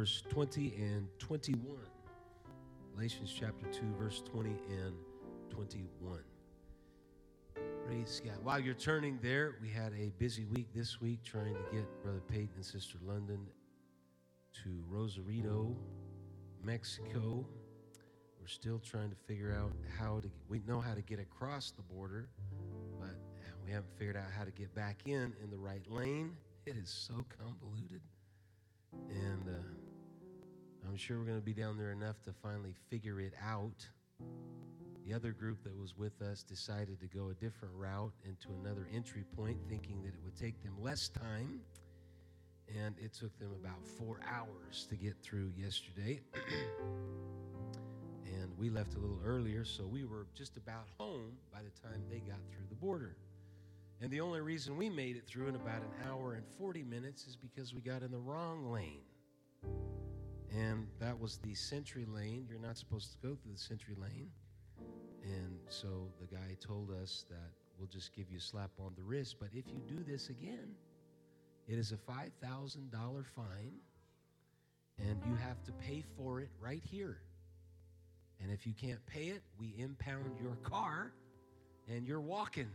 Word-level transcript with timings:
verse 0.00 0.22
20 0.30 0.72
and 0.78 1.06
21. 1.18 1.62
Galatians 2.94 3.30
chapter 3.38 3.66
2, 3.66 3.80
verse 3.98 4.22
20 4.32 4.48
and 4.48 4.94
21. 5.50 6.20
Praise 7.84 8.22
God. 8.24 8.42
While 8.42 8.60
you're 8.60 8.72
turning 8.72 9.18
there, 9.20 9.56
we 9.60 9.68
had 9.68 9.92
a 9.92 10.10
busy 10.16 10.46
week 10.46 10.68
this 10.74 11.02
week 11.02 11.22
trying 11.22 11.52
to 11.52 11.60
get 11.70 11.84
Brother 12.02 12.22
Peyton 12.28 12.48
and 12.56 12.64
Sister 12.64 12.96
London 13.06 13.46
to 14.64 14.70
Rosarito, 14.88 15.76
Mexico. 16.64 17.46
We're 18.40 18.46
still 18.46 18.78
trying 18.78 19.10
to 19.10 19.16
figure 19.26 19.52
out 19.52 19.72
how 19.98 20.20
to, 20.20 20.30
we 20.48 20.62
know 20.66 20.80
how 20.80 20.94
to 20.94 21.02
get 21.02 21.20
across 21.20 21.72
the 21.72 21.82
border, 21.82 22.30
but 22.98 23.18
we 23.66 23.70
haven't 23.70 23.92
figured 23.98 24.16
out 24.16 24.32
how 24.34 24.44
to 24.44 24.50
get 24.50 24.74
back 24.74 25.02
in 25.04 25.34
in 25.44 25.50
the 25.50 25.58
right 25.58 25.86
lane. 25.90 26.38
It 26.64 26.78
is 26.78 26.88
so 26.88 27.22
convoluted. 27.38 28.00
And 29.10 29.46
uh, 29.46 29.89
I'm 30.90 30.96
sure 30.96 31.20
we're 31.20 31.24
going 31.24 31.38
to 31.38 31.44
be 31.44 31.52
down 31.52 31.78
there 31.78 31.92
enough 31.92 32.20
to 32.24 32.32
finally 32.42 32.74
figure 32.88 33.20
it 33.20 33.32
out. 33.40 33.86
The 35.06 35.14
other 35.14 35.30
group 35.30 35.62
that 35.62 35.78
was 35.78 35.96
with 35.96 36.20
us 36.20 36.42
decided 36.42 36.98
to 36.98 37.06
go 37.06 37.30
a 37.30 37.34
different 37.34 37.72
route 37.76 38.12
into 38.24 38.48
another 38.60 38.88
entry 38.92 39.22
point, 39.36 39.56
thinking 39.68 40.02
that 40.02 40.08
it 40.08 40.20
would 40.24 40.34
take 40.34 40.60
them 40.64 40.74
less 40.82 41.08
time. 41.08 41.60
And 42.76 42.96
it 42.98 43.14
took 43.14 43.38
them 43.38 43.52
about 43.52 43.86
four 43.86 44.18
hours 44.28 44.88
to 44.90 44.96
get 44.96 45.14
through 45.22 45.52
yesterday. 45.56 46.22
and 48.24 48.50
we 48.58 48.68
left 48.68 48.94
a 48.94 48.98
little 48.98 49.20
earlier, 49.24 49.64
so 49.64 49.86
we 49.86 50.04
were 50.04 50.26
just 50.34 50.56
about 50.56 50.88
home 50.98 51.34
by 51.52 51.60
the 51.60 51.88
time 51.88 52.02
they 52.10 52.18
got 52.18 52.40
through 52.50 52.66
the 52.68 52.74
border. 52.74 53.14
And 54.00 54.10
the 54.10 54.22
only 54.22 54.40
reason 54.40 54.76
we 54.76 54.90
made 54.90 55.14
it 55.14 55.28
through 55.28 55.46
in 55.46 55.54
about 55.54 55.82
an 55.82 56.08
hour 56.10 56.32
and 56.32 56.44
40 56.58 56.82
minutes 56.82 57.28
is 57.28 57.36
because 57.36 57.72
we 57.72 57.80
got 57.80 58.02
in 58.02 58.10
the 58.10 58.18
wrong 58.18 58.72
lane. 58.72 59.02
And 60.56 60.86
that 60.98 61.18
was 61.18 61.38
the 61.38 61.54
SENTRI 61.54 62.06
Lane. 62.12 62.46
You're 62.48 62.58
not 62.58 62.76
supposed 62.76 63.12
to 63.12 63.18
go 63.18 63.36
through 63.36 63.52
the 63.52 63.58
SENTRI 63.58 64.00
Lane. 64.00 64.30
And 65.22 65.58
so 65.68 66.08
the 66.20 66.26
guy 66.26 66.56
told 66.60 66.90
us 66.90 67.24
that 67.30 67.50
we'll 67.78 67.88
just 67.88 68.12
give 68.14 68.30
you 68.30 68.38
a 68.38 68.40
slap 68.40 68.70
on 68.80 68.92
the 68.96 69.02
wrist. 69.02 69.36
But 69.38 69.50
if 69.54 69.68
you 69.68 69.80
do 69.86 70.02
this 70.02 70.28
again, 70.28 70.74
it 71.68 71.78
is 71.78 71.92
a 71.92 71.96
$5,000 71.96 73.26
fine, 73.26 73.72
and 74.98 75.20
you 75.24 75.36
have 75.36 75.62
to 75.64 75.72
pay 75.72 76.02
for 76.16 76.40
it 76.40 76.50
right 76.60 76.82
here. 76.84 77.18
And 78.42 78.50
if 78.50 78.66
you 78.66 78.72
can't 78.72 79.04
pay 79.06 79.26
it, 79.26 79.42
we 79.58 79.74
impound 79.78 80.32
your 80.42 80.56
car 80.62 81.12
and 81.88 82.06
you're 82.06 82.20
walking. 82.20 82.70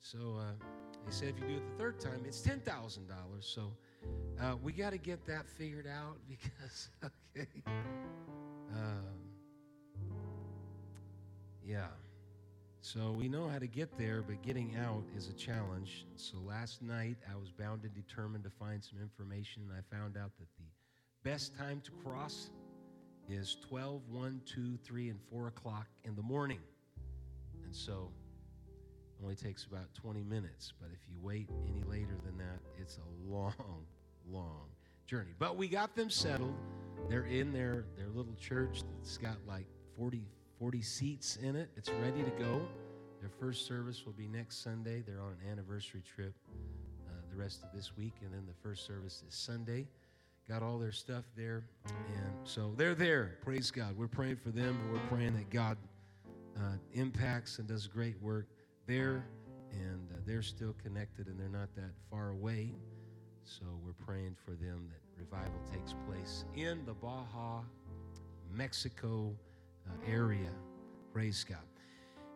So 0.00 0.36
uh, 0.40 0.64
they 1.06 1.12
said 1.12 1.28
if 1.28 1.40
you 1.40 1.46
do 1.46 1.54
it 1.56 1.70
the 1.70 1.82
third 1.82 2.00
time, 2.00 2.22
it's 2.26 2.40
$10,000. 2.40 2.98
So 3.40 3.72
uh, 4.40 4.56
we 4.62 4.72
got 4.72 4.90
to 4.90 4.98
get 4.98 5.24
that 5.26 5.48
figured 5.48 5.86
out 5.86 6.16
because, 6.28 6.88
okay. 7.04 7.48
Um, 8.74 9.04
yeah. 11.64 11.86
So 12.80 13.14
we 13.16 13.28
know 13.28 13.48
how 13.48 13.60
to 13.60 13.68
get 13.68 13.96
there, 13.96 14.22
but 14.22 14.42
getting 14.42 14.74
out 14.76 15.04
is 15.16 15.28
a 15.28 15.32
challenge. 15.32 16.06
So 16.16 16.38
last 16.38 16.82
night 16.82 17.16
I 17.32 17.36
was 17.38 17.50
bound 17.52 17.84
and 17.84 17.94
determined 17.94 18.42
to 18.44 18.50
find 18.50 18.82
some 18.82 18.98
information, 19.00 19.62
and 19.68 19.72
I 19.72 19.96
found 19.96 20.16
out 20.16 20.32
that 20.38 20.48
the 20.58 21.30
best 21.30 21.56
time 21.56 21.80
to 21.84 21.92
cross 22.02 22.50
is 23.28 23.56
12, 23.68 24.02
1, 24.08 24.40
2, 24.44 24.76
3, 24.82 25.10
and 25.10 25.20
4 25.30 25.46
o'clock 25.46 25.86
in 26.04 26.16
the 26.16 26.22
morning. 26.22 26.58
And 27.64 27.74
so 27.74 28.10
only 29.22 29.36
takes 29.36 29.64
about 29.64 29.92
20 29.94 30.22
minutes. 30.24 30.72
But 30.80 30.90
if 30.92 31.00
you 31.08 31.16
wait 31.22 31.48
any 31.66 31.82
later 31.88 32.16
than 32.24 32.36
that, 32.38 32.60
it's 32.80 32.98
a 32.98 33.32
long, 33.32 33.54
long 34.30 34.66
journey. 35.06 35.32
But 35.38 35.56
we 35.56 35.68
got 35.68 35.94
them 35.94 36.10
settled. 36.10 36.54
They're 37.08 37.24
in 37.24 37.52
their, 37.52 37.84
their 37.96 38.08
little 38.08 38.34
church 38.34 38.82
that's 38.98 39.18
got 39.18 39.36
like 39.46 39.66
40, 39.96 40.26
40 40.58 40.82
seats 40.82 41.36
in 41.42 41.56
it. 41.56 41.70
It's 41.76 41.90
ready 41.90 42.22
to 42.22 42.30
go. 42.30 42.62
Their 43.20 43.30
first 43.40 43.66
service 43.66 44.04
will 44.04 44.14
be 44.14 44.26
next 44.26 44.62
Sunday. 44.62 45.02
They're 45.06 45.20
on 45.20 45.36
an 45.42 45.50
anniversary 45.50 46.02
trip 46.02 46.34
uh, 47.06 47.12
the 47.30 47.36
rest 47.36 47.62
of 47.62 47.68
this 47.74 47.96
week, 47.96 48.14
and 48.22 48.32
then 48.32 48.44
the 48.46 48.68
first 48.68 48.84
service 48.84 49.22
is 49.26 49.34
Sunday. 49.34 49.86
Got 50.48 50.62
all 50.62 50.76
their 50.76 50.92
stuff 50.92 51.24
there, 51.36 51.64
and 51.86 52.32
so 52.42 52.72
they're 52.76 52.96
there. 52.96 53.38
Praise 53.42 53.70
God. 53.70 53.96
We're 53.96 54.08
praying 54.08 54.36
for 54.36 54.50
them, 54.50 54.76
and 54.82 54.92
we're 54.92 55.08
praying 55.08 55.34
that 55.34 55.50
God 55.50 55.76
uh, 56.58 56.74
impacts 56.94 57.60
and 57.60 57.68
does 57.68 57.86
great 57.86 58.20
work 58.20 58.48
there, 58.86 59.24
and 59.72 60.08
uh, 60.12 60.16
they're 60.26 60.42
still 60.42 60.74
connected, 60.82 61.26
and 61.26 61.38
they're 61.38 61.48
not 61.48 61.74
that 61.76 61.92
far 62.10 62.30
away. 62.30 62.74
So 63.44 63.64
we're 63.84 64.04
praying 64.04 64.36
for 64.44 64.52
them 64.52 64.88
that 64.90 65.00
revival 65.18 65.60
takes 65.72 65.94
place 66.06 66.44
in 66.54 66.84
the 66.86 66.94
Baja, 66.94 67.62
Mexico 68.52 69.34
uh, 69.86 70.10
area. 70.10 70.50
Praise 71.12 71.44
God. 71.48 71.58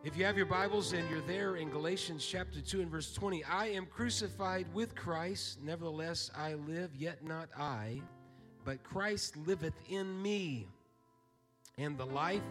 If 0.03 0.15
you 0.15 0.25
have 0.25 0.37
your 0.37 0.45
Bibles 0.45 0.93
and 0.93 1.09
you're 1.09 1.21
there 1.21 1.55
in 1.55 1.69
Galatians 1.69 2.25
chapter 2.25 2.61
2 2.61 2.81
and 2.81 2.91
verse 2.91 3.13
20, 3.13 3.43
I 3.43 3.67
am 3.67 3.85
crucified 3.85 4.67
with 4.73 4.95
Christ, 4.95 5.59
nevertheless 5.63 6.29
I 6.37 6.53
live, 6.53 6.91
yet 6.95 7.25
not 7.25 7.49
I, 7.57 8.01
but 8.63 8.83
Christ 8.83 9.35
liveth 9.37 9.73
in 9.89 10.21
me. 10.21 10.67
And 11.77 11.97
the 11.97 12.05
life 12.05 12.43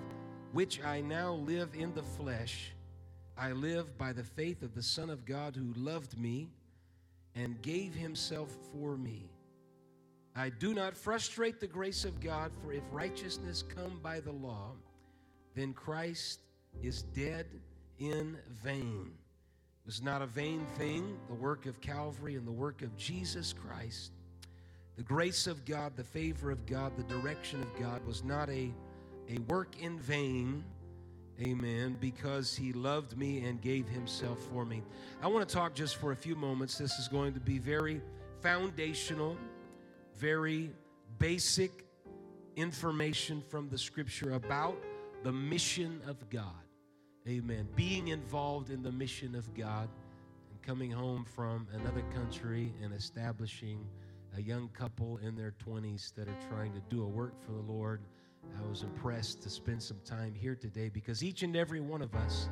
which 0.53 0.83
I 0.85 1.01
now 1.01 1.33
live 1.33 1.71
in 1.75 1.95
the 1.95 2.03
flesh, 2.03 2.73
I 3.39 3.53
live 3.53 3.99
by 3.99 4.13
the 4.13 4.25
faith 4.25 4.63
of 4.63 4.75
the 4.75 4.83
Son 4.83 5.11
of 5.11 5.25
God 5.25 5.57
who 5.57 5.73
loved 5.81 6.19
me 6.19 6.49
and 7.35 7.61
gave 7.61 7.95
himself 7.95 8.51
for 8.73 8.97
me. 8.97 9.29
I 10.35 10.51
do 10.51 10.75
not 10.75 10.97
frustrate 10.97 11.61
the 11.61 11.67
grace 11.67 12.05
of 12.05 12.21
God, 12.21 12.51
for 12.63 12.73
if 12.73 12.83
righteousness 12.91 13.63
come 13.63 14.01
by 14.03 14.21
the 14.21 14.33
law, 14.33 14.73
then 15.55 15.73
Christ 15.73 16.41
is 16.83 17.03
dead 17.03 17.47
in 17.99 18.39
vain. 18.63 19.11
It 19.13 19.87
was 19.87 20.03
not 20.03 20.23
a 20.23 20.27
vain 20.27 20.67
thing, 20.77 21.19
the 21.29 21.35
work 21.35 21.67
of 21.67 21.81
Calvary 21.81 22.37
and 22.37 22.47
the 22.47 22.53
work 22.53 22.83
of 22.83 22.97
Jesus 22.97 23.53
Christ. 23.53 24.13
The 24.97 25.03
grace 25.03 25.47
of 25.47 25.65
God, 25.65 25.95
the 25.95 26.05
favor 26.05 26.51
of 26.51 26.65
God, 26.67 26.93
the 26.97 27.15
direction 27.15 27.63
of 27.63 27.79
God 27.79 28.05
was 28.07 28.25
not 28.25 28.49
a, 28.49 28.73
a 29.29 29.39
work 29.49 29.81
in 29.81 29.99
vain. 29.99 30.65
Amen. 31.41 31.97
Because 32.01 32.57
he 32.57 32.73
loved 32.73 33.17
me 33.17 33.45
and 33.45 33.61
gave 33.61 33.89
himself 33.89 34.39
for 34.51 34.65
me. 34.65 34.83
I 35.23 35.27
want 35.27 35.47
to 35.49 35.55
talk 35.55 35.75
just 35.75 35.97
for 35.97 36.13
a 36.13 36.17
few 36.17 36.35
moments. 36.35 36.79
This 36.79 36.99
is 36.99 37.09
going 37.09 37.35
to 37.35 37.41
be 37.41 37.59
very 37.59 38.01
foundational, 38.41 39.37
very 40.17 40.71
basic 41.19 41.85
information 42.57 43.43
from 43.49 43.69
the 43.69 43.77
scripture 43.77 44.33
about 44.33 44.77
the 45.25 45.33
mission 45.33 46.01
of 46.07 46.29
God. 46.31 46.45
Amen. 47.29 47.69
Being 47.75 48.09
involved 48.09 48.71
in 48.71 48.83
the 48.83 48.93
mission 48.93 49.35
of 49.35 49.53
God 49.55 49.89
and 50.51 50.63
coming 50.63 50.91
home 50.91 51.25
from 51.25 51.67
another 51.75 52.03
country 52.15 52.73
and 52.83 52.95
establishing 52.95 53.85
a 54.37 54.41
young 54.41 54.69
couple 54.69 55.19
in 55.19 55.35
their 55.35 55.53
20s 55.67 56.15
that 56.15 56.29
are 56.29 56.39
trying 56.49 56.73
to 56.73 56.81
do 56.89 57.03
a 57.03 57.09
work 57.09 57.35
for 57.45 57.53
the 57.53 57.73
Lord. 57.73 58.03
I 58.59 58.69
was 58.69 58.83
impressed 58.83 59.43
to 59.43 59.51
spend 59.51 59.83
some 59.83 60.01
time 60.05 60.35
here 60.35 60.55
today 60.55 60.89
because 60.89 61.23
each 61.23 61.43
and 61.43 61.57
every 61.57 61.81
one 61.81 62.03
of 62.03 62.15
us 62.15 62.49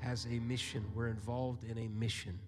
has 0.00 0.26
a 0.26 0.38
mission. 0.40 0.84
We're 0.94 1.08
involved 1.08 1.64
in 1.64 1.78
a 1.78 1.88
mission, 1.88 2.38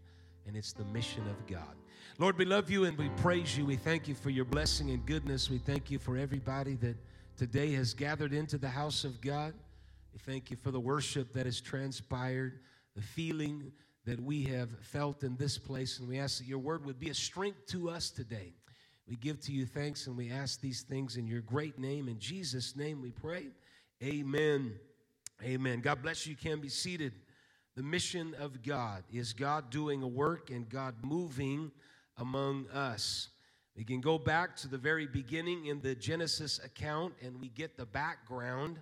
and 0.46 0.56
it's 0.56 0.72
the 0.72 0.84
mission 0.84 1.22
of 1.28 1.46
God. 1.46 1.76
Lord, 2.18 2.38
we 2.38 2.44
love 2.44 2.70
you 2.70 2.84
and 2.84 2.96
we 2.96 3.08
praise 3.10 3.56
you. 3.56 3.64
We 3.64 3.76
thank 3.76 4.08
you 4.08 4.14
for 4.14 4.30
your 4.30 4.44
blessing 4.44 4.90
and 4.90 5.04
goodness. 5.06 5.50
We 5.50 5.58
thank 5.58 5.90
you 5.90 5.98
for 5.98 6.16
everybody 6.16 6.74
that 6.76 6.96
today 7.36 7.72
has 7.72 7.94
gathered 7.94 8.32
into 8.32 8.58
the 8.58 8.68
house 8.68 9.04
of 9.04 9.20
God. 9.20 9.54
We 10.12 10.18
thank 10.18 10.50
you 10.50 10.56
for 10.56 10.70
the 10.70 10.80
worship 10.80 11.32
that 11.34 11.46
has 11.46 11.60
transpired, 11.60 12.60
the 12.96 13.02
feeling 13.02 13.72
that 14.04 14.20
we 14.20 14.44
have 14.44 14.70
felt 14.80 15.22
in 15.22 15.36
this 15.36 15.58
place, 15.58 15.98
and 15.98 16.08
we 16.08 16.18
ask 16.18 16.38
that 16.38 16.46
your 16.46 16.58
word 16.58 16.84
would 16.86 16.98
be 16.98 17.10
a 17.10 17.14
strength 17.14 17.66
to 17.66 17.90
us 17.90 18.10
today. 18.10 18.54
We 19.08 19.16
give 19.16 19.40
to 19.42 19.52
you 19.52 19.64
thanks 19.64 20.06
and 20.06 20.16
we 20.16 20.30
ask 20.30 20.60
these 20.60 20.82
things 20.82 21.16
in 21.16 21.26
your 21.26 21.40
great 21.40 21.78
name. 21.78 22.08
In 22.08 22.18
Jesus' 22.18 22.76
name 22.76 23.00
we 23.00 23.10
pray. 23.10 23.46
Amen. 24.04 24.74
Amen. 25.42 25.80
God 25.80 26.02
bless 26.02 26.26
you. 26.26 26.32
You 26.32 26.36
can 26.36 26.60
be 26.60 26.68
seated. 26.68 27.14
The 27.74 27.82
mission 27.82 28.34
of 28.38 28.62
God 28.62 29.04
is 29.10 29.32
God 29.32 29.70
doing 29.70 30.02
a 30.02 30.06
work 30.06 30.50
and 30.50 30.68
God 30.68 30.96
moving 31.02 31.70
among 32.18 32.68
us. 32.68 33.30
We 33.74 33.84
can 33.84 34.02
go 34.02 34.18
back 34.18 34.56
to 34.56 34.68
the 34.68 34.76
very 34.76 35.06
beginning 35.06 35.66
in 35.66 35.80
the 35.80 35.94
Genesis 35.94 36.60
account 36.62 37.14
and 37.22 37.40
we 37.40 37.48
get 37.48 37.78
the 37.78 37.86
background 37.86 38.78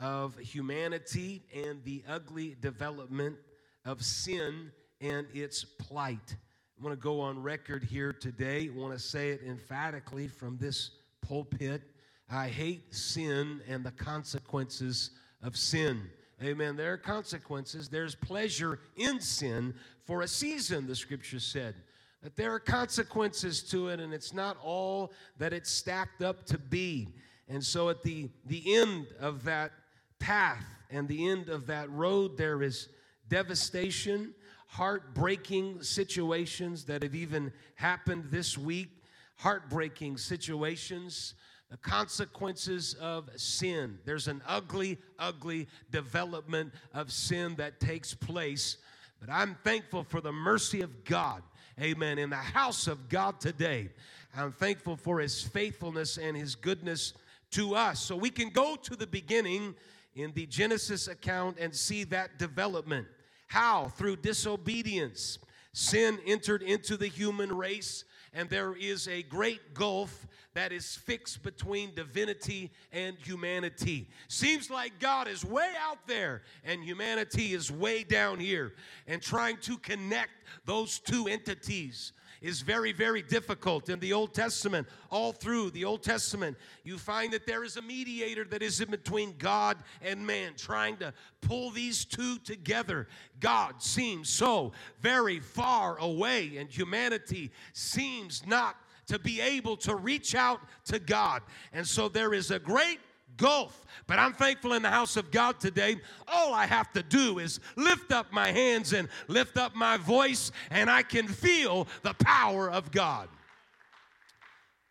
of 0.00 0.38
humanity 0.38 1.42
and 1.54 1.84
the 1.84 2.04
ugly 2.08 2.56
development 2.60 3.36
of 3.84 4.02
sin 4.02 4.72
and 5.02 5.26
its 5.34 5.64
plight. 5.64 6.36
I 6.82 6.84
want 6.84 6.98
to 6.98 7.04
go 7.04 7.20
on 7.20 7.40
record 7.40 7.84
here 7.84 8.12
today. 8.12 8.68
I 8.68 8.76
want 8.76 8.92
to 8.92 8.98
say 8.98 9.30
it 9.30 9.42
emphatically 9.46 10.26
from 10.26 10.58
this 10.58 10.90
pulpit. 11.20 11.80
I 12.28 12.48
hate 12.48 12.92
sin 12.92 13.60
and 13.68 13.84
the 13.84 13.92
consequences 13.92 15.10
of 15.44 15.56
sin. 15.56 16.10
Amen. 16.42 16.74
There 16.74 16.92
are 16.92 16.96
consequences. 16.96 17.88
There's 17.88 18.16
pleasure 18.16 18.80
in 18.96 19.20
sin 19.20 19.74
for 20.06 20.22
a 20.22 20.26
season, 20.26 20.88
the 20.88 20.96
scripture 20.96 21.38
said. 21.38 21.76
that 22.20 22.34
there 22.34 22.52
are 22.52 22.58
consequences 22.58 23.62
to 23.70 23.86
it, 23.86 24.00
and 24.00 24.12
it's 24.12 24.32
not 24.34 24.56
all 24.60 25.12
that 25.38 25.52
it's 25.52 25.70
stacked 25.70 26.20
up 26.20 26.44
to 26.46 26.58
be. 26.58 27.06
And 27.48 27.62
so, 27.62 27.90
at 27.90 28.02
the, 28.02 28.28
the 28.46 28.74
end 28.74 29.06
of 29.20 29.44
that 29.44 29.70
path 30.18 30.64
and 30.90 31.06
the 31.06 31.28
end 31.28 31.48
of 31.48 31.68
that 31.68 31.88
road, 31.92 32.36
there 32.36 32.60
is 32.60 32.88
devastation, 33.28 34.34
heartbreaking 34.72 35.82
situations 35.82 36.84
that 36.84 37.02
have 37.02 37.14
even 37.14 37.52
happened 37.74 38.24
this 38.30 38.56
week, 38.56 38.88
heartbreaking 39.36 40.16
situations, 40.16 41.34
the 41.70 41.76
consequences 41.76 42.94
of 42.94 43.28
sin. 43.36 43.98
There's 44.04 44.28
an 44.28 44.42
ugly, 44.46 44.98
ugly 45.18 45.68
development 45.90 46.72
of 46.94 47.12
sin 47.12 47.54
that 47.56 47.80
takes 47.80 48.14
place. 48.14 48.78
But 49.20 49.30
I'm 49.30 49.56
thankful 49.62 50.04
for 50.04 50.20
the 50.20 50.32
mercy 50.32 50.80
of 50.80 51.04
God 51.04 51.42
amen, 51.80 52.18
in 52.18 52.30
the 52.30 52.36
house 52.36 52.86
of 52.86 53.08
God 53.08 53.40
today. 53.40 53.90
I'm 54.36 54.52
thankful 54.52 54.96
for 54.96 55.20
his 55.20 55.42
faithfulness 55.42 56.18
and 56.18 56.36
his 56.36 56.54
goodness 56.54 57.14
to 57.52 57.74
us. 57.74 58.00
So 58.00 58.16
we 58.16 58.30
can 58.30 58.48
go 58.48 58.76
to 58.76 58.96
the 58.96 59.06
beginning 59.06 59.74
in 60.14 60.32
the 60.32 60.46
Genesis 60.46 61.08
account 61.08 61.58
and 61.58 61.74
see 61.74 62.04
that 62.04 62.38
development. 62.38 63.06
How? 63.52 63.92
Through 63.98 64.16
disobedience. 64.16 65.38
Sin 65.74 66.18
entered 66.26 66.62
into 66.62 66.96
the 66.96 67.06
human 67.06 67.54
race, 67.54 68.04
and 68.32 68.48
there 68.48 68.74
is 68.74 69.08
a 69.08 69.22
great 69.24 69.74
gulf 69.74 70.26
that 70.54 70.72
is 70.72 70.96
fixed 70.96 71.42
between 71.42 71.94
divinity 71.94 72.70
and 72.92 73.14
humanity. 73.18 74.08
Seems 74.28 74.70
like 74.70 74.98
God 74.98 75.28
is 75.28 75.44
way 75.44 75.70
out 75.78 75.98
there 76.06 76.44
and 76.64 76.82
humanity 76.82 77.52
is 77.52 77.70
way 77.70 78.04
down 78.04 78.40
here, 78.40 78.72
and 79.06 79.20
trying 79.20 79.58
to 79.58 79.76
connect 79.76 80.32
those 80.64 80.98
two 80.98 81.28
entities 81.28 82.12
is 82.42 82.60
very, 82.60 82.92
very 82.92 83.22
difficult. 83.22 83.88
In 83.88 84.00
the 84.00 84.12
Old 84.12 84.34
Testament, 84.34 84.88
all 85.10 85.32
through 85.32 85.70
the 85.70 85.84
Old 85.84 86.02
Testament, 86.02 86.56
you 86.84 86.98
find 86.98 87.32
that 87.32 87.46
there 87.46 87.64
is 87.64 87.76
a 87.76 87.82
mediator 87.82 88.44
that 88.44 88.62
is 88.62 88.80
in 88.80 88.90
between 88.90 89.34
God 89.38 89.78
and 90.02 90.26
man, 90.26 90.52
trying 90.56 90.96
to 90.98 91.14
pull 91.40 91.70
these 91.70 92.04
two 92.04 92.38
together. 92.38 93.08
God 93.40 93.80
seems 93.82 94.28
so 94.28 94.72
very 95.00 95.38
far 95.38 95.96
away, 95.98 96.56
and 96.58 96.68
humanity 96.68 97.52
seems 97.72 98.46
not 98.46 98.76
to 99.06 99.18
be 99.18 99.40
able 99.40 99.76
to 99.76 99.94
reach 99.94 100.34
out 100.34 100.60
to 100.86 100.98
God. 100.98 101.42
And 101.72 101.86
so 101.86 102.08
there 102.08 102.34
is 102.34 102.50
a 102.50 102.58
great 102.58 102.98
gulf. 103.36 103.86
But 104.06 104.18
I'm 104.18 104.32
thankful 104.32 104.72
in 104.72 104.82
the 104.82 104.90
house 104.90 105.16
of 105.16 105.30
God 105.30 105.60
today. 105.60 105.96
All 106.28 106.54
I 106.54 106.66
have 106.66 106.92
to 106.92 107.02
do 107.02 107.38
is 107.38 107.60
lift 107.76 108.12
up 108.12 108.32
my 108.32 108.50
hands 108.50 108.92
and 108.92 109.08
lift 109.28 109.56
up 109.56 109.74
my 109.74 109.96
voice, 109.96 110.52
and 110.70 110.90
I 110.90 111.02
can 111.02 111.28
feel 111.28 111.86
the 112.02 112.14
power 112.14 112.70
of 112.70 112.90
God. 112.90 113.28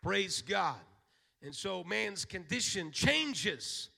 Praise 0.02 0.42
God. 0.42 0.80
And 1.44 1.56
so 1.56 1.84
man's 1.84 2.26
condition 2.26 2.92
changes, 2.92 3.90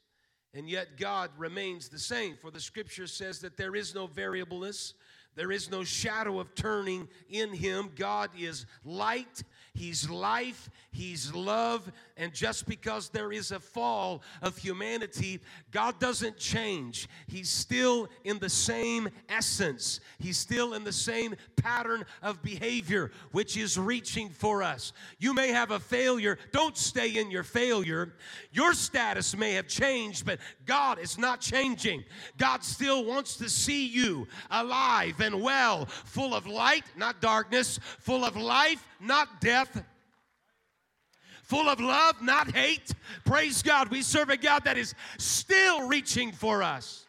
and 0.53 0.69
yet 0.69 0.97
God 0.97 1.29
remains 1.37 1.89
the 1.89 1.99
same. 1.99 2.35
For 2.37 2.51
the 2.51 2.59
scripture 2.59 3.07
says 3.07 3.39
that 3.39 3.57
there 3.57 3.75
is 3.75 3.93
no 3.93 4.07
variableness, 4.07 4.93
there 5.35 5.51
is 5.51 5.69
no 5.71 5.83
shadow 5.83 6.39
of 6.39 6.53
turning 6.55 7.09
in 7.27 7.53
him. 7.53 7.91
God 7.95 8.29
is 8.37 8.65
light, 8.83 9.43
He's 9.75 10.07
life, 10.07 10.69
He's 10.91 11.33
love, 11.33 11.91
and 12.15 12.31
just 12.31 12.67
because 12.67 13.09
there 13.09 13.31
is 13.31 13.51
a 13.51 13.59
fall 13.59 14.21
of 14.43 14.55
humanity, 14.55 15.39
God 15.71 15.99
doesn't 15.99 16.37
change. 16.37 17.09
He's 17.25 17.49
still 17.49 18.07
in 18.23 18.37
the 18.37 18.49
same 18.49 19.09
essence, 19.29 19.99
He's 20.19 20.37
still 20.37 20.75
in 20.75 20.83
the 20.83 20.91
same 20.91 21.35
pattern 21.55 22.05
of 22.21 22.43
behavior, 22.43 23.11
which 23.31 23.57
is 23.57 23.75
reaching 23.75 24.29
for 24.29 24.61
us. 24.61 24.93
You 25.17 25.33
may 25.33 25.47
have 25.47 25.71
a 25.71 25.79
failure, 25.79 26.37
don't 26.51 26.77
stay 26.77 27.17
in 27.17 27.31
your 27.31 27.43
failure. 27.43 28.13
Your 28.51 28.73
status 28.73 29.35
may 29.35 29.53
have 29.53 29.67
changed, 29.67 30.23
but 30.23 30.37
God 30.67 30.99
is 30.99 31.17
not 31.17 31.41
changing. 31.41 32.03
God 32.37 32.63
still 32.63 33.05
wants 33.05 33.37
to 33.37 33.49
see 33.49 33.87
you 33.87 34.27
alive 34.51 35.19
and 35.19 35.41
well, 35.41 35.87
full 35.87 36.35
of 36.35 36.45
light, 36.45 36.83
not 36.95 37.21
darkness, 37.21 37.79
full 37.99 38.23
of 38.23 38.37
life, 38.37 38.85
not 39.03 39.41
death, 39.41 39.83
full 41.43 41.69
of 41.69 41.79
love, 41.79 42.21
not 42.21 42.51
hate. 42.51 42.93
Praise 43.25 43.61
God. 43.61 43.89
We 43.89 44.01
serve 44.01 44.29
a 44.29 44.37
God 44.37 44.63
that 44.65 44.77
is 44.77 44.95
still 45.17 45.87
reaching 45.87 46.31
for 46.31 46.63
us. 46.63 47.05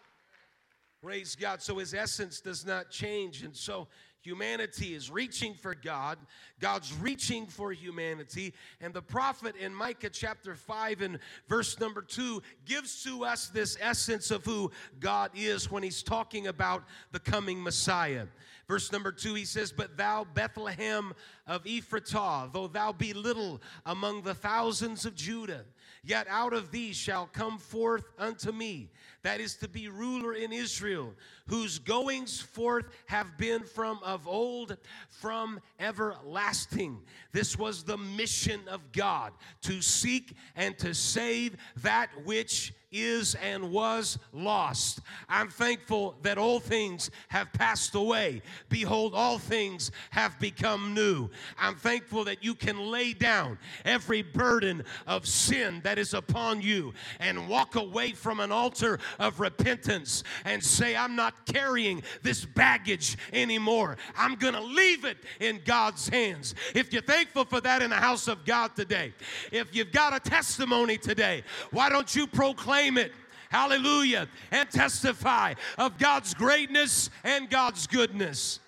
Praise 1.02 1.36
God. 1.36 1.62
So 1.62 1.78
his 1.78 1.94
essence 1.94 2.40
does 2.40 2.64
not 2.64 2.90
change. 2.90 3.42
And 3.42 3.54
so 3.54 3.88
humanity 4.22 4.94
is 4.94 5.10
reaching 5.10 5.52
for 5.52 5.74
God. 5.74 6.18
God's 6.58 6.94
reaching 6.94 7.46
for 7.46 7.72
humanity. 7.72 8.54
And 8.80 8.94
the 8.94 9.02
prophet 9.02 9.54
in 9.56 9.74
Micah 9.74 10.08
chapter 10.08 10.54
5 10.54 11.02
and 11.02 11.18
verse 11.46 11.78
number 11.78 12.00
2 12.00 12.42
gives 12.64 13.04
to 13.04 13.22
us 13.22 13.48
this 13.48 13.76
essence 13.82 14.30
of 14.30 14.46
who 14.46 14.70
God 14.98 15.30
is 15.34 15.70
when 15.70 15.82
he's 15.82 16.02
talking 16.02 16.46
about 16.46 16.84
the 17.12 17.20
coming 17.20 17.62
Messiah. 17.62 18.26
Verse 18.66 18.90
number 18.90 19.12
two, 19.12 19.34
he 19.34 19.44
says, 19.44 19.72
But 19.72 19.96
thou, 19.96 20.24
Bethlehem 20.24 21.12
of 21.46 21.64
Ephratah, 21.64 22.52
though 22.52 22.66
thou 22.66 22.92
be 22.92 23.12
little 23.12 23.60
among 23.84 24.22
the 24.22 24.34
thousands 24.34 25.04
of 25.04 25.14
Judah, 25.14 25.64
yet 26.02 26.26
out 26.28 26.52
of 26.52 26.70
thee 26.70 26.92
shall 26.92 27.26
come 27.26 27.58
forth 27.58 28.06
unto 28.18 28.52
me, 28.52 28.90
that 29.24 29.40
is 29.40 29.56
to 29.56 29.68
be 29.68 29.88
ruler 29.88 30.34
in 30.34 30.52
Israel, 30.52 31.14
whose 31.48 31.78
goings 31.78 32.40
forth 32.40 32.84
have 33.06 33.36
been 33.36 33.62
from 33.62 33.98
of 34.04 34.28
old, 34.28 34.76
from 35.08 35.60
everlasting. 35.80 36.98
This 37.32 37.58
was 37.58 37.82
the 37.82 37.98
mission 37.98 38.60
of 38.68 38.92
God 38.92 39.32
to 39.62 39.80
seek 39.80 40.34
and 40.54 40.78
to 40.78 40.94
save 40.94 41.56
that 41.78 42.10
which 42.24 42.72
is 42.94 43.34
and 43.42 43.72
was 43.72 44.18
lost. 44.32 45.00
I'm 45.28 45.48
thankful 45.48 46.16
that 46.22 46.38
all 46.38 46.60
things 46.60 47.10
have 47.28 47.52
passed 47.52 47.94
away. 47.94 48.40
Behold, 48.68 49.14
all 49.14 49.38
things 49.38 49.90
have 50.10 50.38
become 50.38 50.94
new. 50.94 51.28
I'm 51.58 51.74
thankful 51.74 52.24
that 52.24 52.44
you 52.44 52.54
can 52.54 52.78
lay 52.78 53.12
down 53.12 53.58
every 53.84 54.22
burden 54.22 54.84
of 55.06 55.26
sin 55.26 55.80
that 55.82 55.98
is 55.98 56.14
upon 56.14 56.62
you 56.62 56.94
and 57.18 57.48
walk 57.48 57.74
away 57.74 58.12
from 58.12 58.38
an 58.38 58.52
altar 58.52 59.00
of 59.18 59.40
repentance 59.40 60.24
and 60.44 60.62
say, 60.62 60.96
I'm 60.96 61.16
not 61.16 61.46
carrying 61.46 62.02
this 62.22 62.44
baggage 62.44 63.16
anymore. 63.32 63.96
I'm 64.16 64.36
going 64.36 64.54
to 64.54 64.62
leave 64.62 65.04
it 65.04 65.18
in 65.40 65.60
God's 65.64 66.08
hands. 66.08 66.54
If 66.74 66.92
you're 66.92 67.02
thankful 67.02 67.44
for 67.44 67.60
that 67.60 67.82
in 67.82 67.90
the 67.90 67.96
house 67.96 68.28
of 68.28 68.44
God 68.44 68.74
today, 68.74 69.12
if 69.52 69.74
you've 69.74 69.92
got 69.92 70.14
a 70.14 70.20
testimony 70.20 70.96
today, 70.96 71.42
why 71.70 71.88
don't 71.88 72.14
you 72.14 72.26
proclaim? 72.26 72.94
it. 72.98 73.12
Hallelujah. 73.50 74.28
And 74.50 74.68
testify 74.70 75.54
of 75.78 75.98
God's 75.98 76.34
greatness 76.34 77.10
and 77.22 77.48
God's 77.48 77.86
goodness. 77.86 78.60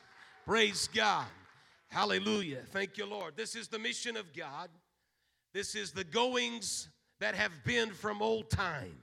Praise 0.44 0.88
God. 0.94 1.26
Hallelujah. 1.88 2.62
Thank 2.70 2.99
you, 2.99 3.06
Lord. 3.06 3.35
This 3.37 3.56
is 3.56 3.68
the 3.68 3.78
mission 3.78 4.16
of 4.16 4.32
God. 4.32 4.68
This 5.52 5.75
is 5.75 5.92
the 5.92 6.04
goings 6.04 6.88
that 7.20 7.35
have 7.35 7.52
been 7.64 7.90
from 7.90 8.23
old 8.23 8.50
time. 8.50 8.99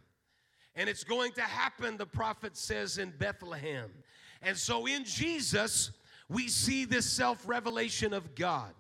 And 0.76 0.90
it's 0.90 1.04
going 1.04 1.32
to 1.34 1.42
happen, 1.42 1.98
the 1.98 2.06
prophet 2.06 2.58
says, 2.58 2.98
in 2.98 3.12
Bethlehem. 3.12 3.92
And 4.42 4.58
so 4.58 4.86
in 4.86 5.06
Jesus, 5.06 5.92
we 6.30 6.48
see 6.48 6.86
this 6.86 7.10
self 7.10 7.48
revelation 7.48 8.14
of 8.14 8.36
God, 8.36 8.74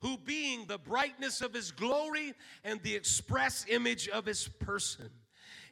who 0.00 0.18
being 0.18 0.66
the 0.66 0.78
brightness 0.78 1.40
of 1.40 1.54
his 1.54 1.70
glory 1.70 2.34
and 2.64 2.82
the 2.82 2.94
express 2.94 3.64
image 3.68 4.08
of 4.08 4.26
his 4.26 4.48
person 4.48 5.10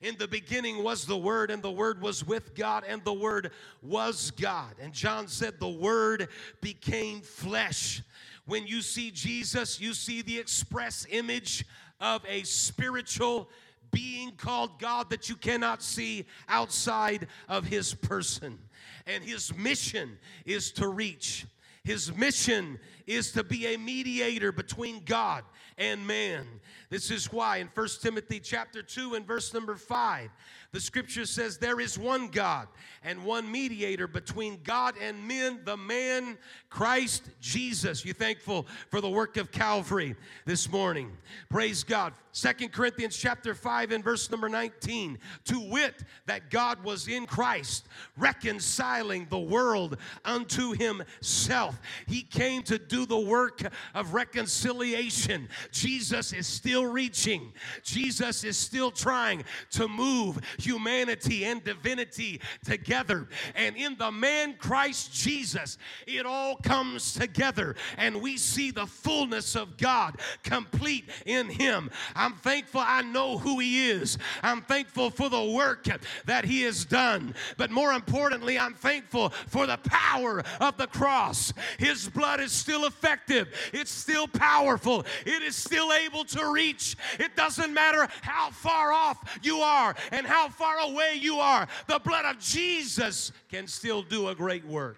in 0.04 0.16
the 0.18 0.28
beginning 0.28 0.82
was 0.84 1.06
the 1.06 1.16
Word, 1.16 1.50
and 1.50 1.62
the 1.62 1.70
Word 1.70 2.02
was 2.02 2.26
with 2.26 2.54
God, 2.54 2.84
and 2.86 3.02
the 3.04 3.12
Word 3.12 3.52
was 3.82 4.30
God. 4.32 4.74
And 4.78 4.92
John 4.92 5.28
said, 5.28 5.58
The 5.58 5.68
Word 5.68 6.28
became 6.60 7.22
flesh. 7.22 8.02
When 8.44 8.66
you 8.66 8.82
see 8.82 9.10
Jesus, 9.10 9.80
you 9.80 9.94
see 9.94 10.20
the 10.20 10.38
express 10.38 11.06
image 11.10 11.64
of 12.00 12.22
a 12.28 12.42
spiritual 12.42 13.48
being 13.94 14.32
called 14.32 14.78
God 14.78 15.10
that 15.10 15.28
you 15.28 15.36
cannot 15.36 15.82
see 15.82 16.26
outside 16.48 17.28
of 17.48 17.64
his 17.64 17.94
person. 17.94 18.58
And 19.06 19.22
his 19.22 19.54
mission 19.56 20.18
is 20.44 20.72
to 20.72 20.88
reach. 20.88 21.46
His 21.84 22.14
mission 22.16 22.78
is 23.06 23.32
to 23.32 23.44
be 23.44 23.74
a 23.74 23.78
mediator 23.78 24.52
between 24.52 25.02
God 25.04 25.44
and 25.78 26.06
man. 26.06 26.46
This 26.90 27.10
is 27.10 27.32
why 27.32 27.58
in 27.58 27.68
1 27.74 27.88
Timothy 28.00 28.40
chapter 28.40 28.82
2 28.82 29.14
and 29.14 29.26
verse 29.26 29.52
number 29.52 29.74
5, 29.74 30.30
the 30.70 30.80
scripture 30.80 31.24
says 31.24 31.58
there 31.58 31.80
is 31.80 31.98
one 31.98 32.28
God 32.28 32.68
and 33.02 33.24
one 33.24 33.50
mediator 33.50 34.06
between 34.06 34.58
God 34.64 34.94
and 35.00 35.26
men, 35.26 35.60
the 35.64 35.76
man 35.76 36.38
Christ 36.68 37.30
Jesus. 37.40 38.04
You 38.04 38.12
thankful 38.12 38.66
for 38.90 39.00
the 39.00 39.08
work 39.08 39.36
of 39.36 39.52
Calvary 39.52 40.16
this 40.46 40.70
morning. 40.70 41.16
Praise 41.48 41.84
God. 41.84 42.12
Second 42.32 42.72
Corinthians 42.72 43.16
chapter 43.16 43.54
5 43.54 43.92
and 43.92 44.02
verse 44.02 44.28
number 44.30 44.48
19. 44.48 45.18
To 45.44 45.60
wit, 45.70 46.02
that 46.26 46.50
God 46.50 46.82
was 46.82 47.06
in 47.06 47.26
Christ, 47.26 47.86
reconciling 48.16 49.28
the 49.30 49.38
world 49.38 49.96
unto 50.24 50.72
himself. 50.72 51.80
He 52.08 52.22
came 52.22 52.62
to 52.64 52.78
do 52.78 52.93
do 52.94 53.06
the 53.06 53.18
work 53.18 53.60
of 53.94 54.14
reconciliation. 54.14 55.48
Jesus 55.72 56.32
is 56.32 56.46
still 56.46 56.86
reaching, 56.86 57.52
Jesus 57.82 58.44
is 58.44 58.56
still 58.56 58.90
trying 58.90 59.44
to 59.70 59.88
move 59.88 60.38
humanity 60.58 61.44
and 61.44 61.62
divinity 61.64 62.40
together. 62.64 63.28
And 63.56 63.76
in 63.76 63.96
the 63.96 64.12
man 64.12 64.54
Christ 64.58 65.12
Jesus, 65.12 65.78
it 66.06 66.24
all 66.24 66.56
comes 66.56 67.12
together, 67.14 67.74
and 67.98 68.22
we 68.22 68.36
see 68.36 68.70
the 68.70 68.86
fullness 68.86 69.56
of 69.56 69.76
God 69.76 70.20
complete 70.42 71.08
in 71.26 71.48
Him. 71.48 71.90
I'm 72.14 72.34
thankful 72.34 72.82
I 72.84 73.02
know 73.02 73.38
who 73.38 73.58
He 73.58 73.90
is. 73.90 74.18
I'm 74.42 74.62
thankful 74.62 75.10
for 75.10 75.28
the 75.28 75.44
work 75.44 75.86
that 76.26 76.44
He 76.44 76.62
has 76.62 76.84
done. 76.84 77.34
But 77.56 77.70
more 77.70 77.92
importantly, 77.92 78.58
I'm 78.58 78.74
thankful 78.74 79.30
for 79.48 79.66
the 79.66 79.78
power 79.78 80.44
of 80.60 80.76
the 80.76 80.86
cross. 80.86 81.52
His 81.78 82.08
blood 82.08 82.40
is 82.40 82.52
effective, 82.86 83.48
it's 83.72 83.90
still 83.90 84.26
powerful, 84.26 85.04
it 85.26 85.42
is 85.42 85.56
still 85.56 85.92
able 85.92 86.24
to 86.24 86.52
reach. 86.52 86.96
It 87.18 87.36
doesn't 87.36 87.72
matter 87.72 88.08
how 88.22 88.50
far 88.50 88.92
off 88.92 89.38
you 89.42 89.58
are 89.58 89.94
and 90.12 90.26
how 90.26 90.48
far 90.48 90.78
away 90.78 91.18
you 91.20 91.36
are, 91.36 91.66
the 91.86 91.98
blood 91.98 92.24
of 92.24 92.38
Jesus 92.40 93.32
can 93.50 93.66
still 93.66 94.02
do 94.02 94.28
a 94.28 94.34
great 94.34 94.64
work. 94.64 94.96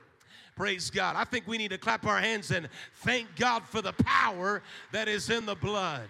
Praise 0.56 0.88
God. 0.88 1.16
I 1.16 1.24
think 1.24 1.46
we 1.46 1.58
need 1.58 1.70
to 1.70 1.78
clap 1.78 2.06
our 2.06 2.18
hands 2.18 2.50
and 2.50 2.68
thank 2.96 3.36
God 3.36 3.62
for 3.64 3.82
the 3.82 3.92
power 3.92 4.62
that 4.90 5.06
is 5.06 5.28
in 5.28 5.44
the 5.44 5.54
blood. 5.54 6.08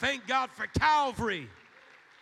Thank 0.00 0.26
God 0.26 0.50
for 0.50 0.66
Calvary. 0.66 1.48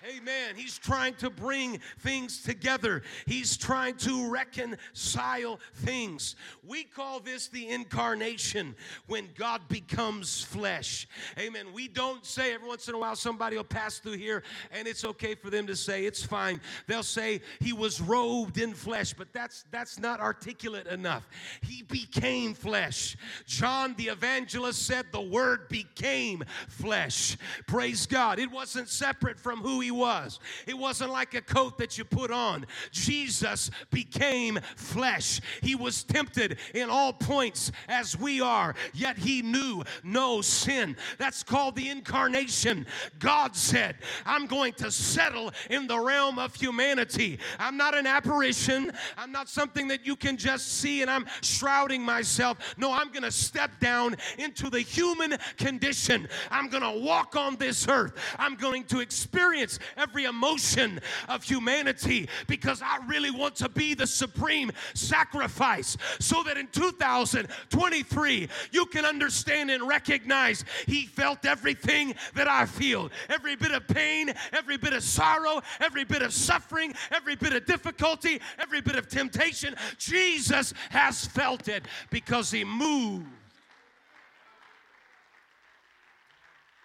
Amen. 0.04 0.56
He's 0.56 0.78
trying 0.78 1.14
to 1.14 1.30
bring 1.30 1.78
things 2.00 2.42
together. 2.42 3.02
He's 3.24 3.56
trying 3.56 3.94
to 3.98 4.28
reconcile 4.28 5.60
things. 5.74 6.34
We 6.66 6.82
call 6.82 7.20
this 7.20 7.46
the 7.46 7.68
incarnation 7.68 8.74
when 9.06 9.28
God 9.36 9.68
becomes 9.68 10.42
flesh. 10.42 11.06
Amen. 11.38 11.66
We 11.72 11.86
don't 11.86 12.26
say 12.26 12.52
every 12.52 12.66
once 12.66 12.88
in 12.88 12.96
a 12.96 12.98
while 12.98 13.14
somebody 13.14 13.56
will 13.56 13.62
pass 13.62 14.00
through 14.00 14.16
here 14.16 14.42
and 14.72 14.88
it's 14.88 15.04
okay 15.04 15.36
for 15.36 15.50
them 15.50 15.68
to 15.68 15.76
say 15.76 16.04
it's 16.04 16.24
fine. 16.24 16.60
They'll 16.88 17.04
say 17.04 17.40
he 17.60 17.72
was 17.72 18.00
robed 18.00 18.58
in 18.58 18.74
flesh, 18.74 19.14
but 19.14 19.32
that's 19.32 19.64
that's 19.70 20.00
not 20.00 20.18
articulate 20.18 20.88
enough. 20.88 21.28
He 21.60 21.82
became 21.82 22.54
flesh. 22.54 23.16
John 23.46 23.94
the 23.96 24.08
evangelist 24.08 24.84
said 24.84 25.06
the 25.12 25.20
word 25.20 25.68
became 25.68 26.42
flesh. 26.68 27.36
Praise 27.68 28.06
God. 28.06 28.40
It 28.40 28.50
wasn't 28.50 28.88
separate 28.88 29.38
from 29.38 29.60
who 29.60 29.78
he 29.78 29.91
was. 29.92 30.40
It 30.66 30.76
wasn't 30.76 31.10
like 31.10 31.34
a 31.34 31.40
coat 31.40 31.78
that 31.78 31.98
you 31.98 32.04
put 32.04 32.30
on. 32.30 32.66
Jesus 32.90 33.70
became 33.90 34.58
flesh. 34.76 35.40
He 35.62 35.74
was 35.74 36.02
tempted 36.04 36.58
in 36.74 36.90
all 36.90 37.12
points 37.12 37.70
as 37.88 38.18
we 38.18 38.40
are, 38.40 38.74
yet 38.92 39.16
he 39.18 39.42
knew 39.42 39.82
no 40.02 40.40
sin. 40.40 40.96
That's 41.18 41.42
called 41.42 41.76
the 41.76 41.88
incarnation. 41.88 42.86
God 43.18 43.54
said, 43.54 43.96
I'm 44.26 44.46
going 44.46 44.72
to 44.74 44.90
settle 44.90 45.52
in 45.70 45.86
the 45.86 45.98
realm 45.98 46.38
of 46.38 46.54
humanity. 46.54 47.38
I'm 47.58 47.76
not 47.76 47.96
an 47.96 48.06
apparition, 48.06 48.92
I'm 49.16 49.32
not 49.32 49.48
something 49.48 49.88
that 49.88 50.06
you 50.06 50.16
can 50.16 50.36
just 50.36 50.68
see 50.74 51.02
and 51.02 51.10
I'm 51.10 51.26
shrouding 51.42 52.02
myself. 52.02 52.74
No, 52.76 52.92
I'm 52.92 53.08
going 53.08 53.22
to 53.22 53.30
step 53.30 53.78
down 53.80 54.16
into 54.38 54.70
the 54.70 54.80
human 54.80 55.36
condition. 55.56 56.28
I'm 56.50 56.68
going 56.68 56.82
to 56.82 57.04
walk 57.04 57.36
on 57.36 57.56
this 57.56 57.86
earth. 57.88 58.14
I'm 58.38 58.56
going 58.56 58.84
to 58.84 59.00
experience 59.00 59.78
every 59.96 60.24
emotion 60.24 61.00
of 61.28 61.42
humanity 61.42 62.28
because 62.46 62.82
I 62.82 62.98
really 63.06 63.30
want 63.30 63.56
to 63.56 63.68
be 63.68 63.94
the 63.94 64.06
supreme 64.06 64.72
sacrifice 64.94 65.96
so 66.20 66.42
that 66.44 66.56
in 66.56 66.68
2023 66.68 68.48
you 68.70 68.86
can 68.86 69.04
understand 69.04 69.70
and 69.70 69.86
recognize 69.86 70.64
He 70.86 71.06
felt 71.06 71.44
everything 71.46 72.14
that 72.34 72.48
I 72.48 72.66
feel 72.66 73.10
every 73.28 73.56
bit 73.56 73.72
of 73.72 73.86
pain, 73.88 74.32
every 74.52 74.76
bit 74.76 74.92
of 74.92 75.02
sorrow, 75.02 75.62
every 75.80 76.04
bit 76.04 76.22
of 76.22 76.32
suffering, 76.32 76.94
every 77.10 77.36
bit 77.36 77.52
of 77.52 77.66
difficulty, 77.66 78.40
every 78.58 78.80
bit 78.80 78.96
of 78.96 79.08
temptation. 79.08 79.74
Jesus 79.98 80.72
has 80.90 81.24
felt 81.26 81.68
it 81.68 81.84
because 82.10 82.50
He 82.50 82.64
moved. 82.64 83.26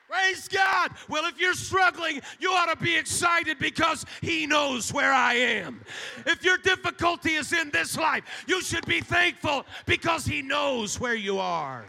Praise 0.10 0.48
God. 0.48 0.92
Well, 1.10 1.26
if 1.26 1.40
you're 1.40 1.54
struggling, 1.54 2.22
you 2.40 2.52
ought 2.52 2.74
to 2.74 2.82
be 2.82 2.96
excited 2.96 3.60
because 3.60 4.06
He 4.22 4.48
knows 4.48 4.94
where 4.94 5.12
I 5.12 5.34
am. 5.34 5.82
If 6.26 6.46
your 6.46 6.58
difficulty 6.58 7.34
is 7.34 7.52
in 7.52 7.72
this 7.72 7.98
life, 7.98 8.24
you 8.48 8.62
should 8.62 8.86
be 8.86 9.02
thankful 9.02 9.66
because 9.86 10.26
He 10.26 10.42
knows 10.42 10.98
where 11.00 11.16
you 11.16 11.40
are. 11.40 11.86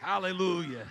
Hallelujah. 0.00 0.86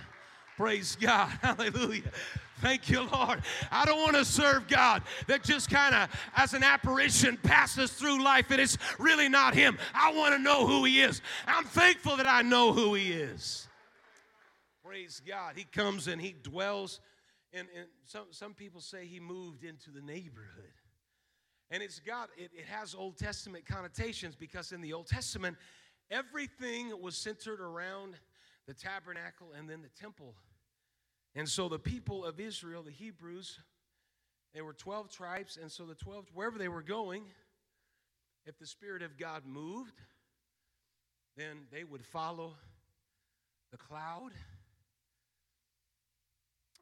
Praise 0.57 0.97
God. 0.99 1.29
Hallelujah. 1.41 2.11
Thank 2.59 2.89
you, 2.89 3.03
Lord. 3.03 3.43
I 3.71 3.85
don't 3.85 4.01
want 4.01 4.15
to 4.15 4.25
serve 4.25 4.67
God 4.67 5.03
that 5.27 5.43
just 5.43 5.69
kind 5.69 5.93
of, 5.95 6.09
as 6.35 6.53
an 6.53 6.63
apparition, 6.63 7.37
passes 7.37 7.91
through 7.91 8.23
life 8.23 8.49
and 8.49 8.59
it's 8.59 8.77
really 8.97 9.29
not 9.29 9.53
Him. 9.53 9.77
I 9.93 10.11
want 10.11 10.33
to 10.33 10.39
know 10.39 10.67
who 10.67 10.83
He 10.83 11.01
is. 11.01 11.21
I'm 11.45 11.65
thankful 11.65 12.17
that 12.17 12.27
I 12.27 12.41
know 12.41 12.73
who 12.73 12.95
He 12.95 13.11
is. 13.13 13.67
Praise 14.87 15.21
God. 15.27 15.55
He 15.57 15.65
comes 15.65 16.07
and 16.07 16.21
he 16.21 16.33
dwells. 16.43 17.01
And, 17.51 17.67
and 17.77 17.87
some, 18.05 18.27
some 18.31 18.53
people 18.53 18.79
say 18.79 19.05
he 19.05 19.19
moved 19.19 19.65
into 19.65 19.91
the 19.91 19.99
neighborhood. 19.99 20.71
And 21.69 21.83
it's 21.83 21.99
got, 21.99 22.29
it, 22.37 22.51
it 22.57 22.65
has 22.67 22.95
Old 22.95 23.17
Testament 23.17 23.65
connotations 23.65 24.37
because 24.37 24.71
in 24.71 24.79
the 24.79 24.93
Old 24.93 25.07
Testament, 25.07 25.57
everything 26.09 26.93
was 27.01 27.17
centered 27.17 27.59
around 27.59 28.15
the 28.65 28.73
tabernacle 28.73 29.47
and 29.57 29.69
then 29.69 29.81
the 29.81 29.89
temple. 29.89 30.35
And 31.35 31.49
so 31.49 31.67
the 31.67 31.79
people 31.79 32.23
of 32.23 32.39
Israel, 32.39 32.81
the 32.81 32.91
Hebrews, 32.91 33.59
there 34.53 34.63
were 34.63 34.73
12 34.73 35.11
tribes. 35.11 35.59
And 35.61 35.69
so 35.69 35.83
the 35.83 35.95
12, 35.95 36.27
wherever 36.33 36.57
they 36.57 36.69
were 36.69 36.81
going, 36.81 37.23
if 38.45 38.57
the 38.57 38.65
Spirit 38.65 39.01
of 39.01 39.17
God 39.17 39.43
moved, 39.45 39.99
then 41.35 41.67
they 41.73 41.83
would 41.83 42.05
follow 42.05 42.53
the 43.69 43.77
cloud 43.77 44.31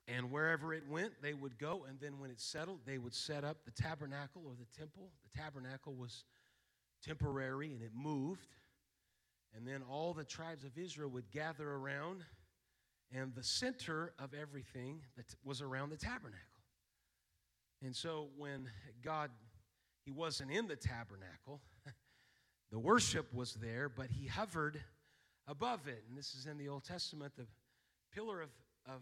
and 0.07 0.31
wherever 0.31 0.73
it 0.73 0.83
went, 0.87 1.13
they 1.21 1.33
would 1.33 1.57
go. 1.57 1.85
And 1.89 1.99
then 1.99 2.19
when 2.19 2.29
it 2.29 2.39
settled, 2.39 2.79
they 2.85 2.97
would 2.97 3.13
set 3.13 3.43
up 3.43 3.57
the 3.65 3.71
tabernacle 3.71 4.43
or 4.45 4.53
the 4.53 4.67
temple. 4.77 5.09
The 5.23 5.39
tabernacle 5.39 5.95
was 5.95 6.25
temporary 7.03 7.71
and 7.73 7.81
it 7.81 7.91
moved. 7.95 8.47
And 9.55 9.67
then 9.67 9.81
all 9.89 10.13
the 10.13 10.23
tribes 10.23 10.63
of 10.63 10.77
Israel 10.77 11.09
would 11.11 11.31
gather 11.31 11.71
around, 11.71 12.25
and 13.13 13.33
the 13.33 13.43
center 13.43 14.11
of 14.19 14.33
everything 14.33 15.01
that 15.15 15.25
was 15.45 15.61
around 15.61 15.91
the 15.91 15.97
tabernacle. 15.97 16.39
And 17.81 17.95
so 17.95 18.27
when 18.37 18.67
God, 19.01 19.29
He 20.03 20.11
wasn't 20.11 20.51
in 20.51 20.67
the 20.67 20.75
tabernacle, 20.75 21.61
the 22.71 22.79
worship 22.79 23.33
was 23.33 23.53
there, 23.53 23.87
but 23.87 24.07
He 24.09 24.27
hovered 24.27 24.81
above 25.47 25.87
it. 25.87 26.03
And 26.09 26.17
this 26.17 26.33
is 26.33 26.47
in 26.47 26.57
the 26.57 26.67
Old 26.67 26.83
Testament, 26.83 27.31
the 27.37 27.47
pillar 28.13 28.41
of, 28.41 28.49
of 28.85 29.01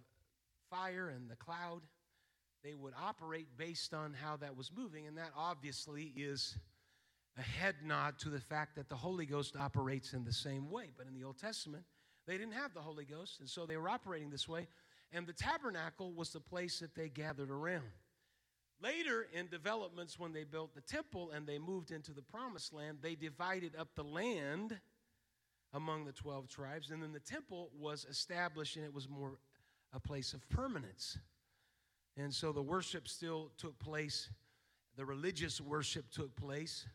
fire 0.74 1.12
and 1.16 1.30
the 1.30 1.36
cloud, 1.36 1.82
they 2.64 2.74
would 2.74 2.94
operate 3.00 3.48
based 3.58 3.94
on 3.94 4.14
how 4.14 4.38
that 4.38 4.56
was 4.56 4.72
moving. 4.76 5.06
And 5.08 5.18
that 5.18 5.32
obviously 5.38 6.14
is 6.16 6.58
a 7.38 7.42
head 7.42 7.76
nod 7.84 8.18
to 8.20 8.30
the 8.30 8.40
fact 8.40 8.76
that 8.76 8.90
the 8.90 8.96
Holy 8.96 9.26
Ghost 9.26 9.56
operates 9.60 10.14
in 10.14 10.24
the 10.24 10.34
same 10.34 10.70
way. 10.70 10.92
But 10.98 11.08
in 11.08 11.14
the 11.14 11.24
Old 11.24 11.38
Testament, 11.38 11.84
they 12.26 12.38
didn't 12.38 12.54
have 12.54 12.74
the 12.74 12.82
Holy 12.82 13.06
Ghost, 13.06 13.40
and 13.40 13.50
so 13.50 13.66
they 13.66 13.76
were 13.76 13.90
operating 13.90 14.30
this 14.30 14.48
way. 14.48 14.68
And 15.12 15.28
the 15.28 15.34
tabernacle 15.34 16.14
was 16.14 16.30
the 16.30 16.40
place 16.40 16.80
that 16.80 16.96
they 16.96 17.10
gathered 17.10 17.52
around. 17.52 17.84
Later 18.82 19.28
in 19.34 19.48
developments, 19.48 20.18
when 20.18 20.34
they 20.34 20.44
built 20.44 20.74
the 20.74 20.82
temple 20.82 21.32
and 21.32 21.46
they 21.46 21.60
moved 21.60 21.92
into 21.92 22.12
the 22.14 22.22
promised 22.22 22.74
land, 22.74 23.00
they 23.02 23.16
divided 23.16 23.76
up 23.78 23.90
the 23.96 24.04
land 24.04 24.80
among 25.74 26.06
the 26.06 26.12
12 26.12 26.48
tribes, 26.48 26.92
and 26.92 27.02
then 27.02 27.14
the 27.14 27.20
temple 27.20 27.72
was 27.78 28.06
established 28.10 28.76
and 28.76 28.86
it 28.86 28.94
was 28.94 29.10
more 29.10 29.38
a 29.94 30.00
place 30.00 30.34
of 30.34 30.48
permanence. 30.50 31.18
And 32.18 32.34
so 32.34 32.52
the 32.52 32.62
worship 32.62 33.08
still 33.08 33.52
took 33.58 33.78
place, 33.80 34.30
the 34.96 35.06
religious 35.06 35.60
worship 35.60 36.12
took 36.12 36.36
place 36.36 36.86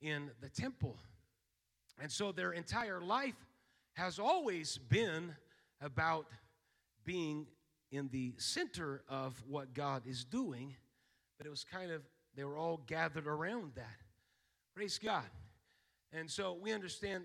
in 0.00 0.30
the 0.40 0.48
temple. 0.48 0.96
And 2.00 2.10
so 2.10 2.32
their 2.32 2.52
entire 2.52 3.00
life 3.00 3.36
has 3.94 4.18
always 4.18 4.78
been 4.78 5.34
about 5.80 6.26
being 7.04 7.46
in 7.90 8.08
the 8.08 8.34
center 8.38 9.02
of 9.08 9.42
what 9.46 9.74
God 9.74 10.02
is 10.06 10.24
doing, 10.24 10.74
but 11.36 11.46
it 11.46 11.50
was 11.50 11.64
kind 11.64 11.90
of, 11.90 12.02
they 12.36 12.44
were 12.44 12.56
all 12.56 12.80
gathered 12.86 13.26
around 13.26 13.72
that. 13.74 13.96
Praise 14.74 14.98
God. 14.98 15.24
And 16.12 16.30
so 16.30 16.56
we 16.60 16.72
understand 16.72 17.24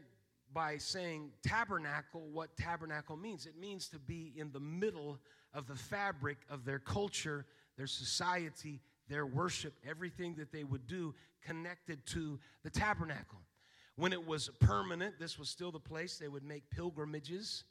by 0.56 0.78
saying 0.78 1.32
tabernacle 1.46 2.30
what 2.32 2.56
tabernacle 2.56 3.18
means. 3.18 3.46
It 3.46 3.60
means 3.60 3.90
to 3.90 4.00
be 4.00 4.34
in 4.38 4.54
the 4.54 4.60
middle 4.62 5.20
of 5.54 5.68
the 5.68 5.76
fabric 5.76 6.38
of 6.50 6.64
their 6.64 6.80
culture, 6.80 7.46
their 7.78 7.88
society, 7.88 8.80
their 9.10 9.26
worship, 9.26 9.74
everything 9.88 10.34
that 10.36 10.54
they 10.54 10.64
would 10.64 10.88
do 10.88 11.14
connected 11.46 12.06
to 12.08 12.40
the 12.64 12.70
tabernacle. 12.70 13.40
When 13.98 14.14
it 14.14 14.26
was 14.26 14.50
permanent, 14.62 15.20
this 15.20 15.38
was 15.38 15.50
still 15.50 15.74
the 15.74 15.80
place 15.80 16.18
they 16.18 16.30
would 16.30 16.44
make 16.44 16.70
pilgrimages 16.70 17.66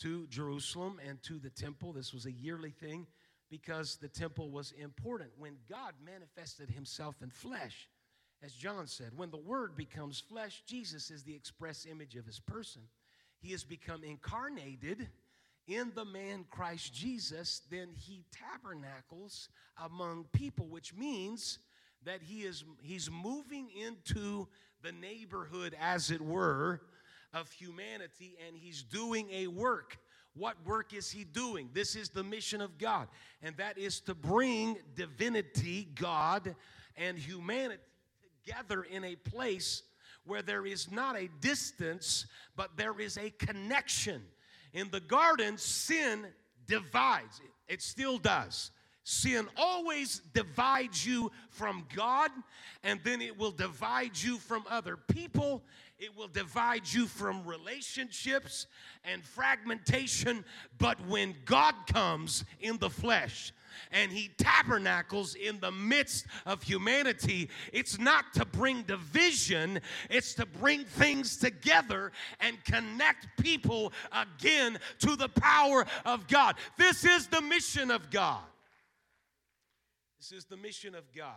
to 0.00 0.26
Jerusalem 0.26 1.00
and 1.08 1.22
to 1.22 1.38
the 1.38 1.50
temple. 1.50 1.94
This 1.94 2.12
was 2.12 2.26
a 2.26 2.32
yearly 2.32 2.70
thing 2.70 3.06
because 3.50 3.96
the 3.96 4.08
temple 4.08 4.50
was 4.50 4.72
important. 4.72 5.30
When 5.38 5.56
God 5.68 5.94
manifested 6.04 6.70
himself 6.70 7.16
in 7.22 7.30
flesh, 7.30 7.88
as 8.42 8.52
John 8.52 8.86
said, 8.86 9.10
when 9.16 9.30
the 9.30 9.36
Word 9.36 9.76
becomes 9.76 10.20
flesh, 10.20 10.62
Jesus 10.66 11.10
is 11.10 11.24
the 11.24 11.34
express 11.34 11.86
image 11.90 12.14
of 12.16 12.24
his 12.24 12.38
person. 12.38 12.82
He 13.40 13.50
has 13.52 13.64
become 13.64 14.04
incarnated 14.04 15.08
in 15.66 15.92
the 15.94 16.04
man 16.04 16.44
Christ 16.50 16.94
Jesus, 16.94 17.62
then 17.70 17.88
he 17.94 18.24
tabernacles 18.32 19.50
among 19.84 20.24
people, 20.32 20.66
which 20.66 20.94
means 20.94 21.58
that 22.04 22.22
he 22.22 22.40
is 22.40 22.64
he's 22.80 23.10
moving 23.10 23.68
into 23.70 24.48
the 24.82 24.92
neighborhood, 24.92 25.76
as 25.78 26.10
it 26.10 26.22
were, 26.22 26.80
of 27.34 27.50
humanity, 27.52 28.36
and 28.46 28.56
he's 28.56 28.82
doing 28.82 29.28
a 29.30 29.46
work. 29.48 29.98
What 30.34 30.56
work 30.64 30.94
is 30.94 31.10
he 31.10 31.24
doing? 31.24 31.68
This 31.74 31.96
is 31.96 32.08
the 32.08 32.24
mission 32.24 32.60
of 32.60 32.78
God, 32.78 33.08
and 33.42 33.56
that 33.58 33.76
is 33.76 34.00
to 34.02 34.14
bring 34.14 34.78
divinity, 34.94 35.88
God, 35.94 36.54
and 36.96 37.18
humanity 37.18 37.82
together 38.48 38.82
in 38.90 39.04
a 39.04 39.16
place 39.16 39.82
where 40.24 40.42
there 40.42 40.66
is 40.66 40.90
not 40.90 41.16
a 41.16 41.28
distance, 41.40 42.26
but 42.56 42.76
there 42.76 43.00
is 43.00 43.16
a 43.18 43.30
connection. 43.30 44.22
In 44.72 44.90
the 44.90 45.00
garden, 45.00 45.56
sin 45.56 46.26
divides, 46.66 47.40
it 47.66 47.82
still 47.82 48.18
does. 48.18 48.70
Sin 49.04 49.48
always 49.56 50.20
divides 50.34 51.06
you 51.06 51.32
from 51.48 51.86
God, 51.94 52.30
and 52.84 53.00
then 53.04 53.22
it 53.22 53.38
will 53.38 53.50
divide 53.50 54.20
you 54.20 54.36
from 54.36 54.64
other 54.68 54.98
people. 54.98 55.62
It 55.98 56.14
will 56.14 56.28
divide 56.28 56.92
you 56.92 57.06
from 57.06 57.46
relationships 57.46 58.66
and 59.04 59.24
fragmentation. 59.24 60.44
But 60.76 61.00
when 61.06 61.34
God 61.46 61.74
comes 61.90 62.44
in 62.60 62.76
the 62.78 62.90
flesh, 62.90 63.52
and 63.90 64.12
he 64.12 64.30
tabernacles 64.38 65.34
in 65.34 65.60
the 65.60 65.70
midst 65.70 66.26
of 66.46 66.62
humanity. 66.62 67.48
It's 67.72 67.98
not 67.98 68.32
to 68.34 68.44
bring 68.44 68.82
division, 68.82 69.80
it's 70.10 70.34
to 70.34 70.46
bring 70.46 70.84
things 70.84 71.36
together 71.36 72.12
and 72.40 72.62
connect 72.64 73.26
people 73.40 73.92
again 74.12 74.78
to 75.00 75.16
the 75.16 75.28
power 75.28 75.86
of 76.04 76.26
God. 76.28 76.56
This 76.76 77.04
is 77.04 77.26
the 77.26 77.40
mission 77.40 77.90
of 77.90 78.10
God. 78.10 78.42
This 80.18 80.32
is 80.32 80.44
the 80.46 80.56
mission 80.56 80.94
of 80.94 81.04
God. 81.12 81.36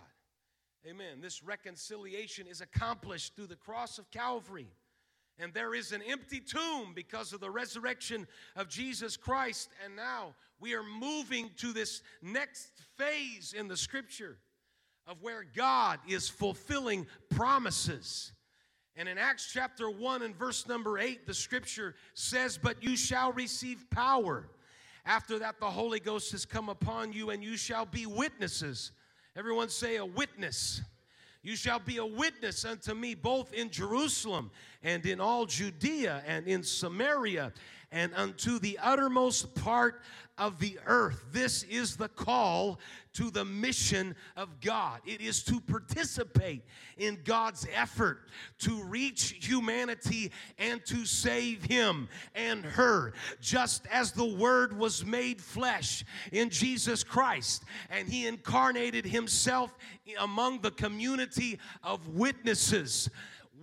Amen. 0.87 1.21
This 1.21 1.43
reconciliation 1.43 2.47
is 2.47 2.61
accomplished 2.61 3.35
through 3.35 3.47
the 3.47 3.55
cross 3.55 3.99
of 3.99 4.09
Calvary. 4.09 4.67
And 5.39 5.53
there 5.53 5.73
is 5.73 5.91
an 5.91 6.01
empty 6.07 6.39
tomb 6.39 6.93
because 6.93 7.33
of 7.33 7.39
the 7.39 7.49
resurrection 7.49 8.27
of 8.55 8.69
Jesus 8.69 9.17
Christ. 9.17 9.69
And 9.83 9.95
now 9.95 10.35
we 10.59 10.75
are 10.75 10.83
moving 10.83 11.49
to 11.57 11.73
this 11.73 12.03
next 12.21 12.69
phase 12.97 13.53
in 13.57 13.67
the 13.67 13.77
scripture 13.77 14.37
of 15.07 15.21
where 15.21 15.43
God 15.55 15.99
is 16.07 16.29
fulfilling 16.29 17.07
promises. 17.29 18.31
And 18.95 19.09
in 19.09 19.17
Acts 19.17 19.49
chapter 19.51 19.89
1 19.89 20.21
and 20.21 20.35
verse 20.35 20.67
number 20.67 20.99
8, 20.99 21.25
the 21.25 21.33
scripture 21.33 21.95
says, 22.13 22.59
But 22.61 22.83
you 22.83 22.95
shall 22.95 23.31
receive 23.31 23.89
power. 23.89 24.47
After 25.05 25.39
that, 25.39 25.59
the 25.59 25.69
Holy 25.69 25.99
Ghost 25.99 26.31
has 26.33 26.45
come 26.45 26.69
upon 26.69 27.11
you, 27.11 27.31
and 27.31 27.43
you 27.43 27.57
shall 27.57 27.85
be 27.85 28.05
witnesses. 28.05 28.91
Everyone 29.35 29.69
say, 29.69 29.95
A 29.95 30.05
witness. 30.05 30.81
You 31.43 31.55
shall 31.55 31.79
be 31.79 31.97
a 31.97 32.05
witness 32.05 32.65
unto 32.65 32.93
me 32.93 33.15
both 33.15 33.51
in 33.53 33.71
Jerusalem 33.71 34.51
and 34.83 35.05
in 35.05 35.19
all 35.19 35.45
Judea 35.45 36.23
and 36.25 36.47
in 36.47 36.63
Samaria 36.63 37.53
and 37.91 38.13
unto 38.15 38.57
the 38.57 38.79
uttermost 38.81 39.53
part 39.55 40.01
of 40.37 40.59
the 40.59 40.79
earth. 40.87 41.25
This 41.31 41.63
is 41.63 41.97
the 41.97 42.07
call 42.07 42.79
to 43.13 43.29
the 43.29 43.43
mission 43.43 44.15
of 44.37 44.61
God. 44.61 45.01
It 45.05 45.19
is 45.19 45.43
to 45.43 45.59
participate 45.59 46.63
in 46.97 47.19
God's 47.25 47.67
effort 47.75 48.29
to 48.59 48.81
reach 48.83 49.45
humanity 49.45 50.31
and 50.57 50.83
to 50.85 51.05
save 51.05 51.63
him 51.65 52.07
and 52.33 52.63
her, 52.63 53.13
just 53.41 53.85
as 53.91 54.13
the 54.13 54.25
Word 54.25 54.77
was 54.77 55.05
made 55.05 55.41
flesh 55.41 56.05
in 56.31 56.49
Jesus 56.49 57.03
Christ 57.03 57.63
and 57.89 58.07
he 58.07 58.25
incarnated 58.25 59.05
himself 59.05 59.77
among 60.19 60.61
the 60.61 60.71
community 60.71 61.59
of 61.83 62.07
witnesses 62.07 63.09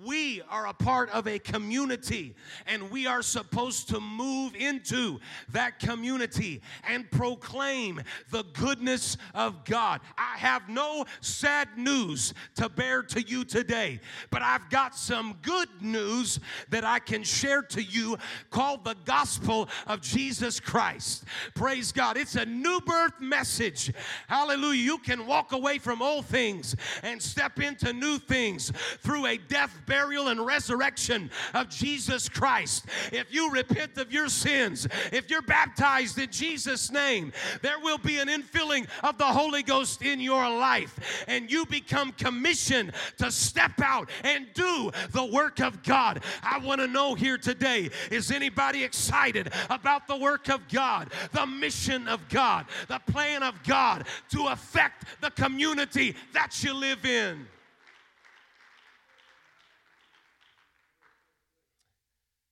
we 0.05 0.43
are 0.51 0.67
a 0.69 0.73
part 0.73 1.11
of 1.11 1.27
a 1.27 1.39
community 1.39 2.35
and 2.67 2.91
we 2.91 3.07
are 3.07 3.23
supposed 3.23 3.89
to 3.89 4.01
move 4.01 4.55
into 4.55 5.19
that 5.51 5.79
community 5.79 6.61
and 6.89 7.11
proclaim 7.11 8.01
the 8.31 8.45
goodness 8.53 9.17
of 9.35 9.65
God. 9.65 10.01
I 10.17 10.37
have 10.39 10.69
no 10.69 11.05
sad 11.21 11.69
news 11.77 12.35
to 12.57 12.69
bear 12.69 13.03
to 13.05 13.23
you 13.23 13.45
today, 13.45 14.01
but 14.31 14.43
I've 14.43 14.69
got 14.71 14.95
some 14.95 15.37
good 15.43 15.69
news 15.81 16.39
that 16.71 16.85
I 16.85 16.99
can 16.99 17.23
share 17.23 17.63
to 17.63 17.83
you 17.83 18.19
called 18.51 18.85
the 18.85 18.97
gospel 19.05 19.69
of 19.87 20.01
Jesus 20.01 20.61
Christ. 20.61 21.25
Praise 21.55 21.93
God. 21.93 22.17
It's 22.17 22.37
a 22.37 22.47
new 22.47 22.81
birth 22.81 23.21
message. 23.21 23.93
Hallelujah. 24.29 24.83
You 24.83 24.99
can 24.99 25.27
walk 25.27 25.53
away 25.53 25.79
from 25.79 26.03
old 26.03 26.27
things 26.27 26.77
and 27.03 27.21
step 27.21 27.61
into 27.61 27.93
new 27.93 28.19
things 28.19 28.73
through 29.01 29.27
a 29.27 29.39
death 29.39 29.75
burial, 29.89 30.29
and 30.29 30.45
resurrection 30.45 31.31
of 31.55 31.69
Jesus 31.69 32.29
Christ. 32.29 32.87
If 33.11 33.33
you 33.33 33.51
repent 33.51 33.97
of 33.99 34.13
your 34.13 34.29
sins, 34.29 34.87
if 35.13 35.31
you're 35.31 35.43
baptized 35.43 36.19
in 36.19 36.31
Jesus' 36.31 36.93
name, 36.93 37.33
there 37.63 37.81
will 37.81 37.99
be 37.99 38.19
an 38.19 38.29
infilling 38.29 38.87
of 39.03 39.19
the 39.19 39.25
Holy 39.25 39.63
Ghost 39.63 40.03
in 40.03 40.21
your 40.21 40.49
life, 40.49 41.25
and 41.27 41.51
you 41.51 41.67
become 41.67 42.13
commissioned 42.13 42.93
to 43.17 43.31
step 43.31 43.81
out 43.83 44.11
and 44.23 44.47
do 44.55 44.91
the 45.11 45.25
work 45.25 45.61
of 45.61 45.83
God. 45.83 46.23
I 46.43 46.59
want 46.59 46.81
to 46.81 46.87
know 46.87 47.15
here 47.15 47.39
today 47.39 47.91
is 48.11 48.31
anybody 48.31 48.85
excited 48.85 49.51
about 49.71 50.07
the 50.07 50.17
work 50.17 50.49
of 50.49 50.69
God, 50.69 51.11
the 51.33 51.47
mission 51.47 52.07
of 52.07 52.29
God, 52.29 52.67
the 52.89 53.01
plan 53.11 53.43
of 53.43 53.63
God 53.63 54.05
to 54.31 54.49
affect 54.49 55.07
the 55.21 55.31
community 55.31 56.15
that 56.35 56.63
you 56.63 56.75
live 56.75 57.05
in? 57.05 57.47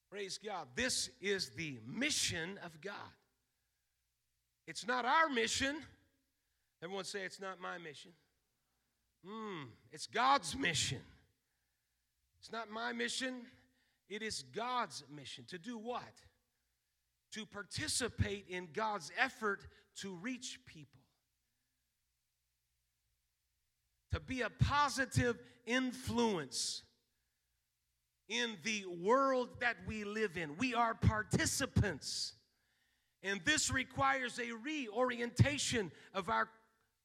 Praise 0.09 0.39
God. 0.43 0.67
This 0.75 1.09
is 1.21 1.49
the 1.49 1.79
mission 1.85 2.59
of 2.63 2.79
God. 2.81 2.93
It's 4.65 4.87
not 4.87 5.05
our 5.05 5.29
mission. 5.29 5.75
Everyone 6.81 7.03
say 7.03 7.23
it's 7.23 7.41
not 7.41 7.59
my 7.59 7.77
mission. 7.77 8.11
Mm, 9.25 9.65
it's 9.91 10.07
God's 10.07 10.55
mission. 10.55 11.01
It's 12.39 12.51
not 12.51 12.69
my 12.69 12.93
mission. 12.93 13.41
It 14.09 14.21
is 14.21 14.43
God's 14.55 15.03
mission. 15.13 15.43
To 15.49 15.57
do 15.57 15.77
what? 15.77 16.01
To 17.33 17.45
participate 17.45 18.45
in 18.49 18.69
God's 18.73 19.11
effort 19.17 19.67
to 19.97 20.15
reach 20.15 20.59
people. 20.65 21.01
To 24.11 24.19
be 24.21 24.41
a 24.41 24.49
positive 24.49 25.37
influence 25.65 26.83
in 28.29 28.57
the 28.63 28.85
world 29.01 29.49
that 29.59 29.77
we 29.87 30.03
live 30.03 30.37
in. 30.37 30.57
We 30.57 30.73
are 30.73 30.93
participants. 30.93 32.33
And 33.23 33.41
this 33.45 33.71
requires 33.71 34.39
a 34.39 34.53
reorientation 34.53 35.91
of 36.13 36.29
our 36.29 36.49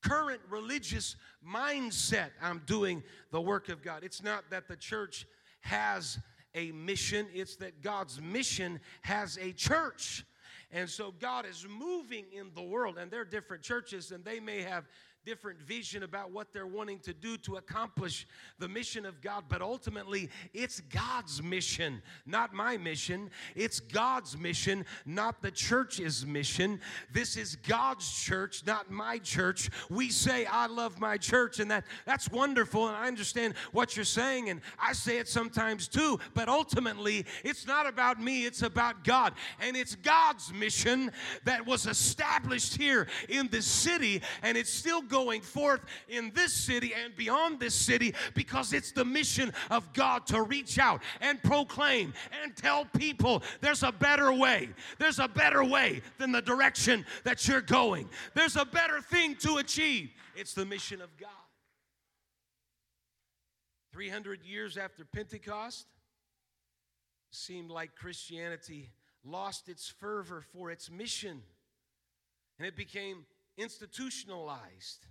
current 0.03 0.41
religious 0.51 1.17
mindset. 1.47 2.31
I'm 2.41 2.63
doing 2.67 3.03
the 3.31 3.41
work 3.41 3.69
of 3.69 3.83
God. 3.83 4.03
It's 4.05 4.23
not 4.23 4.51
that 4.51 4.69
the 4.69 4.77
church 4.77 5.27
has 5.61 6.19
a 6.55 6.73
mission, 6.73 7.27
it's 7.33 7.57
that 7.57 7.83
God's 7.83 8.21
mission 8.21 8.81
has 9.03 9.39
a 9.41 9.53
church. 9.53 10.25
And 10.71 10.89
so 10.89 11.15
God 11.19 11.47
is 11.47 11.67
moving 11.69 12.25
in 12.33 12.51
the 12.55 12.63
world, 12.63 12.99
and 12.99 13.11
there 13.11 13.21
are 13.21 13.27
different 13.27 13.63
churches, 13.63 14.11
and 14.11 14.25
they 14.25 14.41
may 14.41 14.63
have 14.63 14.89
different 15.25 15.61
vision 15.61 16.03
about 16.03 16.33
what 16.33 16.53
they're 16.53 16.67
wanting 16.67 16.99
to 17.01 17.13
do 17.13 17.37
to 17.39 17.57
accomplish 17.57 18.27
the 18.59 18.69
mission 18.69 19.07
of 19.07 19.21
God, 19.21 19.45
but 19.49 19.63
ultimately 19.63 20.29
it's 20.53 20.81
God's 20.81 21.43
mission, 21.43 22.03
not 22.27 22.53
my 22.53 22.77
mission. 22.77 23.31
It's 23.55 23.79
God's 23.79 24.37
mission, 24.37 24.85
not 25.07 25.41
the 25.41 25.51
church's 25.51 26.27
mission. 26.27 26.81
This 27.13 27.37
is 27.37 27.57
God's 27.57 28.11
church, 28.11 28.65
not 28.67 28.91
my 28.91 29.19
church. 29.19 29.71
We 29.89 30.11
say 30.11 30.45
I 30.47 30.67
love 30.67 30.99
my 30.99 31.17
church 31.17 31.61
and 31.61 31.71
that 31.71 31.85
that's 32.05 32.29
wonderful 32.31 32.89
and 32.89 32.97
I 32.97 33.07
understand 33.07 33.55
what 33.73 33.97
you're 33.97 34.05
saying 34.05 34.51
and 34.51 34.61
I 34.81 34.93
say 34.93 35.19
it 35.19 35.29
sometimes 35.29 35.87
too, 35.87 36.19
but 36.35 36.49
ultimately 36.49 37.27
it's 37.45 37.67
not 37.67 37.87
about 37.87 38.21
me, 38.21 38.45
it's 38.45 38.63
about 38.63 39.05
God. 39.05 39.35
And 39.61 39.77
it's 39.77 39.95
God's 39.95 40.53
mission 40.53 41.13
that 41.45 41.65
was 41.67 41.87
established 41.87 42.77
here 42.77 43.07
in 43.29 43.49
this 43.49 43.67
city 43.67 44.23
and 44.43 44.57
it's 44.57 44.73
still 44.73 45.03
going 45.13 45.43
forth 45.43 45.83
in 46.09 46.33
this 46.35 46.53
city 46.53 46.93
and 47.05 47.15
beyond 47.15 47.61
this 47.61 47.75
city 47.75 48.15
because 48.35 48.73
it's 48.73 48.91
the 48.91 49.05
mission 49.05 49.53
of 49.71 49.93
God 49.93 50.27
to 50.29 50.43
reach 50.43 50.79
out 50.79 51.03
and 51.21 51.41
proclaim 51.43 52.15
and 52.43 52.57
tell 52.57 52.87
people 52.97 53.43
there's 53.61 53.83
a 53.83 53.93
better 53.93 54.33
way. 54.33 54.71
There's 54.99 55.19
a 55.19 55.29
better 55.29 55.63
way 55.63 56.01
than 56.19 56.33
the 56.33 56.41
direction 56.43 57.05
that 57.25 57.47
you're 57.47 57.61
going. 57.61 58.09
There's 58.35 58.57
a 58.57 58.65
better 58.65 59.03
thing 59.03 59.37
to 59.37 59.59
achieve. 59.59 60.11
It's 60.35 60.55
the 60.55 60.65
mission 60.65 61.03
of 61.03 61.15
God. 61.19 61.29
300 63.93 64.43
years 64.43 64.79
after 64.79 65.05
Pentecost, 65.05 65.87
seemed 67.31 67.71
like 67.71 67.95
Christianity 67.95 68.91
lost 69.25 69.69
its 69.69 69.89
fervor 69.89 70.43
for 70.53 70.71
its 70.71 70.91
mission 70.91 71.43
and 72.59 72.69
it 72.69 72.77
became 72.77 73.25
institutionalized. 73.57 75.07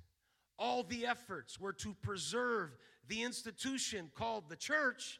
All 0.57 0.83
the 0.83 1.05
efforts 1.05 1.59
were 1.59 1.73
to 1.73 1.95
preserve 2.01 2.77
the 3.07 3.23
institution 3.23 4.11
called 4.15 4.49
the 4.49 4.55
church 4.55 5.19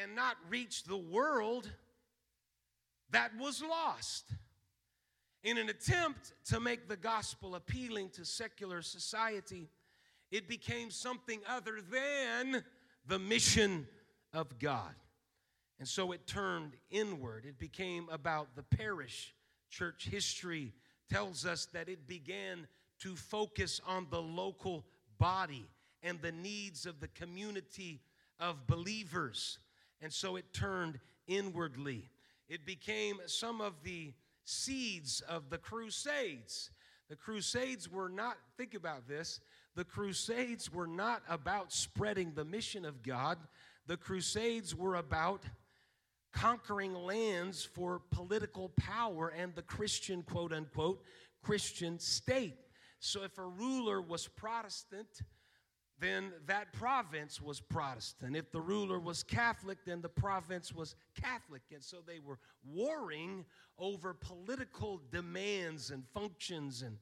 and 0.00 0.14
not 0.14 0.36
reach 0.48 0.84
the 0.84 0.96
world 0.96 1.70
that 3.10 3.30
was 3.38 3.62
lost. 3.62 4.24
In 5.44 5.58
an 5.58 5.68
attempt 5.68 6.32
to 6.46 6.60
make 6.60 6.88
the 6.88 6.96
gospel 6.96 7.54
appealing 7.54 8.10
to 8.10 8.24
secular 8.24 8.80
society, 8.80 9.68
it 10.30 10.48
became 10.48 10.90
something 10.90 11.40
other 11.48 11.80
than 11.80 12.64
the 13.06 13.18
mission 13.18 13.86
of 14.32 14.58
God. 14.58 14.94
And 15.78 15.88
so 15.88 16.12
it 16.12 16.26
turned 16.26 16.76
inward. 16.90 17.44
It 17.44 17.58
became 17.58 18.08
about 18.10 18.54
the 18.54 18.62
parish. 18.62 19.34
Church 19.68 20.08
history 20.10 20.72
tells 21.12 21.44
us 21.44 21.66
that 21.72 21.88
it 21.88 22.06
began 22.08 22.66
to 23.00 23.14
focus 23.14 23.80
on 23.86 24.06
the 24.10 24.22
local 24.22 24.84
body 25.18 25.66
and 26.02 26.20
the 26.22 26.32
needs 26.32 26.86
of 26.86 27.00
the 27.00 27.08
community 27.08 28.00
of 28.40 28.66
believers. 28.66 29.58
And 30.00 30.12
so 30.12 30.36
it 30.36 30.52
turned 30.52 30.98
inwardly. 31.26 32.08
It 32.48 32.64
became 32.64 33.20
some 33.26 33.60
of 33.60 33.74
the 33.84 34.12
seeds 34.44 35.20
of 35.28 35.50
the 35.50 35.58
Crusades. 35.58 36.70
The 37.08 37.16
Crusades 37.16 37.90
were 37.90 38.08
not, 38.08 38.38
think 38.56 38.74
about 38.74 39.06
this, 39.06 39.40
the 39.74 39.84
Crusades 39.84 40.72
were 40.72 40.86
not 40.86 41.22
about 41.28 41.72
spreading 41.72 42.32
the 42.34 42.44
mission 42.44 42.84
of 42.84 43.02
God, 43.02 43.38
the 43.86 43.96
Crusades 43.96 44.74
were 44.74 44.96
about 44.96 45.42
conquering 46.32 46.94
lands 46.94 47.64
for 47.64 48.00
political 48.10 48.70
power 48.70 49.28
and 49.28 49.54
the 49.54 49.62
Christian, 49.62 50.22
quote 50.22 50.52
unquote, 50.52 51.02
Christian 51.42 51.98
state. 51.98 52.56
So 53.00 53.22
if 53.24 53.38
a 53.38 53.44
ruler 53.44 54.00
was 54.00 54.28
Protestant, 54.28 55.22
then 55.98 56.32
that 56.46 56.72
province 56.72 57.40
was 57.40 57.60
Protestant. 57.60 58.36
If 58.36 58.50
the 58.50 58.60
ruler 58.60 58.98
was 58.98 59.22
Catholic, 59.22 59.78
then 59.86 60.00
the 60.00 60.08
province 60.08 60.72
was 60.72 60.96
Catholic. 61.20 61.62
And 61.72 61.82
so 61.82 61.98
they 62.04 62.18
were 62.18 62.38
warring 62.64 63.44
over 63.78 64.14
political 64.14 65.00
demands 65.10 65.90
and 65.90 66.02
functions, 66.12 66.82
and, 66.82 66.98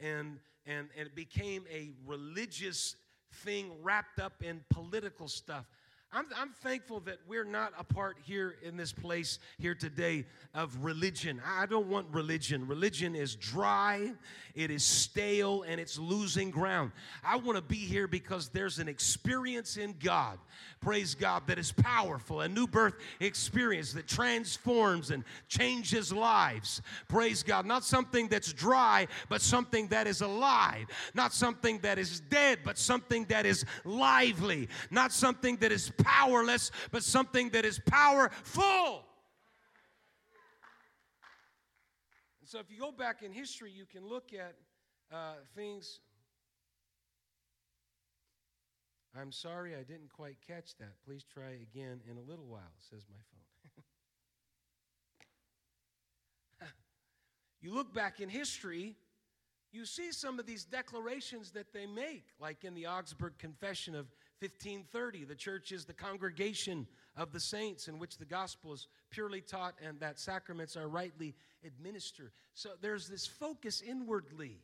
and, 0.00 0.38
and, 0.66 0.88
and 0.96 1.06
it 1.06 1.14
became 1.14 1.64
a 1.72 1.92
religious 2.06 2.96
thing 3.36 3.70
wrapped 3.82 4.20
up 4.20 4.42
in 4.42 4.60
political 4.70 5.28
stuff. 5.28 5.66
I'm, 6.14 6.26
I'm 6.36 6.50
thankful 6.50 7.00
that 7.00 7.18
we're 7.26 7.44
not 7.44 7.72
a 7.78 7.84
part 7.84 8.18
here 8.22 8.56
in 8.62 8.76
this 8.76 8.92
place 8.92 9.38
here 9.58 9.74
today 9.74 10.26
of 10.52 10.76
religion. 10.84 11.40
I 11.46 11.64
don't 11.64 11.88
want 11.88 12.06
religion. 12.10 12.66
Religion 12.68 13.16
is 13.16 13.34
dry, 13.34 14.12
it 14.54 14.70
is 14.70 14.84
stale, 14.84 15.62
and 15.66 15.80
it's 15.80 15.98
losing 15.98 16.50
ground. 16.50 16.92
I 17.24 17.36
want 17.36 17.56
to 17.56 17.62
be 17.62 17.76
here 17.76 18.06
because 18.06 18.50
there's 18.50 18.78
an 18.78 18.88
experience 18.88 19.78
in 19.78 19.94
God, 20.04 20.38
praise 20.82 21.14
God, 21.14 21.46
that 21.46 21.58
is 21.58 21.72
powerful, 21.72 22.42
a 22.42 22.48
new 22.48 22.66
birth 22.66 22.94
experience 23.20 23.94
that 23.94 24.06
transforms 24.06 25.12
and 25.12 25.24
changes 25.48 26.12
lives. 26.12 26.82
Praise 27.08 27.42
God. 27.42 27.64
Not 27.64 27.84
something 27.84 28.28
that's 28.28 28.52
dry, 28.52 29.08
but 29.30 29.40
something 29.40 29.88
that 29.88 30.06
is 30.06 30.20
alive. 30.20 30.88
Not 31.14 31.32
something 31.32 31.78
that 31.78 31.98
is 31.98 32.20
dead, 32.20 32.58
but 32.64 32.76
something 32.76 33.24
that 33.26 33.46
is 33.46 33.64
lively. 33.86 34.68
Not 34.90 35.10
something 35.12 35.56
that 35.56 35.72
is 35.72 35.90
powerless, 36.02 36.70
but 36.90 37.02
something 37.02 37.50
that 37.50 37.64
is 37.64 37.80
powerful. 37.86 39.04
And 42.40 42.48
so, 42.48 42.58
if 42.58 42.70
you 42.70 42.78
go 42.78 42.92
back 42.92 43.22
in 43.22 43.32
history, 43.32 43.70
you 43.70 43.86
can 43.86 44.06
look 44.06 44.32
at 44.32 44.56
uh, 45.12 45.34
things. 45.54 46.00
I'm 49.18 49.32
sorry 49.32 49.74
I 49.74 49.82
didn't 49.82 50.10
quite 50.10 50.36
catch 50.46 50.76
that. 50.78 50.94
Please 51.04 51.24
try 51.24 51.50
again 51.70 52.00
in 52.10 52.16
a 52.16 52.22
little 52.22 52.46
while, 52.46 52.72
says 52.90 53.02
my 53.10 53.18
phone. 56.60 56.68
you 57.60 57.74
look 57.74 57.92
back 57.92 58.20
in 58.20 58.30
history, 58.30 58.96
you 59.70 59.84
see 59.84 60.12
some 60.12 60.38
of 60.38 60.46
these 60.46 60.64
declarations 60.64 61.50
that 61.52 61.72
they 61.72 61.86
make, 61.86 62.24
like 62.40 62.64
in 62.64 62.74
the 62.74 62.86
Augsburg 62.86 63.36
Confession 63.38 63.94
of 63.94 64.06
1530. 64.42 65.24
The 65.24 65.36
church 65.36 65.70
is 65.70 65.84
the 65.84 65.92
congregation 65.92 66.88
of 67.16 67.32
the 67.32 67.38
saints 67.38 67.86
in 67.86 68.00
which 68.00 68.18
the 68.18 68.24
gospel 68.24 68.72
is 68.72 68.88
purely 69.10 69.40
taught 69.40 69.74
and 69.86 70.00
that 70.00 70.18
sacraments 70.18 70.76
are 70.76 70.88
rightly 70.88 71.34
administered. 71.64 72.32
So 72.54 72.70
there's 72.80 73.08
this 73.08 73.24
focus 73.24 73.82
inwardly. 73.86 74.58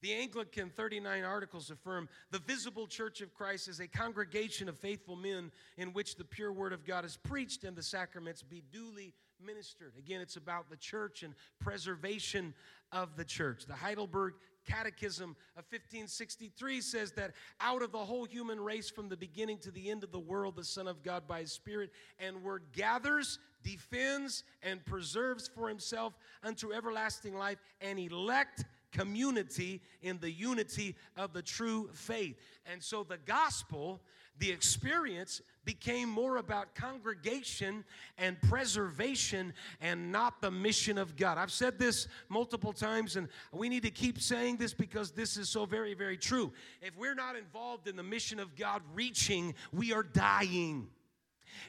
The 0.00 0.14
Anglican 0.14 0.70
39 0.70 1.22
articles 1.22 1.70
affirm 1.70 2.08
the 2.32 2.40
visible 2.40 2.88
church 2.88 3.20
of 3.20 3.32
Christ 3.32 3.68
is 3.68 3.78
a 3.78 3.86
congregation 3.86 4.68
of 4.68 4.76
faithful 4.76 5.14
men 5.14 5.52
in 5.76 5.92
which 5.92 6.16
the 6.16 6.24
pure 6.24 6.52
word 6.52 6.72
of 6.72 6.84
God 6.84 7.04
is 7.04 7.16
preached 7.16 7.62
and 7.62 7.76
the 7.76 7.84
sacraments 7.84 8.42
be 8.42 8.64
duly 8.72 9.14
ministered. 9.44 9.92
Again, 9.96 10.20
it's 10.20 10.36
about 10.36 10.68
the 10.68 10.76
church 10.76 11.22
and 11.22 11.34
preservation 11.60 12.52
of 12.90 13.16
the 13.16 13.24
church. 13.24 13.66
The 13.66 13.74
Heidelberg 13.74 14.34
Catechism 14.66 15.30
of 15.56 15.64
1563 15.70 16.80
says 16.80 17.12
that 17.12 17.32
out 17.60 17.82
of 17.82 17.92
the 17.92 17.98
whole 17.98 18.24
human 18.24 18.60
race 18.60 18.90
from 18.90 19.08
the 19.08 19.16
beginning 19.16 19.58
to 19.58 19.70
the 19.70 19.90
end 19.90 20.04
of 20.04 20.12
the 20.12 20.20
world, 20.20 20.56
the 20.56 20.64
Son 20.64 20.86
of 20.86 21.02
God 21.02 21.26
by 21.26 21.40
His 21.40 21.52
Spirit 21.52 21.90
and 22.18 22.42
Word 22.42 22.62
gathers, 22.72 23.38
defends, 23.62 24.44
and 24.62 24.84
preserves 24.84 25.48
for 25.54 25.68
Himself 25.68 26.16
unto 26.42 26.72
everlasting 26.72 27.34
life 27.34 27.58
an 27.80 27.98
elect 27.98 28.64
community 28.92 29.80
in 30.02 30.18
the 30.18 30.30
unity 30.30 30.94
of 31.16 31.32
the 31.32 31.42
true 31.42 31.88
faith. 31.92 32.36
And 32.66 32.82
so 32.82 33.02
the 33.02 33.18
gospel 33.18 34.00
the 34.42 34.50
experience 34.50 35.40
became 35.64 36.08
more 36.08 36.38
about 36.38 36.74
congregation 36.74 37.84
and 38.18 38.42
preservation 38.42 39.52
and 39.80 40.10
not 40.10 40.42
the 40.42 40.50
mission 40.50 40.98
of 40.98 41.14
God. 41.14 41.38
I've 41.38 41.52
said 41.52 41.78
this 41.78 42.08
multiple 42.28 42.72
times, 42.72 43.14
and 43.14 43.28
we 43.52 43.68
need 43.68 43.84
to 43.84 43.90
keep 43.92 44.20
saying 44.20 44.56
this 44.56 44.74
because 44.74 45.12
this 45.12 45.36
is 45.36 45.48
so 45.48 45.64
very, 45.64 45.94
very 45.94 46.16
true. 46.16 46.52
If 46.80 46.96
we're 46.96 47.14
not 47.14 47.36
involved 47.36 47.86
in 47.86 47.94
the 47.94 48.02
mission 48.02 48.40
of 48.40 48.56
God 48.56 48.82
reaching, 48.92 49.54
we 49.72 49.92
are 49.92 50.02
dying 50.02 50.88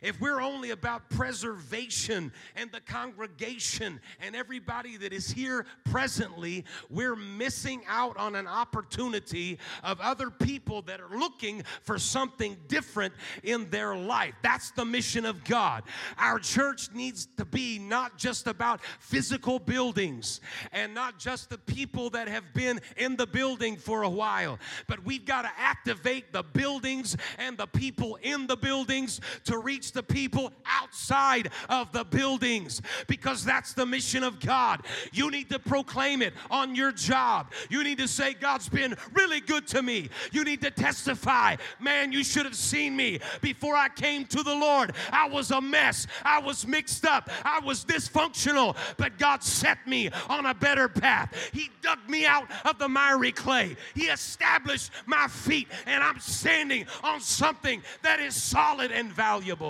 if 0.01 0.19
we're 0.19 0.41
only 0.41 0.71
about 0.71 1.09
preservation 1.09 2.31
and 2.55 2.71
the 2.71 2.81
congregation 2.81 3.99
and 4.21 4.35
everybody 4.35 4.97
that 4.97 5.13
is 5.13 5.31
here 5.31 5.65
presently, 5.85 6.65
we're 6.89 7.15
missing 7.15 7.81
out 7.87 8.17
on 8.17 8.35
an 8.35 8.47
opportunity 8.47 9.57
of 9.83 9.99
other 10.01 10.29
people 10.29 10.81
that 10.83 10.99
are 10.99 11.17
looking 11.17 11.63
for 11.81 11.97
something 11.97 12.57
different 12.67 13.13
in 13.43 13.69
their 13.69 13.95
life. 13.95 14.33
That's 14.41 14.71
the 14.71 14.85
mission 14.85 15.25
of 15.25 15.43
God. 15.43 15.83
Our 16.17 16.39
church 16.39 16.89
needs 16.93 17.27
to 17.37 17.45
be 17.45 17.79
not 17.79 18.17
just 18.17 18.47
about 18.47 18.81
physical 18.99 19.59
buildings 19.59 20.41
and 20.71 20.93
not 20.93 21.19
just 21.19 21.49
the 21.49 21.57
people 21.57 22.09
that 22.11 22.27
have 22.27 22.53
been 22.53 22.79
in 22.97 23.15
the 23.15 23.27
building 23.27 23.77
for 23.77 24.03
a 24.03 24.09
while, 24.09 24.59
but 24.87 25.03
we've 25.05 25.25
got 25.25 25.43
to 25.43 25.51
activate 25.57 26.31
the 26.33 26.43
buildings 26.43 27.15
and 27.37 27.57
the 27.57 27.67
people 27.67 28.17
in 28.21 28.47
the 28.47 28.57
buildings 28.57 29.21
to 29.45 29.57
reach 29.57 29.72
the 29.81 30.03
people 30.03 30.51
outside 30.65 31.49
of 31.69 31.91
the 31.91 32.03
buildings 32.03 32.81
because 33.07 33.43
that's 33.43 33.73
the 33.73 33.85
mission 33.85 34.23
of 34.23 34.39
God. 34.39 34.85
You 35.11 35.31
need 35.31 35.49
to 35.49 35.59
proclaim 35.59 36.21
it 36.21 36.33
on 36.51 36.75
your 36.75 36.91
job. 36.91 37.51
You 37.69 37.83
need 37.83 37.97
to 37.99 38.07
say, 38.07 38.33
God's 38.33 38.69
been 38.69 38.95
really 39.13 39.39
good 39.39 39.67
to 39.67 39.81
me. 39.81 40.09
You 40.31 40.43
need 40.43 40.61
to 40.61 40.71
testify, 40.71 41.55
man, 41.79 42.11
you 42.11 42.23
should 42.23 42.45
have 42.45 42.55
seen 42.55 42.95
me 42.95 43.19
before 43.41 43.75
I 43.75 43.89
came 43.89 44.25
to 44.25 44.43
the 44.43 44.55
Lord. 44.55 44.93
I 45.11 45.27
was 45.27 45.51
a 45.51 45.61
mess, 45.61 46.07
I 46.23 46.39
was 46.39 46.67
mixed 46.67 47.05
up, 47.05 47.29
I 47.43 47.59
was 47.59 47.85
dysfunctional, 47.85 48.75
but 48.97 49.17
God 49.17 49.43
set 49.43 49.85
me 49.87 50.09
on 50.29 50.45
a 50.45 50.53
better 50.53 50.87
path. 50.87 51.51
He 51.53 51.69
dug 51.81 51.99
me 52.07 52.25
out 52.25 52.49
of 52.65 52.77
the 52.79 52.87
miry 52.89 53.31
clay, 53.31 53.75
He 53.95 54.05
established 54.05 54.91
my 55.05 55.27
feet, 55.27 55.67
and 55.85 56.03
I'm 56.03 56.19
standing 56.19 56.85
on 57.03 57.21
something 57.21 57.81
that 58.01 58.19
is 58.19 58.41
solid 58.41 58.91
and 58.91 59.11
valuable. 59.11 59.62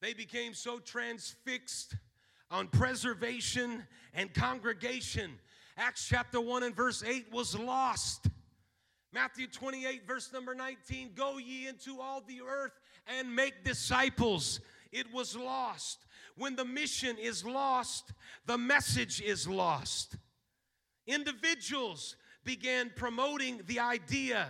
They 0.00 0.14
became 0.14 0.54
so 0.54 0.78
transfixed 0.78 1.96
on 2.50 2.68
preservation 2.68 3.84
and 4.14 4.32
congregation. 4.32 5.32
Acts 5.76 6.06
chapter 6.08 6.40
1 6.40 6.62
and 6.62 6.74
verse 6.74 7.02
8 7.04 7.26
was 7.32 7.58
lost. 7.58 8.28
Matthew 9.12 9.48
28, 9.48 10.06
verse 10.06 10.32
number 10.32 10.54
19 10.54 11.10
Go 11.14 11.38
ye 11.38 11.66
into 11.66 12.00
all 12.00 12.22
the 12.26 12.40
earth 12.46 12.78
and 13.18 13.34
make 13.34 13.64
disciples. 13.64 14.60
It 14.92 15.12
was 15.12 15.36
lost. 15.36 16.06
When 16.36 16.54
the 16.54 16.64
mission 16.64 17.16
is 17.18 17.44
lost, 17.44 18.12
the 18.46 18.58
message 18.58 19.20
is 19.20 19.48
lost. 19.48 20.16
Individuals 21.06 22.16
began 22.46 22.90
promoting 22.96 23.60
the 23.66 23.80
idea 23.80 24.48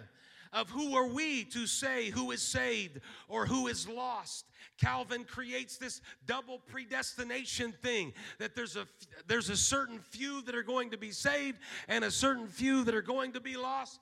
of 0.52 0.70
who 0.70 0.94
are 0.94 1.08
we 1.08 1.44
to 1.44 1.66
say 1.66 2.10
who 2.10 2.30
is 2.30 2.40
saved 2.40 3.00
or 3.28 3.46
who 3.46 3.66
is 3.66 3.88
lost. 3.88 4.44
Calvin 4.78 5.24
creates 5.24 5.78
this 5.78 6.00
double 6.26 6.58
predestination 6.58 7.72
thing 7.82 8.12
that 8.38 8.54
there's 8.54 8.76
a 8.76 8.86
there's 9.26 9.50
a 9.50 9.56
certain 9.56 9.98
few 9.98 10.42
that 10.42 10.54
are 10.54 10.62
going 10.62 10.90
to 10.90 10.98
be 10.98 11.10
saved 11.10 11.58
and 11.88 12.04
a 12.04 12.10
certain 12.10 12.46
few 12.46 12.84
that 12.84 12.94
are 12.94 13.02
going 13.02 13.32
to 13.32 13.40
be 13.40 13.56
lost 13.56 14.00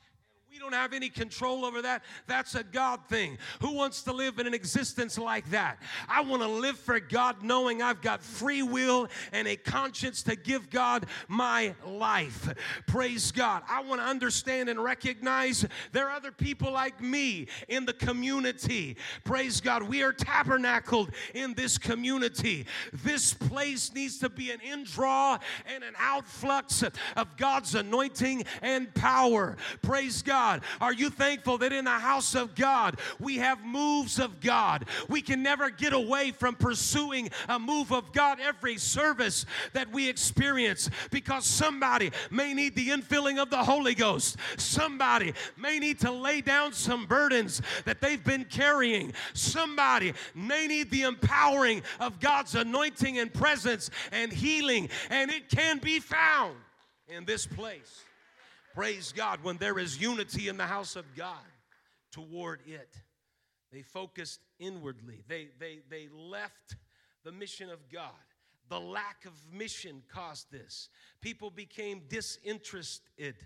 we 0.55 0.61
don't 0.61 0.73
have 0.73 0.93
any 0.93 1.09
control 1.09 1.65
over 1.65 1.83
that. 1.83 2.05
That's 2.29 2.55
a 2.55 2.63
God 2.63 3.01
thing. 3.09 3.39
Who 3.61 3.73
wants 3.73 4.03
to 4.05 4.13
live 4.13 4.39
in 4.39 4.47
an 4.47 4.55
existence 4.55 5.19
like 5.19 5.51
that? 5.51 5.79
I 6.09 6.21
want 6.21 6.43
to 6.43 6.49
live 6.49 6.79
for 6.79 7.01
God 7.01 7.43
knowing 7.43 7.83
I've 7.83 8.01
got 8.01 8.23
free 8.23 8.63
will 8.63 9.09
and 9.33 9.49
a 9.49 9.57
conscience 9.57 10.23
to 10.25 10.37
give 10.37 10.71
God 10.71 11.07
my 11.27 11.75
life. 11.85 12.55
Praise 12.87 13.33
God. 13.33 13.63
I 13.69 13.83
want 13.83 14.01
to 14.01 14.07
understand 14.07 14.69
and 14.69 14.83
recognize 14.83 15.67
there 15.91 16.09
are 16.09 16.13
other 16.13 16.31
people 16.31 16.71
like 16.71 17.01
me 17.01 17.49
in 17.67 17.85
the 17.85 17.93
community. 17.93 18.97
Praise 19.25 19.61
God. 19.61 19.83
We 19.83 20.05
are 20.05 20.13
tabernacled 20.13 21.11
in 21.35 21.55
this 21.55 21.79
community. 21.79 22.67
This 22.93 23.35
place 23.35 23.93
needs 23.93 24.19
to 24.19 24.29
be 24.29 24.53
an 24.53 24.61
indraw 24.61 25.41
and 25.75 25.83
an 25.83 25.95
outflux 25.95 26.89
of 27.17 27.37
God's 27.37 27.75
anointing 27.75 28.45
and 28.63 28.95
power. 28.95 29.57
Praise 29.83 30.23
God. 30.23 30.34
God? 30.35 30.63
Are 30.81 30.93
you 30.93 31.11
thankful 31.11 31.59
that 31.59 31.73
in 31.73 31.85
the 31.85 31.91
house 31.93 32.35
of 32.35 32.57
God 32.57 32.99
we 33.21 33.37
have 33.37 33.65
moves 33.65 34.19
of 34.19 34.41
God? 34.41 34.85
We 35.09 35.23
can 35.23 35.45
never 35.45 35.71
get 35.71 35.93
away 35.93 36.33
from 36.33 36.57
pursuing 36.57 37.31
a 37.49 37.57
move 37.57 37.93
of 37.93 38.13
God 38.13 38.41
every 38.41 38.77
service 38.77 39.47
that 39.75 39.93
we 39.93 40.09
experience 40.09 40.91
because 41.13 41.47
somebody 41.47 42.11
may 42.33 42.53
need 42.53 42.75
the 42.75 42.89
infilling 42.89 43.41
of 43.41 43.49
the 43.49 43.63
Holy 43.63 43.95
Ghost. 43.95 44.37
Somebody 44.57 45.35
may 45.57 45.79
need 45.79 46.01
to 46.01 46.11
lay 46.11 46.41
down 46.41 46.73
some 46.73 47.07
burdens 47.07 47.63
that 47.85 48.01
they've 48.01 48.25
been 48.25 48.45
carrying. 48.45 49.13
Somebody 49.35 50.15
may 50.35 50.67
need 50.67 50.91
the 50.91 51.03
empowering 51.03 51.81
of 52.01 52.19
God's 52.19 52.57
anointing 52.57 53.21
and 53.21 53.33
presence 53.33 53.89
and 54.11 54.33
healing, 54.33 54.89
and 55.11 55.31
it 55.31 55.49
can 55.49 55.79
be 55.79 56.01
found 56.01 56.57
in 57.07 57.25
this 57.25 57.47
place. 57.47 58.04
Praise 58.75 59.13
God. 59.13 59.39
When 59.45 59.57
there 59.59 59.79
is 59.79 60.01
unity 60.01 60.49
in 60.49 60.57
the 60.57 60.67
house 60.67 60.97
of 60.97 61.05
God 61.15 61.47
toward 62.11 62.61
it, 62.67 62.97
they 63.73 63.83
focused 63.83 64.41
inwardly. 64.59 65.23
They, 65.29 65.49
they, 65.61 65.79
they 65.89 66.09
left 66.13 66.75
the 67.23 67.31
mission 67.31 67.71
of 67.71 67.89
God. 67.89 68.11
The 68.69 68.81
lack 68.81 69.27
of 69.27 69.33
mission 69.53 70.03
caused 70.13 70.51
this. 70.51 70.89
People 71.21 71.51
became 71.51 72.03
disinterested. 72.09 73.37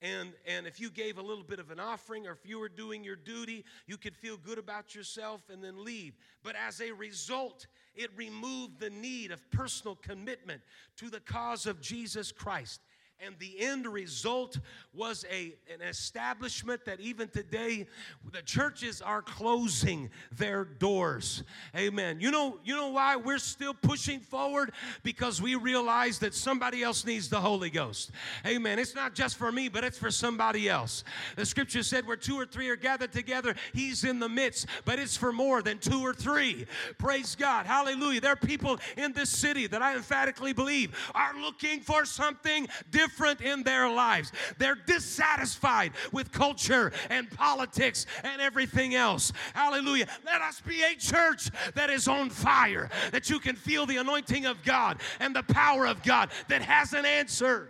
And, 0.00 0.32
and 0.48 0.66
if 0.66 0.80
you 0.80 0.90
gave 0.90 1.16
a 1.16 1.22
little 1.22 1.44
bit 1.44 1.60
of 1.60 1.70
an 1.70 1.78
offering 1.78 2.26
or 2.26 2.32
if 2.32 2.44
you 2.44 2.58
were 2.58 2.68
doing 2.68 3.04
your 3.04 3.14
duty, 3.14 3.64
you 3.86 3.96
could 3.96 4.16
feel 4.16 4.36
good 4.36 4.58
about 4.58 4.96
yourself 4.96 5.42
and 5.48 5.62
then 5.62 5.84
leave. 5.84 6.14
But 6.42 6.56
as 6.56 6.80
a 6.80 6.90
result, 6.90 7.68
it 7.94 8.10
removed 8.16 8.80
the 8.80 8.90
need 8.90 9.30
of 9.30 9.48
personal 9.52 9.94
commitment 9.94 10.60
to 10.96 11.08
the 11.08 11.20
cause 11.20 11.66
of 11.66 11.80
Jesus 11.80 12.32
Christ. 12.32 12.80
And 13.24 13.36
the 13.38 13.60
end 13.60 13.86
result 13.86 14.58
was 14.92 15.24
a, 15.30 15.54
an 15.72 15.80
establishment 15.80 16.84
that 16.86 16.98
even 16.98 17.28
today 17.28 17.86
the 18.32 18.42
churches 18.42 19.00
are 19.00 19.22
closing 19.22 20.10
their 20.32 20.64
doors. 20.64 21.44
Amen. 21.76 22.20
You 22.20 22.32
know, 22.32 22.58
you 22.64 22.74
know 22.74 22.88
why 22.88 23.14
we're 23.14 23.38
still 23.38 23.74
pushing 23.74 24.18
forward? 24.18 24.72
Because 25.04 25.40
we 25.40 25.54
realize 25.54 26.18
that 26.18 26.34
somebody 26.34 26.82
else 26.82 27.06
needs 27.06 27.28
the 27.28 27.40
Holy 27.40 27.70
Ghost. 27.70 28.10
Amen. 28.44 28.80
It's 28.80 28.96
not 28.96 29.14
just 29.14 29.36
for 29.36 29.52
me, 29.52 29.68
but 29.68 29.84
it's 29.84 29.98
for 29.98 30.10
somebody 30.10 30.68
else. 30.68 31.04
The 31.36 31.46
scripture 31.46 31.84
said 31.84 32.04
where 32.08 32.16
two 32.16 32.34
or 32.34 32.44
three 32.44 32.68
are 32.70 32.76
gathered 32.76 33.12
together, 33.12 33.54
he's 33.72 34.02
in 34.02 34.18
the 34.18 34.28
midst, 34.28 34.66
but 34.84 34.98
it's 34.98 35.16
for 35.16 35.32
more 35.32 35.62
than 35.62 35.78
two 35.78 36.00
or 36.00 36.12
three. 36.12 36.66
Praise 36.98 37.36
God. 37.36 37.66
Hallelujah. 37.66 38.20
There 38.20 38.32
are 38.32 38.36
people 38.36 38.80
in 38.96 39.12
this 39.12 39.30
city 39.30 39.68
that 39.68 39.80
I 39.80 39.94
emphatically 39.94 40.52
believe 40.52 40.90
are 41.14 41.40
looking 41.40 41.80
for 41.80 42.04
something 42.04 42.66
different 42.90 43.11
different 43.12 43.42
in 43.42 43.62
their 43.62 43.90
lives. 43.90 44.32
They're 44.58 44.78
dissatisfied 44.86 45.92
with 46.12 46.32
culture 46.32 46.92
and 47.10 47.30
politics 47.30 48.06
and 48.24 48.40
everything 48.40 48.94
else. 48.94 49.32
Hallelujah. 49.54 50.06
Let 50.24 50.40
us 50.40 50.60
be 50.60 50.82
a 50.82 50.94
church 50.96 51.50
that 51.74 51.90
is 51.90 52.08
on 52.08 52.30
fire, 52.30 52.88
that 53.10 53.28
you 53.28 53.38
can 53.38 53.54
feel 53.54 53.84
the 53.84 53.98
anointing 53.98 54.46
of 54.46 54.62
God 54.62 54.98
and 55.20 55.36
the 55.36 55.42
power 55.42 55.86
of 55.86 56.02
God 56.02 56.30
that 56.48 56.62
has 56.62 56.94
an 56.94 57.04
answer. 57.04 57.68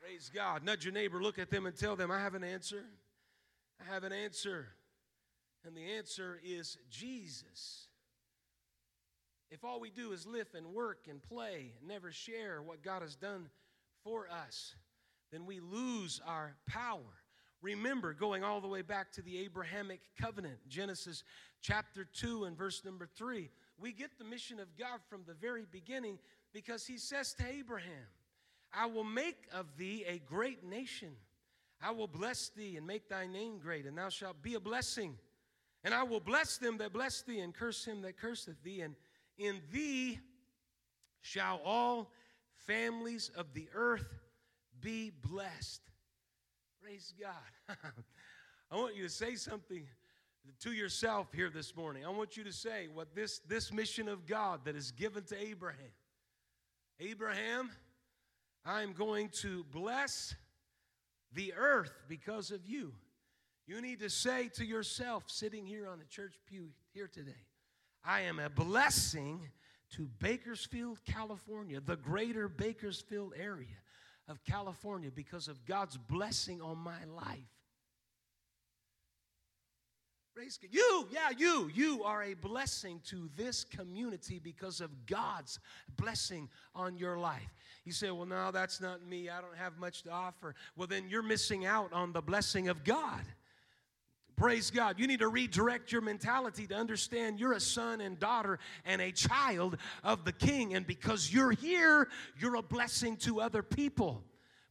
Praise 0.00 0.30
God. 0.34 0.64
Nudge 0.64 0.84
your 0.84 0.94
neighbor, 0.94 1.22
look 1.22 1.38
at 1.38 1.50
them, 1.50 1.66
and 1.66 1.76
tell 1.76 1.94
them, 1.94 2.10
I 2.10 2.18
have 2.18 2.34
an 2.34 2.44
answer. 2.44 2.84
I 3.80 3.92
have 3.92 4.02
an 4.02 4.12
answer. 4.12 4.66
And 5.64 5.76
the 5.76 5.92
answer 5.92 6.40
is 6.44 6.78
Jesus. 6.90 7.87
If 9.50 9.64
all 9.64 9.80
we 9.80 9.90
do 9.90 10.12
is 10.12 10.26
live 10.26 10.48
and 10.54 10.74
work 10.74 11.06
and 11.08 11.22
play 11.22 11.72
and 11.78 11.88
never 11.88 12.12
share 12.12 12.62
what 12.62 12.82
God 12.82 13.02
has 13.02 13.16
done 13.16 13.48
for 14.04 14.28
us, 14.28 14.74
then 15.32 15.46
we 15.46 15.60
lose 15.60 16.20
our 16.26 16.54
power. 16.66 17.00
Remember, 17.60 18.12
going 18.12 18.44
all 18.44 18.60
the 18.60 18.68
way 18.68 18.82
back 18.82 19.10
to 19.12 19.22
the 19.22 19.38
Abrahamic 19.38 20.00
covenant, 20.20 20.58
Genesis 20.68 21.24
chapter 21.60 22.04
2 22.04 22.44
and 22.44 22.56
verse 22.56 22.84
number 22.84 23.08
3, 23.16 23.50
we 23.78 23.92
get 23.92 24.18
the 24.18 24.24
mission 24.24 24.60
of 24.60 24.76
God 24.76 25.00
from 25.08 25.22
the 25.26 25.34
very 25.34 25.66
beginning 25.70 26.18
because 26.52 26.86
he 26.86 26.98
says 26.98 27.34
to 27.34 27.44
Abraham, 27.48 28.06
I 28.72 28.86
will 28.86 29.04
make 29.04 29.46
of 29.52 29.76
thee 29.76 30.04
a 30.06 30.18
great 30.18 30.62
nation. 30.62 31.10
I 31.80 31.92
will 31.92 32.06
bless 32.06 32.50
thee 32.50 32.76
and 32.76 32.86
make 32.86 33.08
thy 33.08 33.26
name 33.26 33.58
great, 33.58 33.86
and 33.86 33.96
thou 33.96 34.08
shalt 34.08 34.42
be 34.42 34.54
a 34.54 34.60
blessing. 34.60 35.16
And 35.84 35.94
I 35.94 36.02
will 36.02 36.20
bless 36.20 36.58
them 36.58 36.78
that 36.78 36.92
bless 36.92 37.22
thee, 37.22 37.40
and 37.40 37.54
curse 37.54 37.84
him 37.84 38.02
that 38.02 38.18
curseth 38.18 38.62
thee. 38.62 38.82
And 38.82 38.94
in 39.38 39.60
thee 39.72 40.18
shall 41.20 41.60
all 41.64 42.10
families 42.66 43.30
of 43.36 43.54
the 43.54 43.68
earth 43.74 44.08
be 44.80 45.10
blessed. 45.10 45.82
Praise 46.82 47.12
God. 47.20 47.76
I 48.70 48.76
want 48.76 48.96
you 48.96 49.02
to 49.04 49.08
say 49.08 49.34
something 49.34 49.86
to 50.60 50.72
yourself 50.72 51.28
here 51.32 51.50
this 51.50 51.76
morning. 51.76 52.04
I 52.04 52.10
want 52.10 52.36
you 52.36 52.44
to 52.44 52.52
say 52.52 52.88
what 52.92 53.14
this, 53.14 53.40
this 53.48 53.72
mission 53.72 54.08
of 54.08 54.26
God 54.26 54.60
that 54.64 54.76
is 54.76 54.90
given 54.90 55.24
to 55.24 55.40
Abraham. 55.40 55.92
Abraham, 57.00 57.70
I'm 58.64 58.92
going 58.92 59.30
to 59.40 59.64
bless 59.70 60.34
the 61.32 61.54
earth 61.56 61.92
because 62.08 62.50
of 62.50 62.66
you. 62.66 62.92
You 63.66 63.82
need 63.82 64.00
to 64.00 64.10
say 64.10 64.48
to 64.54 64.64
yourself, 64.64 65.24
sitting 65.26 65.66
here 65.66 65.88
on 65.88 65.98
the 65.98 66.06
church 66.06 66.34
pew 66.46 66.70
here 66.92 67.08
today, 67.08 67.44
I 68.04 68.22
am 68.22 68.38
a 68.38 68.48
blessing 68.48 69.48
to 69.90 70.08
Bakersfield, 70.18 71.00
California, 71.04 71.80
the 71.80 71.96
greater 71.96 72.48
Bakersfield 72.48 73.32
area 73.36 73.66
of 74.28 74.44
California, 74.44 75.10
because 75.14 75.48
of 75.48 75.64
God's 75.64 75.96
blessing 75.96 76.60
on 76.60 76.78
my 76.78 77.04
life. 77.04 77.38
You, 80.70 81.08
yeah, 81.10 81.30
you, 81.36 81.68
you 81.74 82.04
are 82.04 82.22
a 82.22 82.34
blessing 82.34 83.00
to 83.06 83.28
this 83.36 83.64
community 83.64 84.38
because 84.38 84.80
of 84.80 85.06
God's 85.06 85.58
blessing 85.96 86.48
on 86.76 86.96
your 86.96 87.18
life. 87.18 87.52
You 87.84 87.92
say, 87.92 88.10
well, 88.12 88.26
no, 88.26 88.52
that's 88.52 88.80
not 88.80 89.04
me. 89.04 89.28
I 89.28 89.40
don't 89.40 89.56
have 89.56 89.78
much 89.78 90.02
to 90.04 90.10
offer. 90.10 90.54
Well, 90.76 90.86
then 90.86 91.08
you're 91.08 91.22
missing 91.22 91.66
out 91.66 91.92
on 91.92 92.12
the 92.12 92.22
blessing 92.22 92.68
of 92.68 92.84
God. 92.84 93.22
Praise 94.38 94.70
God. 94.70 95.00
You 95.00 95.08
need 95.08 95.18
to 95.18 95.26
redirect 95.26 95.90
your 95.90 96.00
mentality 96.00 96.68
to 96.68 96.74
understand 96.76 97.40
you're 97.40 97.54
a 97.54 97.60
son 97.60 98.00
and 98.00 98.20
daughter 98.20 98.60
and 98.84 99.02
a 99.02 99.10
child 99.10 99.78
of 100.04 100.24
the 100.24 100.30
king. 100.30 100.74
And 100.74 100.86
because 100.86 101.32
you're 101.32 101.50
here, 101.50 102.08
you're 102.38 102.54
a 102.54 102.62
blessing 102.62 103.16
to 103.18 103.40
other 103.40 103.64
people. 103.64 104.22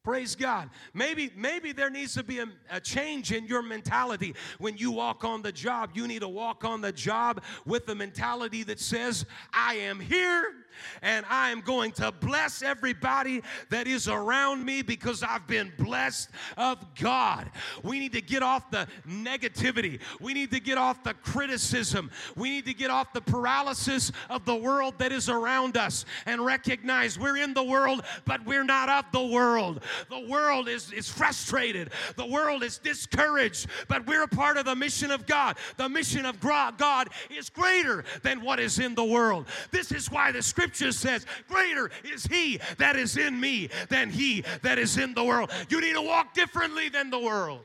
Praise 0.03 0.37
God. 0.37 0.69
Maybe, 0.93 1.31
maybe 1.35 1.73
there 1.73 1.89
needs 1.89 2.13
to 2.13 2.23
be 2.23 2.39
a, 2.39 2.45
a, 2.71 2.79
change 2.79 3.33
in 3.33 3.45
your 3.45 3.61
mentality. 3.61 4.35
When 4.57 4.77
you 4.77 4.89
walk 4.89 5.25
on 5.25 5.41
the 5.41 5.51
job, 5.51 5.89
you 5.95 6.07
need 6.07 6.21
to 6.21 6.29
walk 6.29 6.63
on 6.63 6.79
the 6.79 6.93
job 6.93 7.43
with 7.65 7.85
the 7.85 7.93
mentality 7.93 8.63
that 8.63 8.79
says, 8.79 9.25
I 9.51 9.73
am 9.73 9.99
here 9.99 10.53
and 11.01 11.25
I 11.29 11.49
am 11.49 11.61
going 11.61 11.91
to 11.93 12.11
bless 12.11 12.61
everybody 12.61 13.41
that 13.69 13.87
is 13.87 14.07
around 14.07 14.63
me 14.63 14.81
because 14.81 15.23
I've 15.23 15.47
been 15.47 15.71
blessed 15.77 16.29
of 16.57 16.83
God. 16.95 17.49
We 17.83 17.99
need 17.99 18.13
to 18.13 18.21
get 18.21 18.43
off 18.43 18.69
the 18.71 18.87
negativity. 19.07 19.99
We 20.19 20.33
need 20.33 20.51
to 20.51 20.59
get 20.59 20.77
off 20.77 21.03
the 21.03 21.13
criticism. 21.15 22.11
We 22.35 22.49
need 22.49 22.65
to 22.65 22.73
get 22.73 22.89
off 22.89 23.13
the 23.13 23.21
paralysis 23.21 24.11
of 24.29 24.45
the 24.45 24.55
world 24.55 24.95
that 24.99 25.11
is 25.11 25.29
around 25.29 25.77
us 25.77 26.05
and 26.25 26.43
recognize 26.45 27.17
we're 27.19 27.37
in 27.37 27.53
the 27.53 27.63
world, 27.63 28.03
but 28.25 28.45
we're 28.45 28.63
not 28.63 28.89
of 28.89 29.11
the 29.11 29.25
world. 29.25 29.81
The 30.09 30.27
world 30.27 30.67
is, 30.67 30.91
is 30.91 31.09
frustrated, 31.09 31.91
the 32.15 32.25
world 32.25 32.63
is 32.63 32.77
discouraged, 32.77 33.67
but 33.87 34.05
we're 34.05 34.23
a 34.23 34.27
part 34.27 34.57
of 34.57 34.65
the 34.65 34.75
mission 34.75 35.11
of 35.11 35.25
God. 35.25 35.57
The 35.77 35.89
mission 35.89 36.25
of 36.25 36.39
God 36.39 37.09
is 37.29 37.49
greater 37.49 38.03
than 38.23 38.41
what 38.41 38.59
is 38.59 38.79
in 38.79 38.95
the 38.95 39.03
world. 39.03 39.47
This 39.71 39.91
is 39.91 40.11
why 40.11 40.31
the 40.31 40.41
scripture 40.41 40.66
says, 40.75 41.25
Greater 41.47 41.89
is 42.03 42.25
He 42.25 42.59
that 42.77 42.95
is 42.95 43.17
in 43.17 43.39
me 43.39 43.69
than 43.89 44.09
He 44.09 44.43
that 44.61 44.77
is 44.77 44.97
in 44.97 45.13
the 45.13 45.23
world. 45.23 45.51
You 45.69 45.81
need 45.81 45.93
to 45.93 46.01
walk 46.01 46.33
differently 46.33 46.89
than 46.89 47.09
the 47.09 47.19
world. 47.19 47.61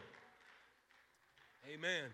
Amen. 1.72 2.10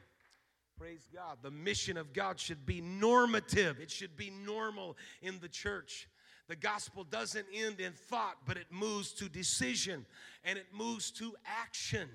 Praise 0.78 1.08
God. 1.12 1.38
The 1.42 1.50
mission 1.50 1.96
of 1.96 2.12
God 2.12 2.38
should 2.38 2.64
be 2.64 2.80
normative, 2.80 3.80
it 3.80 3.90
should 3.90 4.16
be 4.16 4.30
normal 4.30 4.96
in 5.22 5.40
the 5.40 5.48
church. 5.48 6.08
The 6.48 6.56
gospel 6.56 7.04
doesn't 7.04 7.46
end 7.52 7.78
in 7.78 7.92
thought, 7.92 8.36
but 8.46 8.56
it 8.56 8.66
moves 8.70 9.12
to 9.14 9.28
decision 9.28 10.06
and 10.44 10.58
it 10.58 10.66
moves 10.72 11.10
to 11.12 11.34
action. 11.44 12.08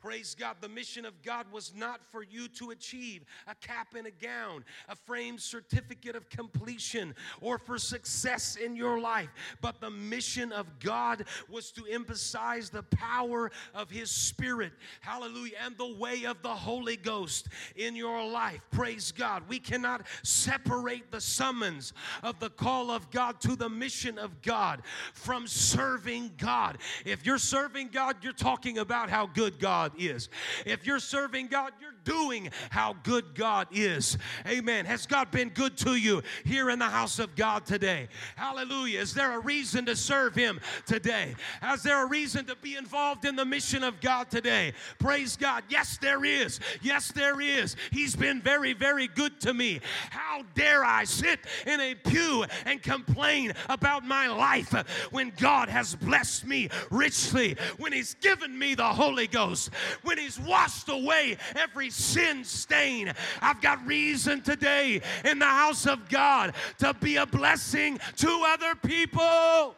Praise 0.00 0.34
God. 0.38 0.56
The 0.60 0.68
mission 0.68 1.04
of 1.04 1.20
God 1.22 1.46
was 1.52 1.74
not 1.76 2.00
for 2.10 2.22
you 2.22 2.48
to 2.48 2.70
achieve 2.70 3.24
a 3.46 3.54
cap 3.54 3.88
and 3.94 4.06
a 4.06 4.10
gown, 4.10 4.64
a 4.88 4.96
framed 4.96 5.40
certificate 5.40 6.16
of 6.16 6.30
completion, 6.30 7.14
or 7.42 7.58
for 7.58 7.76
success 7.78 8.56
in 8.56 8.74
your 8.74 8.98
life. 8.98 9.28
But 9.60 9.80
the 9.80 9.90
mission 9.90 10.52
of 10.52 10.78
God 10.78 11.24
was 11.50 11.70
to 11.72 11.84
emphasize 11.90 12.70
the 12.70 12.82
power 12.84 13.50
of 13.74 13.90
His 13.90 14.10
Spirit. 14.10 14.72
Hallelujah. 15.00 15.56
And 15.64 15.76
the 15.76 15.94
way 15.94 16.24
of 16.24 16.40
the 16.40 16.48
Holy 16.48 16.96
Ghost 16.96 17.48
in 17.76 17.94
your 17.94 18.26
life. 18.26 18.62
Praise 18.70 19.12
God. 19.12 19.42
We 19.48 19.58
cannot 19.58 20.06
separate 20.22 21.10
the 21.10 21.20
summons 21.20 21.92
of 22.22 22.40
the 22.40 22.50
call 22.50 22.90
of 22.90 23.10
God 23.10 23.40
to 23.42 23.54
the 23.54 23.68
mission 23.68 24.18
of 24.18 24.40
God 24.40 24.82
from 25.12 25.46
serving 25.46 26.32
God. 26.38 26.78
If 27.04 27.26
you're 27.26 27.38
serving 27.38 27.88
God, 27.88 28.16
you're 28.22 28.32
talking 28.32 28.78
about 28.78 29.10
how 29.10 29.26
good 29.26 29.58
God 29.58 29.89
God 29.96 30.08
is. 30.08 30.28
If 30.64 30.86
you're 30.86 30.98
serving 30.98 31.48
God, 31.48 31.72
you're 31.80 31.94
doing 32.04 32.50
how 32.70 32.96
good 33.02 33.34
God 33.34 33.68
is. 33.72 34.18
Amen. 34.46 34.84
Has 34.86 35.06
God 35.06 35.30
been 35.30 35.50
good 35.50 35.76
to 35.78 35.96
you 35.96 36.22
here 36.44 36.70
in 36.70 36.78
the 36.78 36.88
house 36.88 37.18
of 37.18 37.36
God 37.36 37.66
today? 37.66 38.08
Hallelujah. 38.36 39.00
Is 39.00 39.14
there 39.14 39.36
a 39.36 39.40
reason 39.40 39.86
to 39.86 39.96
serve 39.96 40.34
Him 40.34 40.60
today? 40.86 41.34
Is 41.72 41.82
there 41.82 42.04
a 42.04 42.06
reason 42.06 42.44
to 42.46 42.56
be 42.56 42.76
involved 42.76 43.24
in 43.24 43.36
the 43.36 43.44
mission 43.44 43.82
of 43.82 44.00
God 44.00 44.30
today? 44.30 44.72
Praise 44.98 45.36
God. 45.36 45.64
Yes, 45.68 45.98
there 45.98 46.24
is. 46.24 46.60
Yes, 46.82 47.12
there 47.12 47.40
is. 47.40 47.76
He's 47.90 48.16
been 48.16 48.40
very, 48.40 48.72
very 48.72 49.08
good 49.08 49.40
to 49.40 49.54
me. 49.54 49.80
How 50.10 50.42
dare 50.54 50.84
I 50.84 51.04
sit 51.04 51.40
in 51.66 51.80
a 51.80 51.94
pew 51.94 52.44
and 52.66 52.82
complain 52.82 53.52
about 53.68 54.04
my 54.04 54.28
life 54.28 54.72
when 55.10 55.32
God 55.38 55.68
has 55.68 55.94
blessed 55.94 56.46
me 56.46 56.68
richly, 56.90 57.56
when 57.78 57.92
He's 57.92 58.14
given 58.14 58.58
me 58.58 58.74
the 58.74 58.84
Holy 58.84 59.26
Ghost, 59.26 59.70
when 60.02 60.18
He's 60.18 60.38
washed 60.38 60.88
away 60.88 61.36
every 61.56 61.90
sin 62.00 62.44
stain. 62.44 63.12
I've 63.40 63.60
got 63.60 63.86
reason 63.86 64.42
today 64.42 65.00
in 65.24 65.38
the 65.38 65.44
house 65.44 65.86
of 65.86 66.08
God 66.08 66.54
to 66.78 66.94
be 66.94 67.16
a 67.16 67.26
blessing 67.26 67.98
to 68.16 68.44
other 68.46 68.74
people. 68.74 69.76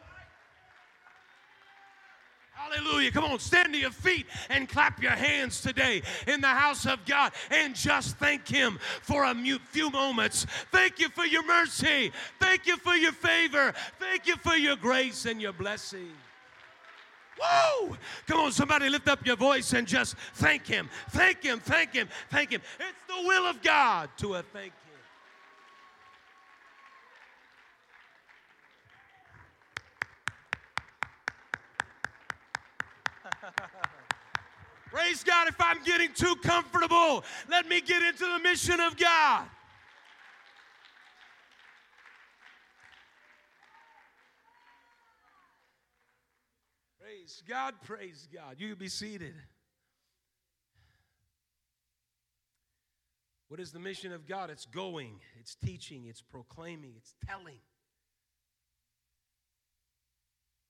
Hallelujah. 2.53 3.11
Come 3.11 3.25
on, 3.25 3.39
stand 3.39 3.73
to 3.73 3.79
your 3.79 3.91
feet 3.91 4.25
and 4.49 4.69
clap 4.69 5.01
your 5.01 5.11
hands 5.11 5.61
today 5.61 6.01
in 6.27 6.39
the 6.39 6.47
house 6.47 6.85
of 6.85 7.03
God 7.05 7.33
and 7.51 7.75
just 7.75 8.17
thank 8.17 8.47
Him 8.47 8.79
for 9.01 9.25
a 9.25 9.35
few 9.71 9.89
moments. 9.89 10.45
Thank 10.71 10.99
you 10.99 11.09
for 11.09 11.25
your 11.25 11.45
mercy. 11.45 12.11
Thank 12.39 12.65
you 12.65 12.77
for 12.77 12.95
your 12.95 13.11
favor. 13.11 13.73
Thank 13.99 14.27
you 14.27 14.37
for 14.37 14.55
your 14.55 14.75
grace 14.75 15.25
and 15.25 15.41
your 15.41 15.53
blessing. 15.53 16.11
Whoa! 17.39 17.97
Come 18.27 18.39
on, 18.39 18.51
somebody 18.51 18.89
lift 18.89 19.07
up 19.07 19.25
your 19.25 19.35
voice 19.35 19.73
and 19.73 19.87
just 19.87 20.15
thank 20.35 20.65
Him. 20.65 20.89
Thank 21.09 21.43
Him, 21.43 21.59
thank 21.59 21.93
Him, 21.93 22.07
thank 22.29 22.51
Him. 22.51 22.61
It's 22.79 22.97
the 23.07 23.27
will 23.27 23.45
of 23.47 23.61
God 23.61 24.09
to 24.17 24.33
thank 24.53 24.65
Him. 24.65 24.73
Praise 34.91 35.23
God. 35.23 35.47
If 35.47 35.59
I'm 35.59 35.83
getting 35.83 36.13
too 36.13 36.35
comfortable, 36.43 37.23
let 37.49 37.67
me 37.67 37.81
get 37.81 38.03
into 38.03 38.25
the 38.25 38.39
mission 38.39 38.79
of 38.79 38.95
God. 38.97 39.45
Praise 47.23 47.43
God, 47.47 47.75
praise 47.85 48.27
God. 48.33 48.55
You 48.57 48.75
be 48.75 48.89
seated. 48.89 49.33
What 53.47 53.61
is 53.61 53.71
the 53.71 53.79
mission 53.79 54.11
of 54.11 54.27
God? 54.27 54.49
It's 54.49 54.65
going, 54.65 55.21
it's 55.39 55.55
teaching, 55.55 56.03
it's 56.09 56.21
proclaiming, 56.21 56.95
it's 56.97 57.13
telling. 57.25 57.61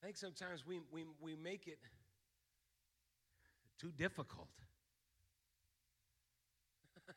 I 0.03 0.05
think 0.05 0.15
sometimes 0.15 0.63
we, 0.63 0.79
we, 0.91 1.05
we 1.19 1.35
make 1.35 1.67
it 1.67 1.79
too 3.81 3.91
difficult. 3.97 4.51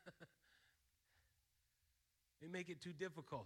we 2.41 2.47
make 2.47 2.69
it 2.69 2.81
too 2.81 2.93
difficult. 2.93 3.45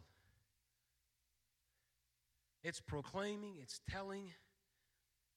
It's 2.63 2.79
proclaiming, 2.79 3.55
it's 3.61 3.81
telling, 3.89 4.31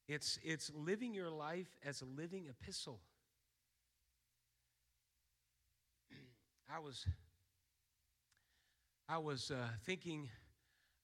it's, 0.09 0.39
it's 0.43 0.71
living 0.75 1.15
your 1.15 1.31
life 1.31 1.77
as 1.85 2.03
a 2.03 2.05
living 2.05 2.47
epistle. 2.49 3.01
I 6.75 6.79
was, 6.79 7.07
I 9.09 9.19
was 9.19 9.51
uh, 9.51 9.69
thinking 9.85 10.29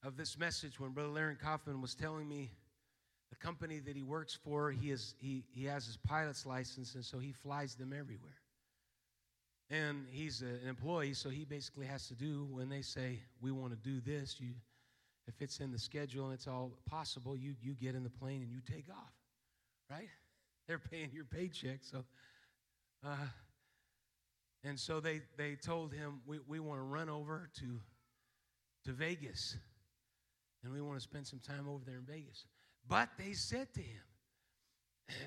of 0.03 0.17
this 0.17 0.37
message 0.37 0.79
when 0.79 0.91
Brother 0.91 1.09
Larry 1.09 1.35
Kaufman 1.35 1.81
was 1.81 1.95
telling 1.95 2.27
me 2.27 2.51
the 3.29 3.35
company 3.37 3.79
that 3.79 3.95
he 3.95 4.03
works 4.03 4.37
for, 4.43 4.71
he, 4.71 4.91
is, 4.91 5.15
he, 5.19 5.43
he 5.51 5.65
has 5.65 5.85
his 5.85 5.97
pilot's 5.97 6.45
license, 6.45 6.95
and 6.95 7.05
so 7.05 7.17
he 7.17 7.31
flies 7.31 7.75
them 7.75 7.93
everywhere. 7.97 8.37
And 9.69 10.05
he's 10.11 10.41
an 10.41 10.59
employee, 10.67 11.13
so 11.13 11.29
he 11.29 11.45
basically 11.45 11.85
has 11.85 12.07
to 12.07 12.13
do 12.13 12.45
when 12.51 12.67
they 12.67 12.81
say, 12.81 13.19
We 13.41 13.53
want 13.53 13.71
to 13.71 13.77
do 13.77 14.01
this, 14.01 14.35
you 14.39 14.49
if 15.35 15.41
it's 15.41 15.59
in 15.59 15.71
the 15.71 15.79
schedule 15.79 16.25
and 16.25 16.33
it's 16.33 16.47
all 16.47 16.71
possible, 16.89 17.35
you, 17.35 17.55
you 17.61 17.73
get 17.73 17.95
in 17.95 18.03
the 18.03 18.09
plane 18.09 18.41
and 18.41 18.51
you 18.51 18.59
take 18.59 18.89
off, 18.89 19.13
right? 19.89 20.09
They're 20.67 20.79
paying 20.79 21.09
your 21.13 21.25
paycheck. 21.25 21.79
So, 21.81 22.03
uh, 23.05 23.15
and 24.63 24.79
so 24.79 24.99
they, 24.99 25.21
they 25.37 25.55
told 25.55 25.93
him, 25.93 26.21
we, 26.25 26.39
we 26.47 26.59
want 26.59 26.79
to 26.79 26.83
run 26.83 27.09
over 27.09 27.49
to, 27.59 27.79
to 28.85 28.91
Vegas 28.91 29.57
and 30.63 30.71
we 30.71 30.81
want 30.81 30.97
to 30.97 31.03
spend 31.03 31.25
some 31.25 31.39
time 31.39 31.67
over 31.67 31.83
there 31.85 31.97
in 31.97 32.05
Vegas. 32.05 32.45
But 32.87 33.09
they 33.17 33.33
said 33.33 33.73
to 33.73 33.81
him, 33.81 34.01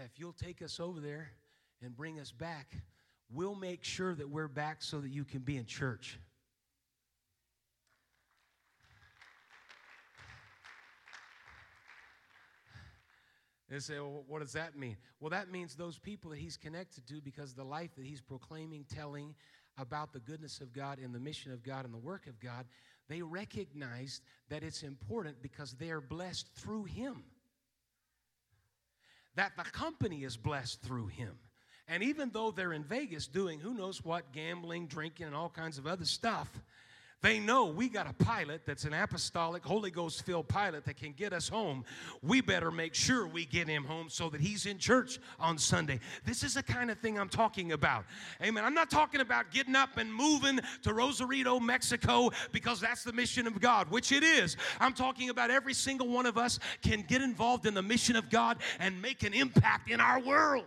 if 0.04 0.18
you'll 0.18 0.32
take 0.32 0.62
us 0.62 0.80
over 0.80 1.00
there 1.00 1.30
and 1.82 1.96
bring 1.96 2.20
us 2.20 2.30
back, 2.30 2.76
we'll 3.30 3.56
make 3.56 3.84
sure 3.84 4.14
that 4.14 4.28
we're 4.28 4.48
back 4.48 4.82
so 4.82 5.00
that 5.00 5.10
you 5.10 5.24
can 5.24 5.40
be 5.40 5.56
in 5.56 5.66
church. 5.66 6.18
They 13.74 13.80
say, 13.80 13.98
well, 13.98 14.22
what 14.28 14.40
does 14.40 14.52
that 14.52 14.78
mean? 14.78 14.96
Well, 15.18 15.30
that 15.30 15.50
means 15.50 15.74
those 15.74 15.98
people 15.98 16.30
that 16.30 16.38
he's 16.38 16.56
connected 16.56 17.08
to 17.08 17.20
because 17.20 17.54
the 17.54 17.64
life 17.64 17.90
that 17.96 18.06
he's 18.06 18.20
proclaiming, 18.20 18.84
telling 18.88 19.34
about 19.76 20.12
the 20.12 20.20
goodness 20.20 20.60
of 20.60 20.72
God 20.72 21.00
and 21.00 21.12
the 21.12 21.18
mission 21.18 21.50
of 21.50 21.64
God 21.64 21.84
and 21.84 21.92
the 21.92 21.98
work 21.98 22.28
of 22.28 22.38
God, 22.38 22.66
they 23.08 23.20
recognize 23.20 24.20
that 24.48 24.62
it's 24.62 24.84
important 24.84 25.42
because 25.42 25.72
they 25.72 25.90
are 25.90 26.00
blessed 26.00 26.46
through 26.54 26.84
him. 26.84 27.24
That 29.34 29.56
the 29.56 29.64
company 29.64 30.22
is 30.22 30.36
blessed 30.36 30.80
through 30.82 31.08
him. 31.08 31.36
And 31.88 32.04
even 32.04 32.30
though 32.30 32.52
they're 32.52 32.74
in 32.74 32.84
Vegas 32.84 33.26
doing 33.26 33.58
who 33.58 33.74
knows 33.74 34.04
what, 34.04 34.32
gambling, 34.32 34.86
drinking, 34.86 35.26
and 35.26 35.34
all 35.34 35.50
kinds 35.50 35.78
of 35.78 35.86
other 35.88 36.04
stuff, 36.04 36.48
They 37.24 37.38
know 37.38 37.64
we 37.64 37.88
got 37.88 38.06
a 38.06 38.12
pilot 38.22 38.66
that's 38.66 38.84
an 38.84 38.92
apostolic, 38.92 39.64
Holy 39.64 39.90
Ghost 39.90 40.26
filled 40.26 40.46
pilot 40.46 40.84
that 40.84 40.98
can 40.98 41.12
get 41.12 41.32
us 41.32 41.48
home. 41.48 41.82
We 42.20 42.42
better 42.42 42.70
make 42.70 42.94
sure 42.94 43.26
we 43.26 43.46
get 43.46 43.66
him 43.66 43.82
home 43.82 44.10
so 44.10 44.28
that 44.28 44.42
he's 44.42 44.66
in 44.66 44.76
church 44.76 45.18
on 45.40 45.56
Sunday. 45.56 46.00
This 46.26 46.42
is 46.42 46.52
the 46.52 46.62
kind 46.62 46.90
of 46.90 46.98
thing 46.98 47.18
I'm 47.18 47.30
talking 47.30 47.72
about. 47.72 48.04
Amen. 48.42 48.62
I'm 48.62 48.74
not 48.74 48.90
talking 48.90 49.22
about 49.22 49.50
getting 49.50 49.74
up 49.74 49.96
and 49.96 50.12
moving 50.12 50.60
to 50.82 50.92
Rosarito, 50.92 51.58
Mexico, 51.60 52.30
because 52.52 52.78
that's 52.78 53.04
the 53.04 53.12
mission 53.14 53.46
of 53.46 53.58
God, 53.58 53.90
which 53.90 54.12
it 54.12 54.22
is. 54.22 54.58
I'm 54.78 54.92
talking 54.92 55.30
about 55.30 55.50
every 55.50 55.72
single 55.72 56.08
one 56.08 56.26
of 56.26 56.36
us 56.36 56.58
can 56.82 57.00
get 57.08 57.22
involved 57.22 57.64
in 57.64 57.72
the 57.72 57.80
mission 57.80 58.16
of 58.16 58.28
God 58.28 58.58
and 58.78 59.00
make 59.00 59.22
an 59.22 59.32
impact 59.32 59.90
in 59.90 59.98
our 59.98 60.20
world. 60.20 60.66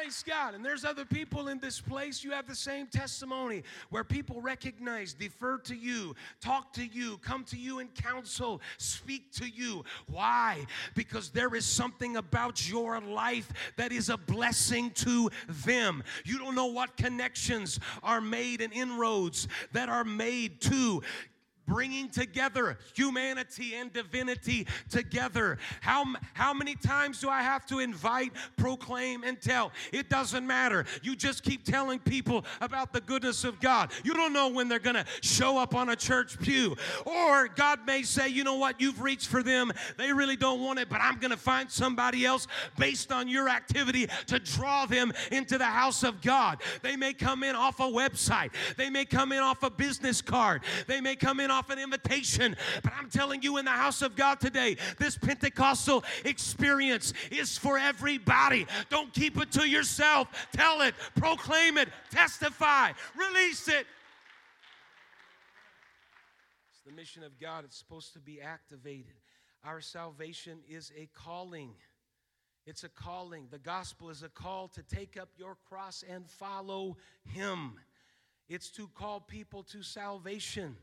Praise 0.00 0.22
God. 0.24 0.54
And 0.54 0.64
there's 0.64 0.84
other 0.84 1.04
people 1.04 1.48
in 1.48 1.58
this 1.58 1.80
place. 1.80 2.22
You 2.22 2.30
have 2.30 2.46
the 2.46 2.54
same 2.54 2.86
testimony 2.86 3.64
where 3.90 4.04
people 4.04 4.40
recognize, 4.40 5.12
defer 5.12 5.58
to 5.58 5.74
you, 5.74 6.14
talk 6.40 6.72
to 6.74 6.86
you, 6.86 7.18
come 7.18 7.42
to 7.46 7.56
you 7.56 7.80
in 7.80 7.88
counsel, 7.88 8.60
speak 8.76 9.32
to 9.32 9.48
you. 9.48 9.84
Why? 10.06 10.66
Because 10.94 11.30
there 11.30 11.52
is 11.56 11.64
something 11.64 12.16
about 12.16 12.70
your 12.70 13.00
life 13.00 13.52
that 13.76 13.90
is 13.90 14.08
a 14.08 14.16
blessing 14.16 14.92
to 14.92 15.30
them. 15.48 16.04
You 16.24 16.38
don't 16.38 16.54
know 16.54 16.66
what 16.66 16.96
connections 16.96 17.80
are 18.04 18.20
made 18.20 18.60
and 18.60 18.72
inroads 18.72 19.48
that 19.72 19.88
are 19.88 20.04
made 20.04 20.60
to 20.60 21.02
bringing 21.68 22.08
together 22.08 22.78
humanity 22.94 23.74
and 23.74 23.92
divinity 23.92 24.66
together. 24.88 25.58
How, 25.80 26.04
how 26.32 26.54
many 26.54 26.74
times 26.74 27.20
do 27.20 27.28
I 27.28 27.42
have 27.42 27.66
to 27.66 27.78
invite, 27.78 28.32
proclaim, 28.56 29.22
and 29.22 29.40
tell? 29.40 29.70
It 29.92 30.08
doesn't 30.08 30.46
matter. 30.46 30.86
You 31.02 31.14
just 31.14 31.42
keep 31.44 31.64
telling 31.64 31.98
people 31.98 32.44
about 32.60 32.92
the 32.92 33.02
goodness 33.02 33.44
of 33.44 33.60
God. 33.60 33.92
You 34.02 34.14
don't 34.14 34.32
know 34.32 34.48
when 34.48 34.68
they're 34.68 34.78
going 34.78 34.96
to 34.96 35.04
show 35.20 35.58
up 35.58 35.74
on 35.74 35.90
a 35.90 35.96
church 35.96 36.40
pew. 36.40 36.74
Or 37.04 37.48
God 37.48 37.80
may 37.86 38.02
say, 38.02 38.28
you 38.28 38.42
know 38.44 38.56
what, 38.56 38.80
you've 38.80 39.02
reached 39.02 39.28
for 39.28 39.42
them. 39.42 39.70
They 39.98 40.12
really 40.12 40.36
don't 40.36 40.60
want 40.60 40.78
it, 40.78 40.88
but 40.88 41.00
I'm 41.00 41.18
going 41.18 41.30
to 41.30 41.36
find 41.36 41.70
somebody 41.70 42.24
else 42.24 42.46
based 42.78 43.12
on 43.12 43.28
your 43.28 43.48
activity 43.48 44.08
to 44.28 44.38
draw 44.38 44.86
them 44.86 45.12
into 45.30 45.58
the 45.58 45.64
house 45.64 46.02
of 46.02 46.22
God. 46.22 46.62
They 46.82 46.96
may 46.96 47.12
come 47.12 47.42
in 47.42 47.54
off 47.54 47.80
a 47.80 47.84
website, 47.84 48.50
they 48.76 48.88
may 48.88 49.04
come 49.04 49.32
in 49.32 49.40
off 49.40 49.62
a 49.62 49.70
business 49.70 50.22
card, 50.22 50.62
they 50.86 51.00
may 51.00 51.14
come 51.14 51.40
in 51.40 51.50
off 51.50 51.57
an 51.70 51.78
invitation. 51.78 52.56
But 52.82 52.92
I'm 52.98 53.10
telling 53.10 53.42
you, 53.42 53.56
in 53.58 53.64
the 53.64 53.70
house 53.70 54.02
of 54.02 54.16
God 54.16 54.40
today, 54.40 54.76
this 54.98 55.16
Pentecostal 55.16 56.04
experience 56.24 57.12
is 57.30 57.58
for 57.58 57.78
everybody. 57.78 58.66
Don't 58.90 59.12
keep 59.12 59.36
it 59.40 59.52
to 59.52 59.68
yourself. 59.68 60.28
Tell 60.52 60.80
it, 60.82 60.94
proclaim 61.16 61.78
it, 61.78 61.88
testify, 62.10 62.92
release 63.16 63.68
it. 63.68 63.86
It's 66.70 66.80
the 66.86 66.92
mission 66.92 67.22
of 67.22 67.38
God, 67.38 67.64
it's 67.64 67.76
supposed 67.76 68.12
to 68.14 68.20
be 68.20 68.40
activated. 68.40 69.14
Our 69.64 69.80
salvation 69.80 70.60
is 70.68 70.92
a 70.96 71.08
calling. 71.14 71.70
It's 72.66 72.84
a 72.84 72.88
calling. 72.88 73.48
The 73.50 73.58
gospel 73.58 74.10
is 74.10 74.22
a 74.22 74.28
call 74.28 74.68
to 74.68 74.82
take 74.82 75.18
up 75.18 75.30
your 75.36 75.56
cross 75.68 76.04
and 76.08 76.28
follow 76.28 76.96
Him. 77.24 77.80
It's 78.48 78.70
to 78.72 78.88
call 78.94 79.20
people 79.20 79.62
to 79.64 79.82
salvation. 79.82 80.76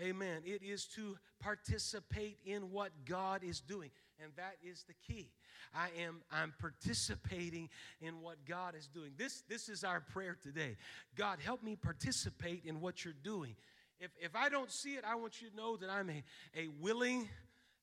Amen. 0.00 0.42
It 0.44 0.62
is 0.62 0.84
to 0.94 1.16
participate 1.40 2.38
in 2.44 2.70
what 2.70 2.90
God 3.04 3.42
is 3.42 3.60
doing. 3.60 3.90
And 4.22 4.32
that 4.36 4.56
is 4.62 4.84
the 4.86 4.94
key. 5.06 5.30
I 5.74 5.88
am 6.02 6.22
I'm 6.32 6.54
participating 6.60 7.68
in 8.00 8.20
what 8.20 8.36
God 8.46 8.74
is 8.76 8.86
doing. 8.88 9.12
This 9.16 9.42
this 9.48 9.68
is 9.68 9.84
our 9.84 10.00
prayer 10.00 10.36
today. 10.40 10.76
God, 11.16 11.38
help 11.40 11.62
me 11.62 11.76
participate 11.76 12.64
in 12.64 12.80
what 12.80 13.04
you're 13.04 13.14
doing. 13.22 13.54
If 14.00 14.10
if 14.20 14.34
I 14.34 14.48
don't 14.48 14.70
see 14.70 14.94
it, 14.94 15.04
I 15.06 15.16
want 15.16 15.42
you 15.42 15.50
to 15.50 15.56
know 15.56 15.76
that 15.76 15.90
I'm 15.90 16.10
a, 16.10 16.22
a 16.56 16.68
willing 16.80 17.28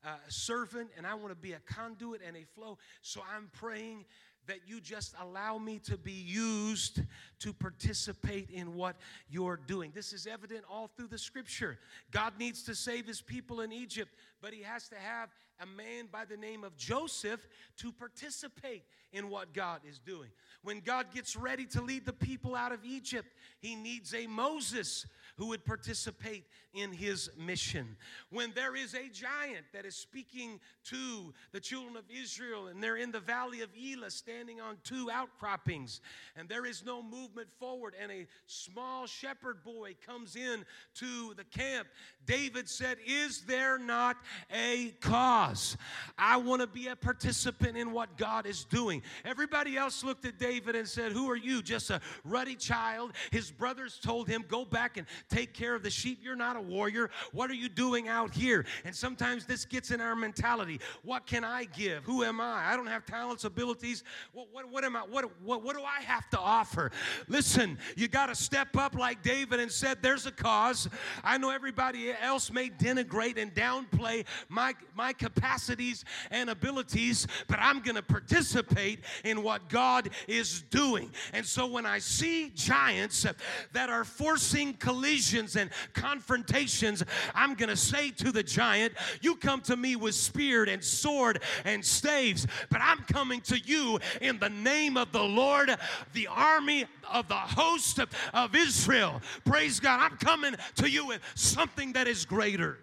uh, 0.06 0.10
servant 0.28 0.90
and 0.98 1.06
I 1.06 1.16
want 1.16 1.30
to 1.30 1.36
be 1.36 1.54
a 1.54 1.60
conduit 1.60 2.22
and 2.26 2.36
a 2.36 2.46
flow. 2.54 2.78
So 3.02 3.22
I'm 3.36 3.50
praying 3.54 4.06
that 4.48 4.68
you 4.68 4.80
just 4.80 5.16
allow 5.22 5.58
me 5.58 5.80
to 5.80 5.98
be 5.98 6.12
used 6.12 7.02
to 7.40 7.54
participate 7.54 8.50
in 8.50 8.76
what 8.76 8.96
you're 9.30 9.60
doing. 9.68 9.92
This 9.94 10.14
is 10.14 10.28
evident 10.28 10.64
all 10.70 10.90
through 10.96 11.08
the 11.08 11.18
scripture. 11.18 11.78
God 12.12 12.34
needs 12.40 12.64
to 12.64 12.76
save 12.76 13.06
his 13.08 13.22
people 13.22 13.62
in 13.62 13.72
Egypt, 13.72 14.12
but 14.46 14.54
he 14.54 14.62
has 14.62 14.88
to 14.88 14.96
have 14.96 15.30
a 15.60 15.66
man 15.66 16.08
by 16.12 16.24
the 16.24 16.38
name 16.38 16.64
of 16.64 16.78
Joseph 16.78 17.48
to 17.78 17.92
participate 17.92 18.84
in 19.12 19.30
what 19.30 19.54
God 19.54 19.80
is 19.90 19.98
doing. 19.98 20.30
When 20.62 20.82
God 20.82 21.08
gets 21.12 21.36
ready 21.36 21.66
to 21.68 21.82
lead 21.82 22.06
the 22.06 22.14
people 22.14 22.54
out 22.54 22.72
of 22.72 22.86
Egypt, 22.86 23.28
he 23.60 23.76
needs 23.76 24.14
a 24.14 24.28
Moses 24.28 25.08
who 25.38 25.48
would 25.48 25.66
participate 25.66 26.46
in 26.74 26.92
his 26.92 27.30
mission. 27.38 27.96
When 28.30 28.52
there 28.54 28.76
is 28.76 28.94
a 28.94 29.10
giant 29.10 29.66
that 29.74 29.86
is 29.86 29.96
speaking 29.96 30.60
to 30.86 31.34
the 31.52 31.60
children 31.60 31.96
of 31.96 32.04
Israel 32.10 32.68
and 32.68 32.84
they're 32.84 32.98
in 32.98 33.12
the 33.12 33.20
valley 33.20 33.62
of 33.62 33.70
Elah 33.76 34.12
standing 34.12 34.60
on 34.60 34.78
two 34.84 35.10
outcroppings 35.12 36.02
and 36.36 36.48
there 36.48 36.66
is 36.66 36.84
no 36.86 37.02
movement 37.02 37.48
forward 37.60 37.96
and 38.02 38.12
a 38.12 38.28
small 38.48 39.08
shepherd 39.08 39.64
boy 39.64 39.96
comes 40.06 40.36
in 40.36 40.66
to 40.96 41.34
the 41.36 41.46
camp, 41.46 41.88
David 42.26 42.68
said, 42.68 42.98
Is 43.06 43.42
there 43.42 43.78
not 43.78 44.18
a 44.52 44.94
cause? 45.02 45.78
I 46.18 46.38
want 46.38 46.62
to 46.62 46.68
be 46.68 46.88
a 46.88 46.96
participant 46.96 47.78
in 47.78 47.92
what 47.92 48.18
God 48.18 48.46
is 48.46 48.64
doing. 48.66 49.02
Everybody 49.24 49.78
else 49.78 50.04
looked 50.04 50.26
at 50.26 50.40
David 50.40 50.76
and 50.76 50.88
said, 50.88 51.12
Who 51.12 51.30
are 51.30 51.36
you? 51.36 51.62
Just 51.62 51.90
a 51.90 52.02
ruddy 52.24 52.56
child. 52.56 53.14
His 53.32 53.52
brothers 53.52 54.00
told 54.02 54.28
him, 54.28 54.46
Go 54.48 54.66
back 54.66 54.98
and 54.98 55.06
take 55.30 55.54
care 55.54 55.76
of 55.76 55.84
the 55.84 55.90
sheep. 55.90 56.20
You're 56.22 56.36
not 56.36 56.56
a 56.56 56.62
warrior. 56.62 57.10
What 57.32 57.50
are 57.50 57.56
you 57.56 57.70
doing 57.70 58.08
out 58.08 58.34
here? 58.34 58.66
And 58.86 58.96
sometimes 58.96 59.46
this 59.46 59.66
gets 59.66 59.92
in 59.92 60.00
our 60.02 60.16
mentality. 60.16 60.80
What 61.04 61.26
can 61.26 61.44
I 61.44 61.66
give? 61.66 62.04
Who 62.04 62.24
am 62.24 62.40
I? 62.40 62.72
I 62.72 62.76
don't 62.76 62.88
have 62.88 63.06
talents, 63.06 63.44
abilities. 63.44 64.04
What, 64.34 64.48
what, 64.52 64.70
what 64.70 64.84
am 64.84 64.96
I? 64.96 65.02
What, 65.02 65.30
what, 65.42 65.64
what 65.64 65.76
do 65.76 65.84
I 65.84 66.02
have 66.04 66.30
to 66.30 66.40
offer? 66.40 66.92
Listen, 67.28 67.78
you 67.96 68.08
got 68.08 68.28
to 68.28 68.36
step 68.36 68.78
up 68.78 68.96
like 68.96 69.22
David 69.22 69.60
and 69.60 69.72
said, 69.72 70.02
There's 70.02 70.26
a 70.26 70.32
cause. 70.32 70.88
I 71.24 71.38
know 71.38 71.50
everybody 71.50 72.14
else 72.22 72.52
may 72.52 72.70
denigrate 72.70 73.38
and 73.38 73.54
downplay 73.54 74.25
my, 74.50 74.74
my 74.96 75.14
capacities 75.14 76.06
and 76.32 76.50
abilities, 76.50 77.28
but 77.48 77.60
I'm 77.60 77.82
going 77.82 77.96
to 77.96 78.02
participate 78.02 79.00
in 79.24 79.44
what 79.44 79.70
God 79.70 80.10
is 80.28 80.62
doing. 80.64 81.12
And 81.34 81.46
so 81.46 81.68
when 81.68 81.86
I 81.86 82.00
see 82.00 82.52
giants 82.56 83.26
that 83.74 83.90
are 83.90 84.04
forcing 84.04 84.74
collisions 84.74 85.56
and 85.56 85.70
confrontations, 85.94 87.04
I'm 87.34 87.56
going 87.56 87.70
to 87.70 87.78
say 87.78 88.12
to 88.12 88.32
the 88.32 88.44
giant, 88.44 88.94
You 89.22 89.36
come 89.36 89.62
to 89.62 89.76
me 89.76 89.96
with 89.96 90.16
spear 90.16 90.64
and 90.64 90.84
sword 90.84 91.42
and 91.64 91.84
staves, 91.84 92.48
but 92.70 92.82
I'm 92.82 93.00
coming 93.00 93.42
to 93.42 93.60
you 93.60 94.00
in 94.22 94.40
the 94.40 94.50
name 94.50 94.98
of 94.98 95.12
the 95.12 95.24
Lord, 95.24 95.76
the 96.14 96.28
army 96.28 96.86
of 97.12 97.28
the 97.28 97.36
host 97.36 98.00
of 98.34 98.56
Israel. 98.56 99.22
Praise 99.44 99.80
God. 99.80 100.00
I'm 100.00 100.18
coming 100.18 100.56
to 100.76 100.90
you 100.90 101.08
with 101.08 101.22
something 101.36 101.94
that 101.94 102.08
is 102.08 102.26
greater. 102.26 102.80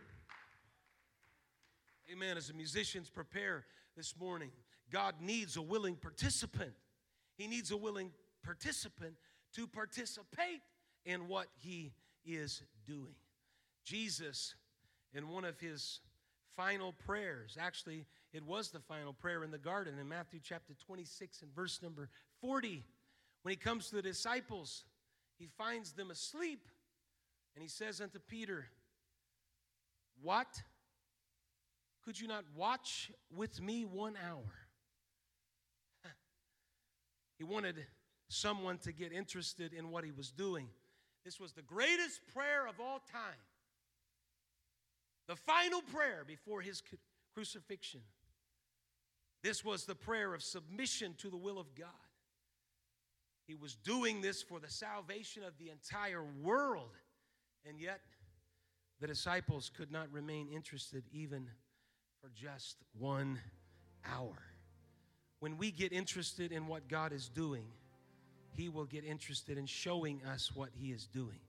Amen. 2.12 2.36
As 2.36 2.48
the 2.48 2.54
musicians 2.54 3.08
prepare 3.08 3.64
this 3.96 4.14
morning, 4.20 4.50
God 4.90 5.14
needs 5.20 5.56
a 5.56 5.62
willing 5.62 5.96
participant. 5.96 6.72
He 7.38 7.46
needs 7.46 7.70
a 7.70 7.76
willing 7.76 8.10
participant 8.44 9.14
to 9.54 9.66
participate 9.66 10.60
in 11.06 11.26
what 11.26 11.46
he 11.54 11.94
is 12.26 12.62
doing. 12.84 13.14
Jesus, 13.84 14.54
in 15.14 15.28
one 15.28 15.46
of 15.46 15.58
his 15.58 16.00
final 16.54 16.92
prayers, 16.92 17.56
actually, 17.58 18.04
it 18.34 18.44
was 18.44 18.70
the 18.70 18.80
final 18.80 19.14
prayer 19.14 19.42
in 19.42 19.50
the 19.50 19.56
garden 19.56 19.98
in 19.98 20.06
Matthew 20.06 20.40
chapter 20.42 20.74
26 20.84 21.40
and 21.40 21.54
verse 21.54 21.80
number 21.82 22.10
40. 22.42 22.84
When 23.40 23.52
he 23.52 23.56
comes 23.56 23.88
to 23.88 23.96
the 23.96 24.02
disciples, 24.02 24.84
he 25.38 25.48
finds 25.56 25.92
them 25.92 26.10
asleep 26.10 26.68
and 27.54 27.62
he 27.62 27.68
says 27.68 28.02
unto 28.02 28.18
Peter, 28.18 28.66
What? 30.20 30.62
Could 32.04 32.18
you 32.20 32.26
not 32.26 32.44
watch 32.56 33.10
with 33.34 33.60
me 33.60 33.84
one 33.84 34.14
hour? 34.28 34.52
He 37.38 37.44
wanted 37.44 37.76
someone 38.28 38.78
to 38.78 38.92
get 38.92 39.12
interested 39.12 39.72
in 39.72 39.90
what 39.90 40.04
he 40.04 40.12
was 40.12 40.30
doing. 40.30 40.68
This 41.24 41.40
was 41.40 41.52
the 41.52 41.62
greatest 41.62 42.20
prayer 42.32 42.66
of 42.66 42.80
all 42.80 43.00
time. 43.10 43.40
The 45.28 45.36
final 45.36 45.82
prayer 45.82 46.24
before 46.26 46.60
his 46.60 46.82
crucifixion. 47.34 48.00
This 49.42 49.64
was 49.64 49.84
the 49.84 49.94
prayer 49.94 50.34
of 50.34 50.42
submission 50.42 51.14
to 51.18 51.30
the 51.30 51.36
will 51.36 51.58
of 51.58 51.74
God. 51.74 51.88
He 53.46 53.54
was 53.54 53.74
doing 53.74 54.20
this 54.20 54.42
for 54.42 54.60
the 54.60 54.70
salvation 54.70 55.42
of 55.42 55.58
the 55.58 55.70
entire 55.70 56.24
world. 56.42 56.96
And 57.68 57.78
yet, 57.80 58.00
the 59.00 59.08
disciples 59.08 59.70
could 59.76 59.90
not 59.90 60.12
remain 60.12 60.48
interested 60.48 61.04
even 61.12 61.48
for 62.22 62.30
just 62.34 62.76
one 62.98 63.40
hour. 64.06 64.36
When 65.40 65.58
we 65.58 65.72
get 65.72 65.92
interested 65.92 66.52
in 66.52 66.68
what 66.68 66.86
God 66.88 67.12
is 67.12 67.28
doing, 67.28 67.66
He 68.54 68.68
will 68.68 68.84
get 68.84 69.04
interested 69.04 69.58
in 69.58 69.66
showing 69.66 70.22
us 70.24 70.52
what 70.54 70.68
He 70.72 70.92
is 70.92 71.06
doing. 71.06 71.40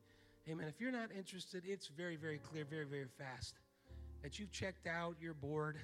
Amen. 0.50 0.68
If 0.68 0.82
you're 0.82 0.92
not 0.92 1.10
interested, 1.16 1.64
it's 1.68 1.88
very, 1.88 2.16
very 2.16 2.40
clear, 2.40 2.66
very, 2.66 2.86
very 2.86 3.06
fast 3.20 3.56
that 4.24 4.40
you've 4.40 4.52
checked 4.52 4.88
out, 4.88 5.16
you're 5.22 5.36
bored. 5.36 5.78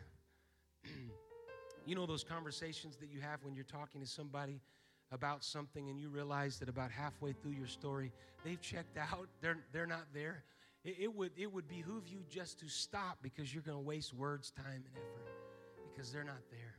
you 1.85 1.95
know 1.95 2.07
those 2.07 2.23
conversations 2.23 2.97
that 2.97 3.09
you 3.11 3.19
have 3.21 3.43
when 3.43 3.53
you're 3.53 3.65
talking 3.65 4.01
to 4.01 4.07
somebody 4.07 4.59
about 5.11 5.43
something 5.43 5.89
and 5.89 5.99
you 5.99 6.09
realize 6.09 6.57
that 6.59 6.69
about 6.69 6.89
halfway 6.89 7.33
through 7.33 7.51
your 7.51 7.67
story, 7.67 8.11
they've 8.43 8.61
checked 8.61 8.97
out, 8.97 9.27
they're, 9.41 9.57
they're 9.71 9.85
not 9.85 10.05
there. 10.13 10.43
It, 10.83 10.95
it 10.99 11.15
would, 11.15 11.31
it 11.37 11.51
would 11.51 11.67
behoove 11.67 12.07
you 12.07 12.19
just 12.29 12.59
to 12.59 12.69
stop 12.69 13.17
because 13.21 13.53
you're 13.53 13.63
going 13.63 13.77
to 13.77 13.83
waste 13.83 14.13
words, 14.13 14.51
time, 14.51 14.83
and 14.85 14.95
effort 14.95 15.29
because 15.93 16.11
they're 16.11 16.23
not 16.23 16.41
there. 16.49 16.75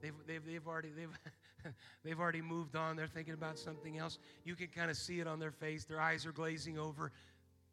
They've, 0.00 0.14
they've, 0.26 0.44
they've, 0.46 0.66
already, 0.66 0.90
they've, 0.90 1.72
they've 2.04 2.20
already 2.20 2.42
moved 2.42 2.76
on. 2.76 2.96
They're 2.96 3.08
thinking 3.08 3.34
about 3.34 3.58
something 3.58 3.98
else. 3.98 4.18
You 4.44 4.54
can 4.54 4.68
kind 4.68 4.90
of 4.90 4.96
see 4.96 5.20
it 5.20 5.26
on 5.26 5.40
their 5.40 5.50
face. 5.50 5.84
Their 5.84 6.00
eyes 6.00 6.24
are 6.26 6.32
glazing 6.32 6.78
over. 6.78 7.10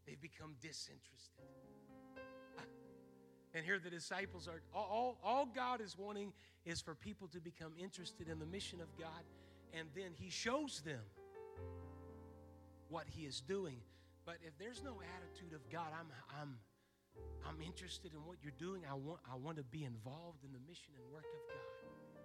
They've 0.08 0.22
become 0.22 0.56
disinterested. 0.62 1.44
And 3.54 3.64
here 3.64 3.80
the 3.80 3.90
disciples 3.90 4.50
are, 4.50 4.62
all, 4.74 5.18
all 5.24 5.46
God 5.46 5.80
is 5.80 5.98
wanting 5.98 6.34
is 6.66 6.82
for 6.82 6.94
people 6.94 7.30
to 7.30 7.40
become 7.40 7.72
interested 7.82 8.28
in 8.28 8.38
the 8.38 8.46
mission 8.46 8.82
of 8.82 8.88
God, 9.00 9.24
and 9.74 9.88
then 9.96 10.12
He 10.14 10.30
shows 10.30 10.82
them 10.86 11.00
what 12.90 13.06
He 13.08 13.22
is 13.22 13.40
doing. 13.40 13.78
But 14.26 14.38
if 14.42 14.58
there's 14.58 14.82
no 14.84 14.98
attitude 15.16 15.54
of 15.54 15.62
God, 15.70 15.88
I'm, 15.94 16.08
I'm, 16.42 16.58
I'm 17.48 17.62
interested 17.62 18.12
in 18.14 18.26
what 18.26 18.38
you're 18.42 18.58
doing. 18.58 18.82
I 18.90 18.96
want, 18.96 19.20
I 19.32 19.36
want 19.36 19.58
to 19.58 19.64
be 19.64 19.84
involved 19.84 20.44
in 20.44 20.52
the 20.52 20.60
mission 20.68 20.94
and 20.98 21.14
work 21.14 21.26
of 21.26 21.48
God. 21.48 22.22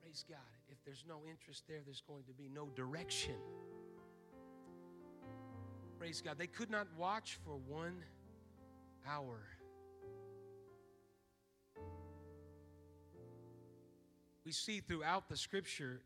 Praise 0.00 0.24
God. 0.28 0.38
If 0.68 0.78
there's 0.84 1.04
no 1.08 1.22
interest 1.28 1.64
there, 1.68 1.80
there's 1.84 2.02
going 2.06 2.22
to 2.24 2.32
be 2.32 2.48
no 2.48 2.68
direction. 2.76 3.34
Praise 5.98 6.20
God. 6.20 6.38
They 6.38 6.46
could 6.46 6.70
not 6.70 6.86
watch 6.96 7.38
for 7.44 7.56
one 7.56 8.04
hour. 9.08 9.40
We 14.44 14.52
see 14.52 14.80
throughout 14.80 15.28
the 15.28 15.36
scripture 15.36 16.02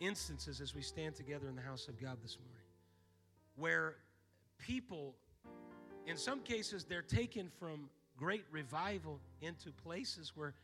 instances 0.00 0.60
as 0.60 0.74
we 0.74 0.82
stand 0.82 1.14
together 1.14 1.48
in 1.48 1.54
the 1.54 1.62
house 1.62 1.86
of 1.86 2.00
God 2.00 2.16
this 2.22 2.36
morning 2.38 2.58
where 3.58 3.96
people, 4.58 5.14
in 6.06 6.16
some 6.16 6.40
cases, 6.40 6.84
they're 6.84 7.02
taken 7.02 7.50
from 7.58 7.88
great 8.16 8.44
revival 8.50 9.20
into 9.40 9.70
places 9.72 10.32
where 10.34 10.54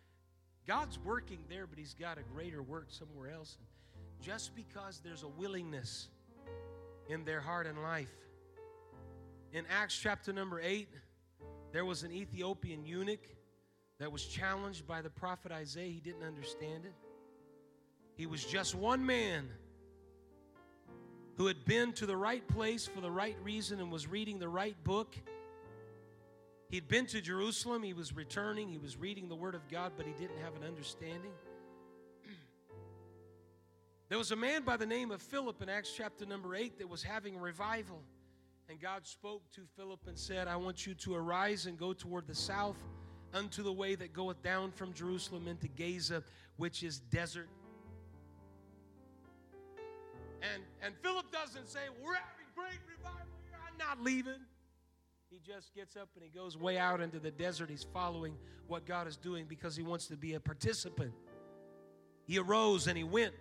God's 0.67 0.99
working 0.99 1.39
there, 1.49 1.67
but 1.67 1.79
He's 1.79 1.95
got 1.95 2.19
a 2.19 2.23
greater 2.23 2.63
work 2.63 2.87
somewhere 2.89 3.31
else. 3.31 3.57
And 3.59 3.67
just 4.25 4.55
because 4.55 5.01
there's 5.05 5.23
a 5.23 5.29
willingness 5.29 6.09
in 7.09 7.25
their 7.25 7.41
heart 7.41 7.67
and 7.67 7.83
life. 7.83 8.13
In 9.53 9.65
Acts 9.71 9.97
chapter 9.97 10.33
number 10.33 10.61
8, 10.61 10.89
there 11.73 11.85
was 11.85 12.03
an 12.03 12.13
Ethiopian 12.13 12.85
eunuch 12.85 13.27
that 13.99 14.11
was 14.11 14.25
challenged 14.25 14.87
by 14.87 15.03
the 15.03 15.11
prophet 15.11 15.53
Isaiah. 15.53 15.91
He 15.91 16.01
didn't 16.01 16.25
understand 16.25 16.85
it. 16.85 16.95
He 18.17 18.27
was 18.27 18.45
just 18.45 18.75
one 18.75 19.05
man 19.05 19.49
who 21.37 21.47
had 21.47 21.65
been 21.65 21.93
to 21.95 22.07
the 22.07 22.17
right 22.17 22.47
place 22.49 22.87
for 22.87 23.01
the 23.01 23.11
right 23.11 23.37
reason 23.43 23.81
and 23.81 23.91
was 23.91 24.07
reading 24.07 24.39
the 24.39 24.49
right 24.49 24.77
book. 24.85 25.17
He'd 26.69 26.89
been 26.89 27.07
to 27.07 27.21
Jerusalem, 27.21 27.83
he 27.83 27.93
was 27.93 28.15
returning, 28.15 28.69
he 28.69 28.79
was 28.79 28.97
reading 28.97 29.29
the 29.29 29.37
Word 29.37 29.55
of 29.55 29.69
God, 29.69 29.93
but 29.97 30.07
he 30.07 30.13
didn't 30.13 30.39
have 30.39 30.57
an 30.57 30.65
understanding. 30.65 31.33
There 34.09 34.19
was 34.19 34.31
a 34.33 34.37
man 34.37 34.63
by 34.63 34.77
the 34.77 34.87
name 34.87 35.11
of 35.11 35.23
Philip 35.23 35.63
in 35.63 35.69
Acts 35.69 35.93
chapter 35.97 36.27
number 36.27 36.55
8 36.55 36.79
that 36.79 36.89
was 36.89 37.03
having 37.03 37.37
a 37.37 37.41
revival. 37.41 38.03
And 38.69 38.81
God 38.81 39.07
spoke 39.07 39.43
to 39.53 39.63
Philip 39.77 40.01
and 40.07 40.19
said, 40.19 40.47
I 40.47 40.57
want 40.57 40.87
you 40.87 40.95
to 40.95 41.15
arise 41.15 41.67
and 41.67 41.79
go 41.79 41.93
toward 41.93 42.27
the 42.27 42.35
south 42.35 42.79
unto 43.33 43.63
the 43.63 43.73
way 43.73 43.95
that 43.97 44.13
goeth 44.13 44.43
down 44.43 44.71
from 44.71 44.93
Jerusalem 44.93 45.49
into 45.49 45.69
Gaza, 45.69 46.23
which 46.57 46.83
is 46.83 47.01
desert 47.01 47.49
and, 50.53 50.63
and 50.83 50.95
Philip 51.03 51.31
doesn't 51.33 51.69
say, 51.69 51.81
We're 52.03 52.15
having 52.15 52.47
great 52.55 52.81
revival 52.89 53.27
here. 53.49 53.59
I'm 53.67 53.79
not 53.79 54.03
leaving. 54.03 54.41
He 55.31 55.41
just 55.45 55.75
gets 55.75 55.97
up 55.97 56.09
and 56.15 56.23
he 56.23 56.31
goes 56.31 56.57
way 56.57 56.79
out 56.79 57.01
into 57.01 57.19
the 57.19 57.31
desert. 57.31 57.71
He's 57.71 57.87
following 57.93 58.37
what 58.69 58.87
God 58.87 59.09
is 59.09 59.17
doing 59.17 59.47
because 59.49 59.75
he 59.75 59.83
wants 59.83 60.07
to 60.07 60.17
be 60.17 60.35
a 60.35 60.41
participant. 60.41 61.13
He 62.27 62.39
arose 62.39 62.87
and 62.87 62.97
he 62.97 63.05
went. 63.05 63.35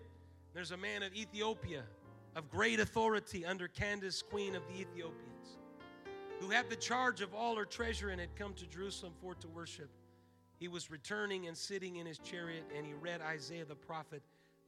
There's 0.53 0.71
a 0.71 0.77
man 0.77 1.03
of 1.03 1.13
Ethiopia 1.13 1.83
of 2.35 2.49
great 2.49 2.79
authority 2.79 3.45
under 3.45 3.67
Candace, 3.67 4.23
queen 4.23 4.55
of 4.55 4.63
the 4.67 4.81
Ethiopians, 4.81 5.57
who 6.39 6.49
had 6.49 6.69
the 6.69 6.75
charge 6.75 7.21
of 7.21 7.33
all 7.33 7.55
her 7.55 7.65
treasure 7.65 8.09
and 8.09 8.19
had 8.19 8.35
come 8.35 8.53
to 8.55 8.65
Jerusalem 8.65 9.13
for 9.21 9.35
to 9.35 9.47
worship. 9.49 9.89
He 10.59 10.67
was 10.67 10.89
returning 10.89 11.47
and 11.47 11.55
sitting 11.55 11.97
in 11.97 12.07
his 12.07 12.17
chariot, 12.17 12.63
and 12.75 12.85
he 12.85 12.93
read 12.93 13.21
Isaiah 13.21 13.65
the 13.65 13.75
prophet 13.75 14.23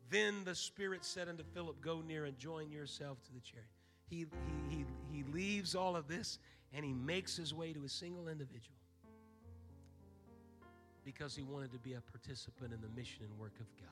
then 0.09 0.43
the 0.43 0.55
Spirit 0.55 1.03
said 1.03 1.29
unto 1.29 1.43
Philip, 1.43 1.81
Go 1.81 2.01
near 2.01 2.25
and 2.25 2.37
join 2.37 2.71
yourself 2.71 3.21
to 3.23 3.33
the 3.33 3.39
chariot. 3.39 3.69
He, 4.07 4.25
he, 4.69 4.77
he, 4.77 4.85
he 5.11 5.23
leaves 5.31 5.75
all 5.75 5.95
of 5.95 6.07
this 6.07 6.39
and 6.73 6.85
he 6.85 6.93
makes 6.93 7.35
his 7.35 7.53
way 7.53 7.73
to 7.73 7.83
a 7.85 7.89
single 7.89 8.27
individual 8.27 8.77
because 11.03 11.35
he 11.35 11.43
wanted 11.43 11.71
to 11.71 11.79
be 11.79 11.93
a 11.93 12.01
participant 12.01 12.73
in 12.73 12.81
the 12.81 12.89
mission 12.89 13.23
and 13.23 13.39
work 13.39 13.53
of 13.59 13.67
God. 13.77 13.89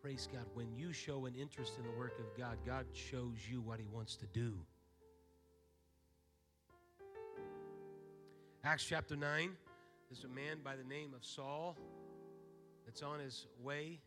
Praise 0.00 0.28
God. 0.32 0.44
When 0.54 0.74
you 0.76 0.92
show 0.92 1.26
an 1.26 1.34
interest 1.34 1.74
in 1.78 1.84
the 1.84 1.96
work 1.98 2.18
of 2.18 2.36
God, 2.36 2.56
God 2.66 2.86
shows 2.92 3.36
you 3.48 3.60
what 3.60 3.78
he 3.78 3.86
wants 3.86 4.16
to 4.16 4.26
do. 4.26 4.54
Acts 8.64 8.84
chapter 8.84 9.16
9, 9.16 9.50
there's 10.08 10.24
a 10.24 10.28
man 10.28 10.58
by 10.64 10.76
the 10.76 10.84
name 10.84 11.12
of 11.14 11.24
Saul 11.24 11.76
that's 12.84 13.02
on 13.02 13.18
his 13.18 13.46
way 13.62 14.00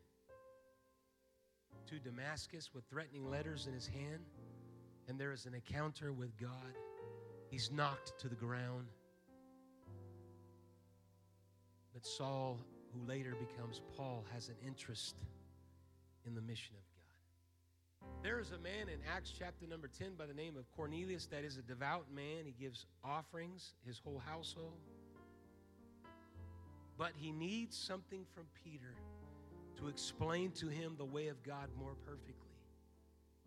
to 1.88 2.00
Damascus 2.00 2.72
with 2.74 2.84
threatening 2.90 3.30
letters 3.30 3.68
in 3.68 3.74
his 3.74 3.88
hand, 3.88 4.24
and 5.08 5.20
there 5.20 5.32
is 5.32 5.46
an 5.46 5.54
encounter 5.54 6.12
with 6.14 6.36
God. 6.38 6.74
He's 7.50 7.72
knocked 7.72 8.20
to 8.20 8.28
the 8.28 8.36
ground. 8.36 8.88
But 11.94 12.06
Saul, 12.06 12.60
who 12.94 13.08
later 13.08 13.36
becomes 13.36 13.82
Paul, 13.96 14.26
has 14.34 14.50
an 14.50 14.56
interest 14.66 15.16
in 16.26 16.36
the 16.36 16.42
mission 16.42 16.76
of 16.76 16.82
God. 16.82 18.24
There 18.24 18.40
is 18.40 18.52
a 18.52 18.58
man 18.58 18.90
in 18.90 19.00
Acts 19.16 19.32
chapter 19.38 19.68
number 19.68 19.88
10 19.88 20.16
by 20.18 20.26
the 20.26 20.34
name 20.34 20.58
of 20.58 20.70
Cornelius 20.76 21.28
that 21.28 21.44
is 21.44 21.58
a 21.58 21.62
devout 21.62 22.06
man. 22.14 22.46
He 22.46 22.54
gives 22.60 22.86
offerings, 23.04 23.74
his 23.86 24.00
whole 24.00 24.22
household. 24.26 24.80
But 26.98 27.12
he 27.16 27.32
needs 27.32 27.78
something 27.78 28.26
from 28.34 28.46
Peter 28.64 28.96
to 29.78 29.88
explain 29.88 30.52
to 30.52 30.68
him 30.68 30.96
the 30.98 31.06
way 31.06 31.28
of 31.28 31.44
God 31.44 31.70
more 31.78 31.96
perfectly. 32.06 32.46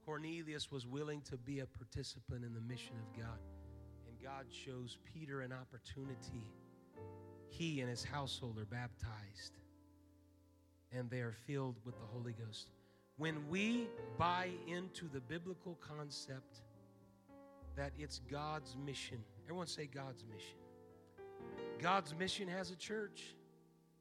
Cornelius 0.04 0.70
was 0.70 0.86
willing 0.86 1.20
to 1.22 1.36
be 1.36 1.60
a 1.60 1.66
participant 1.66 2.44
in 2.44 2.54
the 2.54 2.60
mission 2.60 2.94
of 2.96 3.20
God, 3.20 3.38
and 4.06 4.16
God 4.22 4.46
shows 4.50 4.96
Peter 5.04 5.42
an 5.42 5.52
opportunity. 5.52 6.50
He 7.50 7.80
and 7.80 7.90
his 7.90 8.04
household 8.04 8.58
are 8.58 8.64
baptized, 8.64 9.58
and 10.92 11.10
they 11.10 11.20
are 11.20 11.34
filled 11.46 11.76
with 11.84 11.98
the 11.98 12.06
Holy 12.06 12.32
Ghost. 12.32 12.70
When 13.18 13.48
we 13.48 13.88
buy 14.16 14.50
into 14.66 15.08
the 15.12 15.20
biblical 15.20 15.76
concept 15.80 16.62
that 17.76 17.92
it's 17.98 18.20
God's 18.30 18.76
mission, 18.76 19.18
everyone 19.44 19.66
say 19.66 19.86
God's 19.86 20.24
mission. 20.24 20.56
God's 21.80 22.14
mission 22.14 22.48
has 22.48 22.70
a 22.70 22.76
church. 22.76 23.34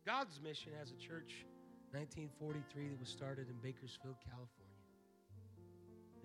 God's 0.06 0.40
mission 0.42 0.72
has 0.80 0.92
a 0.92 0.96
church 0.96 1.46
1943 1.92 2.90
that 2.90 3.00
was 3.00 3.10
started 3.10 3.48
in 3.50 3.56
Bakersfield, 3.64 4.16
California. 4.24 4.68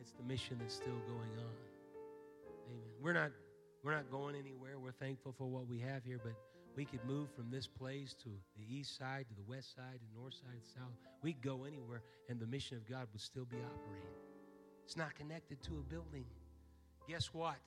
It's 0.01 0.13
the 0.13 0.25
mission 0.25 0.59
that's 0.61 0.75
still 0.75 0.99
going 1.07 1.33
on. 1.39 1.57
Amen. 2.67 2.93
We're 3.01 3.13
not 3.13 3.31
we're 3.85 3.95
not 3.95 4.11
going 4.11 4.37
anywhere. 4.37 4.79
We're 4.79 4.93
thankful 4.93 5.35
for 5.37 5.47
what 5.47 5.67
we 5.69 5.79
have 5.81 6.05
here, 6.05 6.21
but 6.23 6.35
we 6.77 6.85
could 6.85 7.05
move 7.05 7.29
from 7.35 7.51
this 7.51 7.67
place 7.67 8.15
to 8.23 8.29
the 8.57 8.65
east 8.69 8.97
side, 8.97 9.27
to 9.29 9.35
the 9.35 9.49
west 9.49 9.75
side, 9.75 9.95
to 9.95 10.07
the 10.15 10.21
north 10.21 10.35
side, 10.35 10.55
to 10.55 10.61
the 10.61 10.81
south. 10.81 10.95
We 11.23 11.33
could 11.33 11.43
go 11.43 11.65
anywhere, 11.65 12.03
and 12.29 12.41
the 12.41 12.47
mission 12.47 12.77
of 12.77 12.89
God 12.89 13.07
would 13.13 13.21
still 13.21 13.45
be 13.45 13.59
operating. 13.59 14.17
It's 14.85 14.97
not 14.97 15.15
connected 15.15 15.63
to 15.65 15.79
a 15.79 15.83
building. 15.83 16.25
Guess 17.09 17.27
what? 17.33 17.59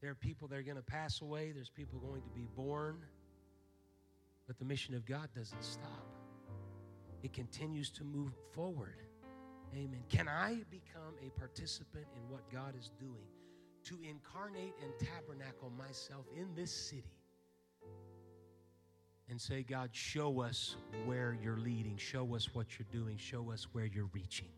There 0.00 0.10
are 0.10 0.16
people 0.16 0.48
that 0.48 0.58
are 0.58 0.62
going 0.62 0.76
to 0.76 0.82
pass 0.82 1.20
away. 1.20 1.52
There's 1.52 1.70
people 1.70 1.98
going 2.00 2.22
to 2.22 2.30
be 2.30 2.46
born. 2.56 2.98
But 4.46 4.58
the 4.58 4.64
mission 4.64 4.94
of 4.94 5.06
God 5.06 5.28
doesn't 5.34 5.64
stop 5.64 6.06
it 7.22 7.32
continues 7.32 7.90
to 7.90 8.04
move 8.04 8.32
forward. 8.52 8.96
Amen. 9.74 10.02
Can 10.08 10.28
I 10.28 10.62
become 10.70 11.14
a 11.24 11.30
participant 11.38 12.06
in 12.16 12.32
what 12.32 12.50
God 12.50 12.74
is 12.78 12.90
doing 12.98 13.26
to 13.84 13.98
incarnate 14.08 14.74
and 14.82 14.92
tabernacle 14.98 15.70
myself 15.76 16.24
in 16.36 16.54
this 16.54 16.72
city? 16.72 17.04
And 19.30 19.38
say, 19.38 19.62
God, 19.62 19.90
show 19.92 20.40
us 20.40 20.76
where 21.04 21.36
you're 21.42 21.58
leading. 21.58 21.98
Show 21.98 22.34
us 22.34 22.54
what 22.54 22.78
you're 22.78 22.88
doing. 22.90 23.18
Show 23.18 23.50
us 23.50 23.66
where 23.72 23.84
you're 23.84 24.08
reaching. 24.14 24.48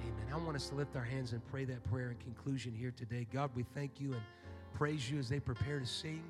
Amen. 0.00 0.32
I 0.32 0.36
want 0.38 0.56
us 0.56 0.70
to 0.70 0.74
lift 0.74 0.96
our 0.96 1.04
hands 1.04 1.32
and 1.32 1.46
pray 1.46 1.66
that 1.66 1.84
prayer 1.90 2.10
in 2.10 2.16
conclusion 2.16 2.74
here 2.74 2.92
today. 2.96 3.26
God, 3.30 3.50
we 3.54 3.64
thank 3.74 4.00
you 4.00 4.12
and 4.12 4.22
praise 4.72 5.10
you 5.10 5.18
as 5.18 5.28
they 5.28 5.40
prepare 5.40 5.78
to 5.78 5.86
sing. 5.86 6.22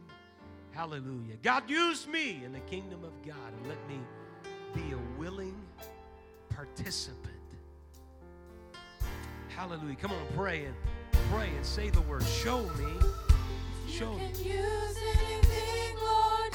Hallelujah. 0.73 1.37
God, 1.43 1.71
use 1.71 2.09
me 2.09 2.43
in 2.45 2.53
the 2.53 2.61
kingdom 2.61 3.05
of 3.05 3.13
God 3.25 3.53
and 3.57 3.69
let 3.69 3.79
me 3.89 4.01
be 4.75 4.93
a 4.93 5.21
willing 5.21 5.57
participant. 6.49 7.33
Hallelujah. 9.57 9.97
Come 9.97 10.13
on, 10.13 10.27
pray 10.35 10.65
and 10.65 10.75
pray 11.31 11.49
and 11.55 11.65
say 11.65 11.91
the 11.91 12.01
word. 12.03 12.23
Show 12.25 12.63
me. 12.79 12.93
Show 13.89 14.15
me. 14.15 14.23
Anything, 14.23 15.97
Lord, 16.03 16.53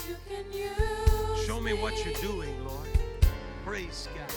Show 1.45 1.59
me 1.61 1.73
what 1.73 1.93
you're 2.03 2.13
doing, 2.15 2.65
Lord. 2.65 2.87
Praise 3.63 4.07
God. 4.15 4.33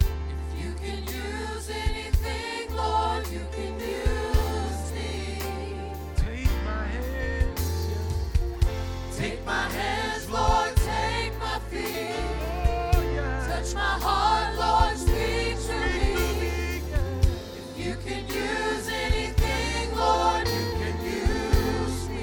If 0.00 0.64
you 0.64 0.72
can 0.74 1.02
use 1.02 1.70
anything, 1.70 2.74
Lord, 2.76 3.26
you 3.28 3.40
can 3.52 3.74
use 3.80 4.92
me. 4.92 5.42
Take 6.16 6.50
my 6.64 6.84
hands. 6.84 7.88
Take 9.16 9.44
my 9.44 9.68